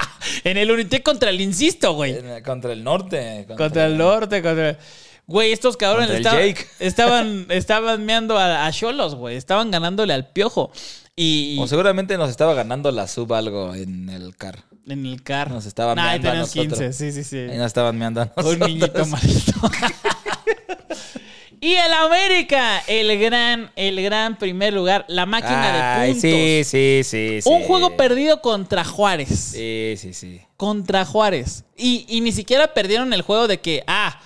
en 0.45 0.57
el 0.57 0.71
Unité 0.71 1.03
contra 1.03 1.31
el 1.31 1.41
Insisto, 1.41 1.95
güey. 1.95 2.19
En- 2.19 2.45
Contra 2.45 2.73
el 2.73 2.85
norte. 2.85 3.47
Contra 3.57 3.87
el 3.87 3.99
norte, 3.99 4.41
contra. 4.41 4.79
Güey, 5.27 5.53
estos 5.53 5.77
cabrones 5.77 6.11
Contra 6.13 6.45
estaban, 6.79 7.47
estaban 7.51 8.05
meando 8.05 8.39
a 8.39 8.67
a 8.67 8.73
Cholos, 8.73 9.17
güey. 9.17 9.37
Estaban 9.37 9.73
ganándole 9.73 10.13
al 10.13 10.29
piojo. 10.29 10.71
Y, 11.23 11.59
O 11.61 11.67
seguramente 11.67 12.17
nos 12.17 12.31
estaba 12.31 12.55
ganando 12.55 12.91
la 12.93 13.07
sub 13.07 13.35
algo 13.35 13.75
en 13.75 14.09
el 14.09 14.35
car. 14.37 14.61
en 14.89 15.05
el 15.05 15.23
carro. 15.23 15.55
Nos 15.55 15.67
estaban 15.67 15.97
Nah, 15.97 16.11
ahí 16.13 16.21
meando 16.21 16.29
a 16.29 16.33
tenías 16.47 16.57
nosotros. 16.57 16.79
15, 16.79 16.93
sí, 16.95 17.13
sí, 17.13 17.25
sí. 17.25 17.37
Ahí 17.37 17.59
nos 17.59 17.67
estaban 17.67 17.99
meando 17.99 18.23
a 18.23 18.25
Un 18.25 18.31
nosotros. 18.37 18.69
niñito 18.69 19.07
malito. 19.07 19.53
y 21.61 21.75
el 21.75 21.93
América, 21.93 22.79
el 22.87 23.21
gran, 23.21 23.71
el 23.77 24.03
gran 24.03 24.39
primer 24.39 24.73
lugar, 24.73 25.05
la 25.09 25.27
máquina 25.27 26.01
Ay, 26.01 26.09
de 26.09 26.13
puntos. 26.15 26.23
sí, 26.23 26.63
sí, 26.65 27.01
sí, 27.05 27.43
sí. 27.43 27.49
Un 27.51 27.65
juego 27.65 27.97
perdido 27.99 28.41
contra 28.41 28.83
Juárez. 28.85 29.29
Sí, 29.53 29.95
sí, 29.99 30.15
sí. 30.15 30.41
Contra 30.57 31.05
Juárez. 31.05 31.65
Y, 31.77 32.07
y 32.09 32.23
ni 32.23 32.33
siquiera 32.33 32.73
perdieron 32.73 33.13
el 33.13 33.21
juego 33.23 33.47
de 33.47 33.61
que, 33.61 33.85
ah, 33.87 34.19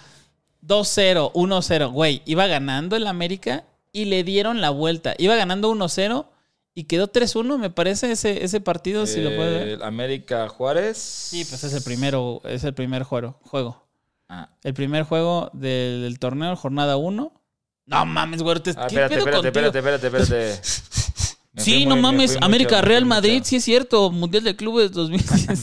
2-0, 0.64 1.32
1-0. 1.32 1.90
Güey, 1.92 2.22
iba 2.24 2.46
ganando 2.46 2.94
el 2.94 3.08
América 3.08 3.64
y 3.92 4.04
le 4.04 4.22
dieron 4.22 4.60
la 4.60 4.70
vuelta. 4.70 5.14
Iba 5.18 5.34
ganando 5.34 5.74
1-0 5.74 6.26
y 6.74 6.84
quedó 6.84 7.10
3-1, 7.10 7.56
me 7.58 7.70
parece, 7.70 8.10
ese, 8.12 8.44
ese 8.44 8.60
partido, 8.60 9.06
si 9.06 9.20
lo 9.22 9.34
puedes 9.36 9.64
ver. 9.78 9.82
América 9.84 10.48
Juárez. 10.48 10.98
Sí, 10.98 11.44
pues 11.44 11.62
es 11.64 11.72
el 11.72 11.82
primero, 11.82 12.40
es 12.44 12.64
el 12.64 12.74
primer 12.74 13.02
juego. 13.04 13.38
juego. 13.42 13.86
Ah. 14.28 14.48
El 14.62 14.74
primer 14.74 15.04
juego 15.04 15.50
del, 15.52 16.02
del 16.02 16.18
torneo, 16.18 16.56
jornada 16.56 16.96
1. 16.96 17.32
No 17.86 18.06
mames, 18.06 18.42
güey. 18.42 18.58
te- 18.60 18.70
Ah, 18.70 18.86
¿qué 18.88 18.94
espérate, 19.02 19.18
espérate, 19.18 19.48
espérate, 19.48 19.78
espérate, 20.06 20.06
espérate. 20.06 20.60
Sí, 21.56 21.86
no 21.86 21.94
muy- 21.94 22.02
mames. 22.02 22.32
mucho, 22.34 22.44
América 22.44 22.78
fui 22.80 22.88
Real 22.88 23.04
mucho. 23.04 23.14
Madrid, 23.14 23.42
sí 23.44 23.56
es 23.56 23.64
cierto. 23.64 24.10
Mundial 24.10 24.42
de 24.44 24.56
Clubes 24.56 24.90
2010. 24.92 25.62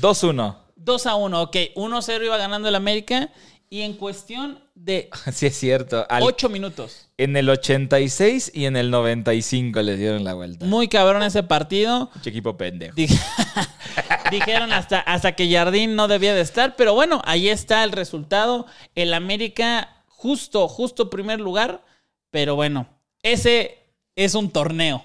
2-1. 0.00 0.56
2 0.76 1.06
a 1.06 1.14
1, 1.16 1.42
ok. 1.42 1.56
1-0 1.74 2.24
iba 2.24 2.36
ganando 2.38 2.68
el 2.68 2.74
América. 2.76 3.30
Y 3.68 3.82
en 3.82 3.94
cuestión 3.94 4.60
de 4.74 5.10
Sí, 5.32 5.46
es 5.46 5.58
cierto. 5.58 6.06
Al- 6.08 6.22
8 6.22 6.48
minutos. 6.48 7.08
En 7.18 7.36
el 7.36 7.48
86 7.48 8.52
y 8.54 8.66
en 8.66 8.76
el 8.76 8.90
95 8.90 9.82
le 9.82 9.96
dieron 9.96 10.22
la 10.24 10.34
vuelta. 10.34 10.64
Muy 10.66 10.88
cabrón 10.88 11.22
ese 11.22 11.42
partido. 11.42 12.10
Mucho 12.14 12.30
equipo 12.30 12.56
pendejo. 12.56 12.94
Dij- 12.96 13.18
Dijeron 14.30 14.72
hasta, 14.72 15.00
hasta 15.00 15.32
que 15.36 15.50
Jardín 15.52 15.94
no 15.96 16.08
debía 16.08 16.34
de 16.34 16.40
estar, 16.40 16.76
pero 16.76 16.94
bueno, 16.94 17.22
ahí 17.24 17.48
está 17.48 17.84
el 17.84 17.92
resultado. 17.92 18.66
El 18.94 19.14
América 19.14 20.02
justo, 20.08 20.68
justo 20.68 21.10
primer 21.10 21.40
lugar, 21.40 21.84
pero 22.30 22.54
bueno, 22.56 22.88
ese 23.22 23.78
es 24.16 24.34
un 24.34 24.50
torneo. 24.50 25.04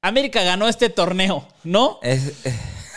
América 0.00 0.42
ganó 0.42 0.68
este 0.68 0.88
torneo, 0.90 1.46
¿no? 1.64 1.98
Es- 2.02 2.44
eh, 2.46 2.54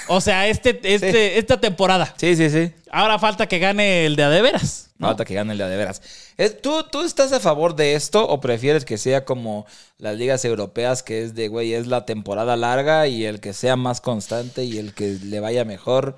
O 0.08 0.22
sea, 0.22 0.48
este, 0.48 0.80
este, 0.84 1.38
esta 1.40 1.60
temporada. 1.60 2.14
sí, 2.18 2.36
sí, 2.36 2.50
sí. 2.50 2.72
Ahora 2.92 3.20
falta 3.20 3.48
que 3.48 3.60
gane 3.60 4.06
el 4.06 4.16
de 4.16 4.24
a 4.24 4.30
de 4.30 4.42
veras. 4.42 4.92
¿no? 4.98 5.08
Falta 5.08 5.26
que 5.26 5.34
gane 5.34 5.52
el 5.54 5.58
de 5.58 5.64
a 5.66 5.68
de 5.68 5.76
veras. 5.78 6.02
Es- 6.38 6.62
¿Tú, 6.62 6.84
¿Tú 6.92 7.02
estás 7.02 7.34
a 7.34 7.40
favor 7.40 7.76
de 7.76 7.96
esto 7.96 8.26
o 8.28 8.40
prefieres 8.40 8.86
que 8.86 8.98
sea 8.98 9.26
como 9.26 9.66
las 9.98 10.16
ligas 10.16 10.46
europeas 10.46 11.04
que 11.04 11.24
es 11.24 11.36
de, 11.36 11.48
güey, 11.50 11.74
es 11.74 11.88
la 11.88 12.06
temporada 12.06 12.56
larga 12.56 13.08
y 13.08 13.26
el 13.26 13.40
que 13.42 13.54
sea 13.54 13.76
más 13.76 14.00
constante 14.00 14.64
y 14.64 14.78
el 14.78 14.94
que 14.94 15.18
le 15.24 15.40
vaya 15.42 15.66
mejor 15.66 16.16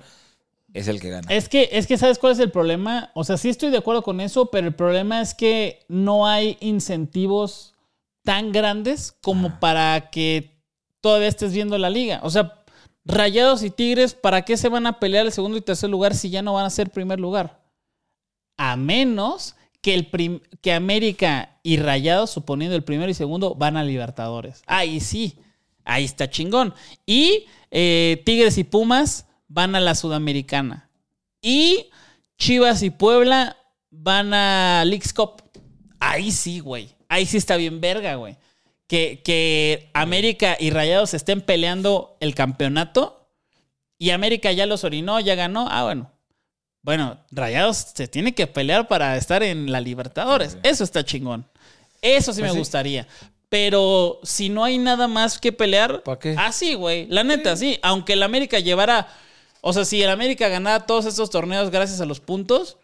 es 0.74 0.86
el 0.86 1.00
que 1.00 1.08
gana? 1.10 1.26
Es 1.34 1.48
que, 1.48 1.70
es 1.72 1.86
que, 1.86 1.96
¿sabes 1.98 2.18
cuál 2.18 2.34
es 2.34 2.38
el 2.38 2.50
problema? 2.52 3.10
O 3.14 3.24
sea, 3.24 3.36
sí 3.38 3.48
estoy 3.48 3.70
de 3.70 3.78
acuerdo 3.78 4.02
con 4.02 4.20
eso, 4.20 4.46
pero 4.50 4.66
el 4.68 4.74
problema 4.74 5.20
es 5.22 5.34
que 5.34 5.80
no 5.88 6.26
hay 6.28 6.56
incentivos 6.60 7.74
tan 8.22 8.52
grandes 8.52 9.14
como 9.22 9.58
para 9.60 10.10
que 10.10 10.52
todavía 11.00 11.28
estés 11.28 11.52
viendo 11.52 11.78
la 11.78 11.88
liga. 11.90 12.20
O 12.22 12.30
sea, 12.30 12.54
Rayados 13.08 13.62
y 13.62 13.70
Tigres, 13.70 14.12
¿para 14.12 14.42
qué 14.42 14.58
se 14.58 14.68
van 14.68 14.86
a 14.86 15.00
pelear 15.00 15.24
el 15.24 15.32
segundo 15.32 15.56
y 15.56 15.62
tercer 15.62 15.88
lugar 15.88 16.14
si 16.14 16.28
ya 16.28 16.42
no 16.42 16.52
van 16.52 16.66
a 16.66 16.70
ser 16.70 16.90
primer 16.90 17.18
lugar? 17.18 17.62
A 18.58 18.76
menos 18.76 19.56
que, 19.80 19.94
el 19.94 20.42
que 20.60 20.72
América 20.74 21.58
y 21.62 21.78
Rayados, 21.78 22.30
suponiendo 22.30 22.76
el 22.76 22.84
primero 22.84 23.10
y 23.10 23.14
segundo, 23.14 23.54
van 23.54 23.78
a 23.78 23.82
Libertadores. 23.82 24.62
Ahí 24.66 25.00
sí, 25.00 25.38
ahí 25.84 26.04
está 26.04 26.28
chingón. 26.28 26.74
Y 27.06 27.46
eh, 27.70 28.22
Tigres 28.26 28.58
y 28.58 28.64
Pumas 28.64 29.26
van 29.48 29.74
a 29.74 29.80
la 29.80 29.94
Sudamericana. 29.94 30.90
Y 31.40 31.86
Chivas 32.36 32.82
y 32.82 32.90
Puebla 32.90 33.56
van 33.90 34.34
a 34.34 34.84
Leagues 34.84 35.14
Cup. 35.14 35.42
Ahí 35.98 36.30
sí, 36.30 36.60
güey. 36.60 36.90
Ahí 37.08 37.24
sí 37.24 37.38
está 37.38 37.56
bien 37.56 37.80
verga, 37.80 38.16
güey. 38.16 38.36
Que, 38.88 39.20
que 39.24 39.90
América 39.94 40.56
y 40.58 40.70
Rayados 40.70 41.14
estén 41.14 41.40
peleando 41.40 42.16
el 42.20 42.34
campeonato 42.34 43.28
y 43.98 44.10
América 44.10 44.50
ya 44.50 44.66
los 44.66 44.82
orinó, 44.82 45.20
ya 45.20 45.34
ganó. 45.36 45.68
Ah, 45.70 45.84
bueno. 45.84 46.10
Bueno, 46.82 47.18
Rayados 47.30 47.76
se 47.94 48.08
tiene 48.08 48.34
que 48.34 48.46
pelear 48.46 48.88
para 48.88 49.16
estar 49.16 49.42
en 49.42 49.70
la 49.70 49.80
Libertadores. 49.80 50.58
Eso 50.62 50.84
está 50.84 51.04
chingón. 51.04 51.46
Eso 52.00 52.32
sí 52.32 52.40
Pues 52.40 52.50
me 52.50 52.54
sí. 52.54 52.58
gustaría. 52.58 53.06
Pero 53.50 54.20
si 54.22 54.48
no 54.48 54.64
hay 54.64 54.78
nada 54.78 55.08
más 55.08 55.38
que 55.38 55.52
pelear, 55.52 56.02
¿Pa' 56.02 56.18
qué? 56.18 56.34
así, 56.38 56.74
güey. 56.74 57.06
La 57.08 57.24
neta, 57.24 57.56
sí. 57.56 57.78
Aunque 57.82 58.12
el 58.14 58.22
América 58.22 58.58
llevara. 58.58 59.08
O 59.60 59.72
sea, 59.72 59.84
si 59.84 60.02
el 60.02 60.10
América 60.10 60.48
ganara 60.48 60.86
todos 60.86 61.04
estos 61.06 61.30
torneos 61.30 61.70
gracias 61.70 62.00
a 62.00 62.06
los 62.06 62.20
puntos, 62.20 62.76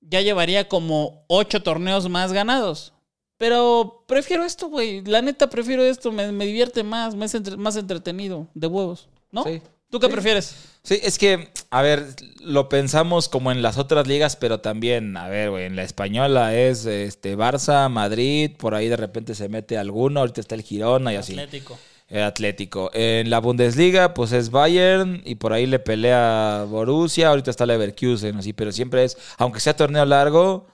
ya 0.00 0.20
llevaría 0.22 0.68
como 0.68 1.24
ocho 1.28 1.62
torneos 1.62 2.08
más 2.08 2.32
ganados. 2.32 2.92
Pero 3.40 4.04
prefiero 4.06 4.44
esto, 4.44 4.68
güey. 4.68 5.02
La 5.06 5.22
neta, 5.22 5.48
prefiero 5.48 5.82
esto. 5.82 6.12
Me, 6.12 6.30
me 6.30 6.44
divierte 6.44 6.82
más, 6.84 7.14
me 7.14 7.24
es 7.24 7.34
entre- 7.34 7.56
más 7.56 7.74
entretenido. 7.76 8.48
De 8.52 8.66
huevos. 8.66 9.08
¿no? 9.32 9.44
Sí. 9.44 9.62
¿Tú 9.88 9.98
qué 9.98 10.08
Sí. 10.08 10.12
prefieres? 10.12 10.56
Sí, 10.82 11.00
es 11.02 11.16
que, 11.18 11.48
a 11.70 11.80
ver, 11.80 12.04
lo 12.42 12.68
pensamos 12.68 13.30
como 13.30 13.50
en 13.50 13.62
las 13.62 13.78
otras 13.78 14.06
ligas, 14.06 14.36
pero 14.36 14.60
también, 14.60 15.16
a 15.16 15.26
ver, 15.28 15.48
güey, 15.50 15.64
en 15.64 15.74
la 15.74 15.84
española 15.84 16.54
es 16.54 16.84
este 16.84 17.34
Barça, 17.34 17.88
Madrid, 17.88 18.50
por 18.58 18.74
ahí 18.74 18.88
de 18.88 18.96
repente 18.98 19.34
se 19.34 19.48
mete 19.48 19.78
alguno, 19.78 20.20
ahorita 20.20 20.42
está 20.42 20.54
el 20.54 20.62
Girona 20.62 21.12
y 21.14 21.16
así. 21.16 21.32
Atlético. 21.32 21.78
Eh, 22.10 22.22
Atlético. 22.22 22.90
En 22.92 23.30
la 23.30 23.38
Bundesliga, 23.38 24.12
pues 24.12 24.32
es 24.32 24.50
Bayern 24.50 25.22
y 25.24 25.36
por 25.36 25.54
ahí 25.54 25.64
le 25.64 25.78
pelea 25.78 26.66
Borussia, 26.68 27.28
ahorita 27.28 27.50
está 27.50 27.64
Leverkusen, 27.64 28.36
así, 28.36 28.52
pero 28.52 28.70
siempre 28.72 29.04
es, 29.04 29.16
aunque 29.38 29.60
sea 29.60 29.74
torneo 29.76 30.04
largo, 30.04 30.66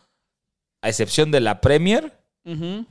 a 0.82 0.88
excepción 0.88 1.30
de 1.30 1.40
la 1.40 1.60
Premier, 1.60 2.12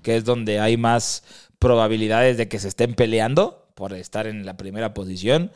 Que 0.03 0.17
es 0.17 0.25
donde 0.25 0.59
hay 0.59 0.75
más 0.77 1.23
probabilidades 1.59 2.37
de 2.37 2.47
que 2.47 2.59
se 2.59 2.67
estén 2.67 2.93
peleando 2.93 3.67
por 3.73 3.93
estar 3.93 4.27
en 4.27 4.45
la 4.45 4.57
primera 4.57 4.93
posición. 4.93 5.51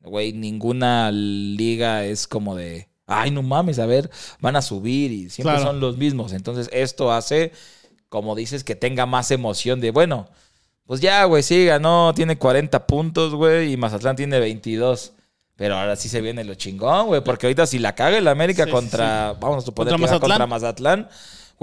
Güey, 0.00 0.32
ninguna 0.32 1.10
liga 1.12 2.04
es 2.04 2.26
como 2.26 2.56
de, 2.56 2.88
ay, 3.06 3.30
no 3.30 3.42
mames, 3.42 3.78
a 3.78 3.86
ver, 3.86 4.10
van 4.40 4.56
a 4.56 4.62
subir 4.62 5.12
y 5.12 5.30
siempre 5.30 5.54
Claro. 5.54 5.66
son 5.68 5.80
los 5.80 5.96
mismos. 5.96 6.32
Entonces, 6.32 6.68
esto 6.72 7.12
hace, 7.12 7.52
como 8.08 8.34
dices, 8.34 8.64
que 8.64 8.74
tenga 8.74 9.06
más 9.06 9.30
emoción 9.30 9.80
de, 9.80 9.90
bueno, 9.92 10.28
pues 10.84 11.00
ya, 11.00 11.24
güey, 11.24 11.42
sí, 11.42 11.64
ganó, 11.64 12.12
tiene 12.14 12.36
40 12.36 12.86
puntos, 12.86 13.34
güey, 13.34 13.72
y 13.72 13.76
Mazatlán 13.76 14.16
tiene 14.16 14.38
22. 14.40 15.12
Pero 15.56 15.76
ahora 15.76 15.94
sí 15.96 16.08
se 16.08 16.20
viene 16.20 16.42
lo 16.44 16.56
chingón, 16.56 17.06
güey, 17.06 17.22
porque 17.22 17.46
ahorita 17.46 17.64
si 17.66 17.78
la 17.78 17.94
caga 17.94 18.18
el 18.18 18.26
América 18.28 18.64
Sí, 18.64 18.70
sí, 18.70 18.74
contra, 18.74 19.34
vamos 19.40 19.58
a 19.62 19.66
suponer 19.66 19.92
Contra 19.92 19.96
que 20.08 20.12
Mazatlán. 20.12 20.30
contra 20.30 20.46
Mazatlán, 20.48 21.08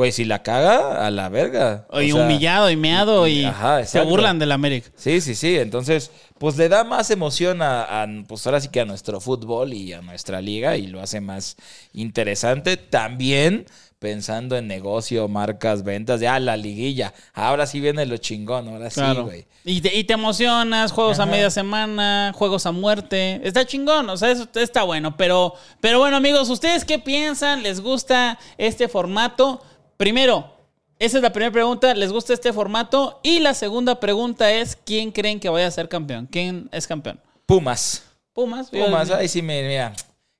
güey, 0.01 0.11
si 0.11 0.25
la 0.25 0.41
caga, 0.41 1.05
a 1.05 1.11
la 1.11 1.29
verga. 1.29 1.85
O 1.89 2.01
Y 2.01 2.11
sea, 2.11 2.23
humillado 2.23 2.71
y 2.71 2.75
meado 2.75 3.27
y 3.27 3.45
Ajá, 3.45 3.85
se 3.85 4.01
burlan 4.01 4.39
del 4.39 4.51
América. 4.51 4.89
Sí, 4.95 5.21
sí, 5.21 5.35
sí. 5.35 5.57
Entonces, 5.57 6.09
pues 6.39 6.57
le 6.57 6.69
da 6.69 6.83
más 6.83 7.11
emoción 7.11 7.61
a, 7.61 8.01
a, 8.01 8.07
pues 8.27 8.47
ahora 8.47 8.59
sí 8.59 8.69
que 8.69 8.81
a 8.81 8.85
nuestro 8.85 9.21
fútbol 9.21 9.73
y 9.73 9.93
a 9.93 10.01
nuestra 10.01 10.41
liga 10.41 10.75
y 10.75 10.87
lo 10.87 11.01
hace 11.01 11.21
más 11.21 11.55
interesante. 11.93 12.77
También 12.77 13.67
pensando 13.99 14.57
en 14.57 14.65
negocio, 14.65 15.27
marcas, 15.27 15.83
ventas, 15.83 16.19
ah, 16.23 16.39
la 16.39 16.57
liguilla. 16.57 17.13
Ahora 17.35 17.67
sí 17.67 17.79
viene 17.79 18.07
lo 18.07 18.17
chingón, 18.17 18.67
ahora 18.67 18.89
sí, 18.89 18.99
güey. 19.21 19.45
y, 19.63 19.79
te, 19.81 19.95
y 19.95 20.03
te 20.03 20.13
emocionas, 20.13 20.91
juegos 20.91 21.19
a 21.19 21.27
media 21.27 21.51
semana, 21.51 22.31
juegos 22.35 22.65
a 22.65 22.71
muerte. 22.71 23.39
Está 23.43 23.63
chingón, 23.63 24.09
o 24.09 24.17
sea, 24.17 24.31
eso 24.31 24.47
está 24.55 24.81
bueno. 24.81 25.15
Pero, 25.17 25.53
pero 25.79 25.99
bueno, 25.99 26.17
amigos, 26.17 26.49
¿ustedes 26.49 26.83
qué 26.83 26.97
piensan? 26.97 27.61
¿Les 27.61 27.79
gusta 27.79 28.39
este 28.57 28.87
formato? 28.87 29.61
Primero, 30.01 30.51
esa 30.97 31.17
es 31.17 31.21
la 31.21 31.31
primera 31.31 31.51
pregunta. 31.51 31.93
¿Les 31.93 32.11
gusta 32.11 32.33
este 32.33 32.51
formato? 32.51 33.19
Y 33.21 33.37
la 33.37 33.53
segunda 33.53 33.99
pregunta 33.99 34.51
es: 34.51 34.75
¿quién 34.75 35.11
creen 35.11 35.39
que 35.39 35.47
vaya 35.47 35.67
a 35.67 35.69
ser 35.69 35.89
campeón? 35.89 36.25
¿Quién 36.25 36.69
es 36.71 36.87
campeón? 36.87 37.19
Pumas. 37.45 38.03
Pumas. 38.33 38.71
Pumas, 38.71 39.11
ahí 39.11 39.27
sí 39.27 39.43
me, 39.43 39.61
mira, 39.61 39.93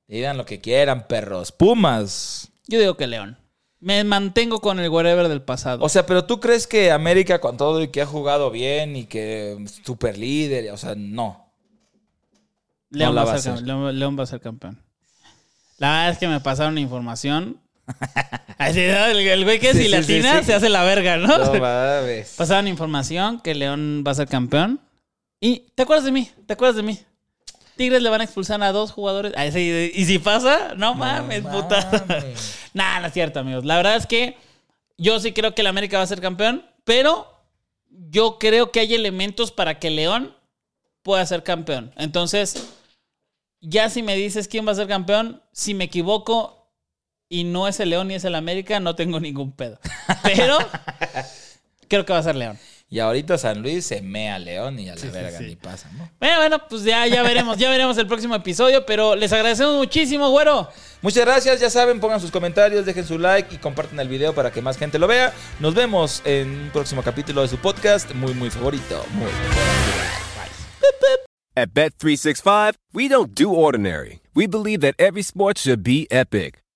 digan 0.07 0.36
lo 0.36 0.47
que 0.47 0.59
quieran, 0.59 1.05
perros. 1.07 1.51
Pumas. 1.51 2.51
yo 2.68 2.80
digo 2.80 2.97
que 2.97 3.05
León. 3.05 3.38
Me 3.80 4.03
mantengo 4.03 4.62
con 4.62 4.80
el 4.80 4.89
whatever 4.89 5.28
del 5.28 5.43
pasado. 5.43 5.86
O 5.86 5.89
sea, 5.89 6.07
pero 6.07 6.26
tú 6.26 6.39
crees 6.39 6.66
que 6.66 6.89
América 6.89 7.39
con 7.39 7.55
todo 7.55 7.84
y 7.84 7.89
que 7.89 8.01
ha 8.01 8.07
jugado 8.07 8.49
bien 8.49 8.95
y 8.95 9.05
que 9.05 9.59
es 9.64 9.80
super 9.86 10.18
líder, 10.18 10.72
o 10.72 10.78
sea, 10.78 10.95
no. 10.95 11.53
León, 12.89 13.14
no 13.14 13.22
va 13.22 13.26
va 13.26 13.34
a 13.36 13.38
ser, 13.38 13.62
León 13.62 14.18
va 14.18 14.24
a 14.24 14.26
ser 14.26 14.41
campeón. 14.41 14.82
La 15.78 15.91
verdad 15.91 16.09
es 16.09 16.18
que 16.18 16.28
me 16.28 16.39
pasaron 16.39 16.80
información. 16.80 17.62
¿no? 18.59 19.05
el, 19.05 19.43
güey 19.43 19.59
que 19.59 19.73
si 19.73 19.83
sí, 19.83 19.87
latina 19.89 20.39
sí, 20.39 20.45
se 20.45 20.53
hace 20.53 20.69
la 20.69 20.83
verga, 20.83 21.17
¿no? 21.17 21.37
No 21.37 21.53
mames. 21.53 22.35
Pasaron 22.37 22.67
información 22.67 23.39
que 23.39 23.55
León 23.55 24.03
va 24.05 24.11
a 24.11 24.15
ser 24.15 24.27
campeón. 24.27 24.79
Y, 25.39 25.71
¿te 25.75 25.83
acuerdas 25.83 26.05
de 26.05 26.11
mí? 26.11 26.29
¿Te 26.45 26.53
acuerdas 26.53 26.75
de 26.75 26.83
mí? 26.83 26.99
Tigres 27.75 28.03
le 28.03 28.09
van 28.09 28.21
a 28.21 28.25
expulsar 28.25 28.61
a 28.61 28.71
dos 28.71 28.91
jugadores. 28.91 29.33
Ah, 29.35 29.47
y 29.47 30.05
si 30.05 30.19
pasa, 30.19 30.73
no 30.75 30.93
mames, 30.93 31.41
puta. 31.41 31.89
mames. 32.07 32.59
nah, 32.73 32.99
no 32.99 33.07
es 33.07 33.13
cierto, 33.13 33.39
amigos. 33.39 33.65
La 33.65 33.77
verdad 33.77 33.95
es 33.95 34.05
que 34.05 34.37
yo 34.97 35.19
sí 35.19 35.31
creo 35.31 35.55
que 35.55 35.61
el 35.61 35.67
América 35.67 35.97
va 35.97 36.03
a 36.03 36.07
ser 36.07 36.21
campeón, 36.21 36.63
pero 36.83 37.27
yo 37.89 38.37
creo 38.37 38.71
que 38.71 38.81
hay 38.81 38.93
elementos 38.93 39.51
para 39.51 39.79
que 39.79 39.89
León 39.89 40.35
pueda 41.01 41.25
ser 41.25 41.43
campeón. 41.43 41.91
Entonces, 41.97 42.71
ya 43.61 43.89
si 43.89 44.03
me 44.03 44.15
dices 44.15 44.47
quién 44.47 44.67
va 44.67 44.73
a 44.73 44.75
ser 44.75 44.87
campeón, 44.87 45.41
si 45.51 45.73
me 45.73 45.85
equivoco 45.85 46.61
y 47.32 47.45
no 47.45 47.69
es 47.69 47.79
el 47.79 47.89
León 47.89 48.11
y 48.11 48.15
es 48.15 48.25
el 48.25 48.36
América, 48.36 48.82
no 48.82 48.93
tengo 48.93 49.19
ningún 49.19 49.53
pedo. 49.53 49.79
Pero 50.21 50.57
creo 51.88 52.05
que 52.05 52.13
va 52.13 52.19
a 52.19 52.23
ser 52.23 52.36
León. 52.36 52.59
Y 52.89 52.99
ahorita 52.99 53.38
San 53.38 53.61
Luis 53.61 53.86
se 53.86 54.01
mea 54.01 54.36
a 54.36 54.39
León 54.39 54.77
y 54.77 54.89
a 54.89 54.95
la 54.95 55.11
verga 55.11 55.39
ni 55.39 55.55
pasa, 55.55 55.89
¿no? 55.97 56.11
Bueno, 56.19 56.38
bueno, 56.39 56.67
pues 56.67 56.84
ya, 56.84 57.07
ya 57.07 57.23
veremos, 57.23 57.57
ya 57.57 57.69
veremos 57.69 57.97
el 57.97 58.05
próximo 58.05 58.36
episodio, 58.36 58.86
pero 58.86 59.15
les 59.15 59.32
agradecemos 59.32 59.77
muchísimo, 59.77 60.29
güero. 60.29 60.67
Muchas 61.01 61.23
gracias, 61.23 61.61
ya 61.61 61.69
saben, 61.69 62.01
pongan 62.01 62.19
sus 62.19 62.32
comentarios, 62.32 62.86
dejen 62.86 63.07
su 63.07 63.17
like 63.17 63.55
y 63.55 63.59
compartan 63.59 63.97
el 64.01 64.09
video 64.09 64.36
para 64.36 64.51
que 64.51 64.61
más 64.61 64.77
gente 64.77 64.99
lo 64.99 65.07
vea. 65.07 65.34
Nos 65.61 65.73
vemos 65.73 66.21
en 66.25 66.49
un 66.49 66.69
próximo 66.71 67.01
capítulo 67.01 67.43
de 67.43 67.47
su 67.47 67.57
podcast, 67.57 68.13
muy, 68.13 68.34
muy 68.34 68.49
favorito. 68.49 69.05
Muy 69.13 69.29
At 71.55 71.69
Bet365, 71.69 72.73
we 72.93 73.07
don't 73.07 73.34
do 73.34 73.53
ordinary. 73.53 74.19
We 74.36 74.47
believe 74.47 74.82
that 74.82 74.95
every 74.97 75.23
sport 75.23 75.57
should 75.57 75.82
be 75.82 76.07
epic. 76.11 76.61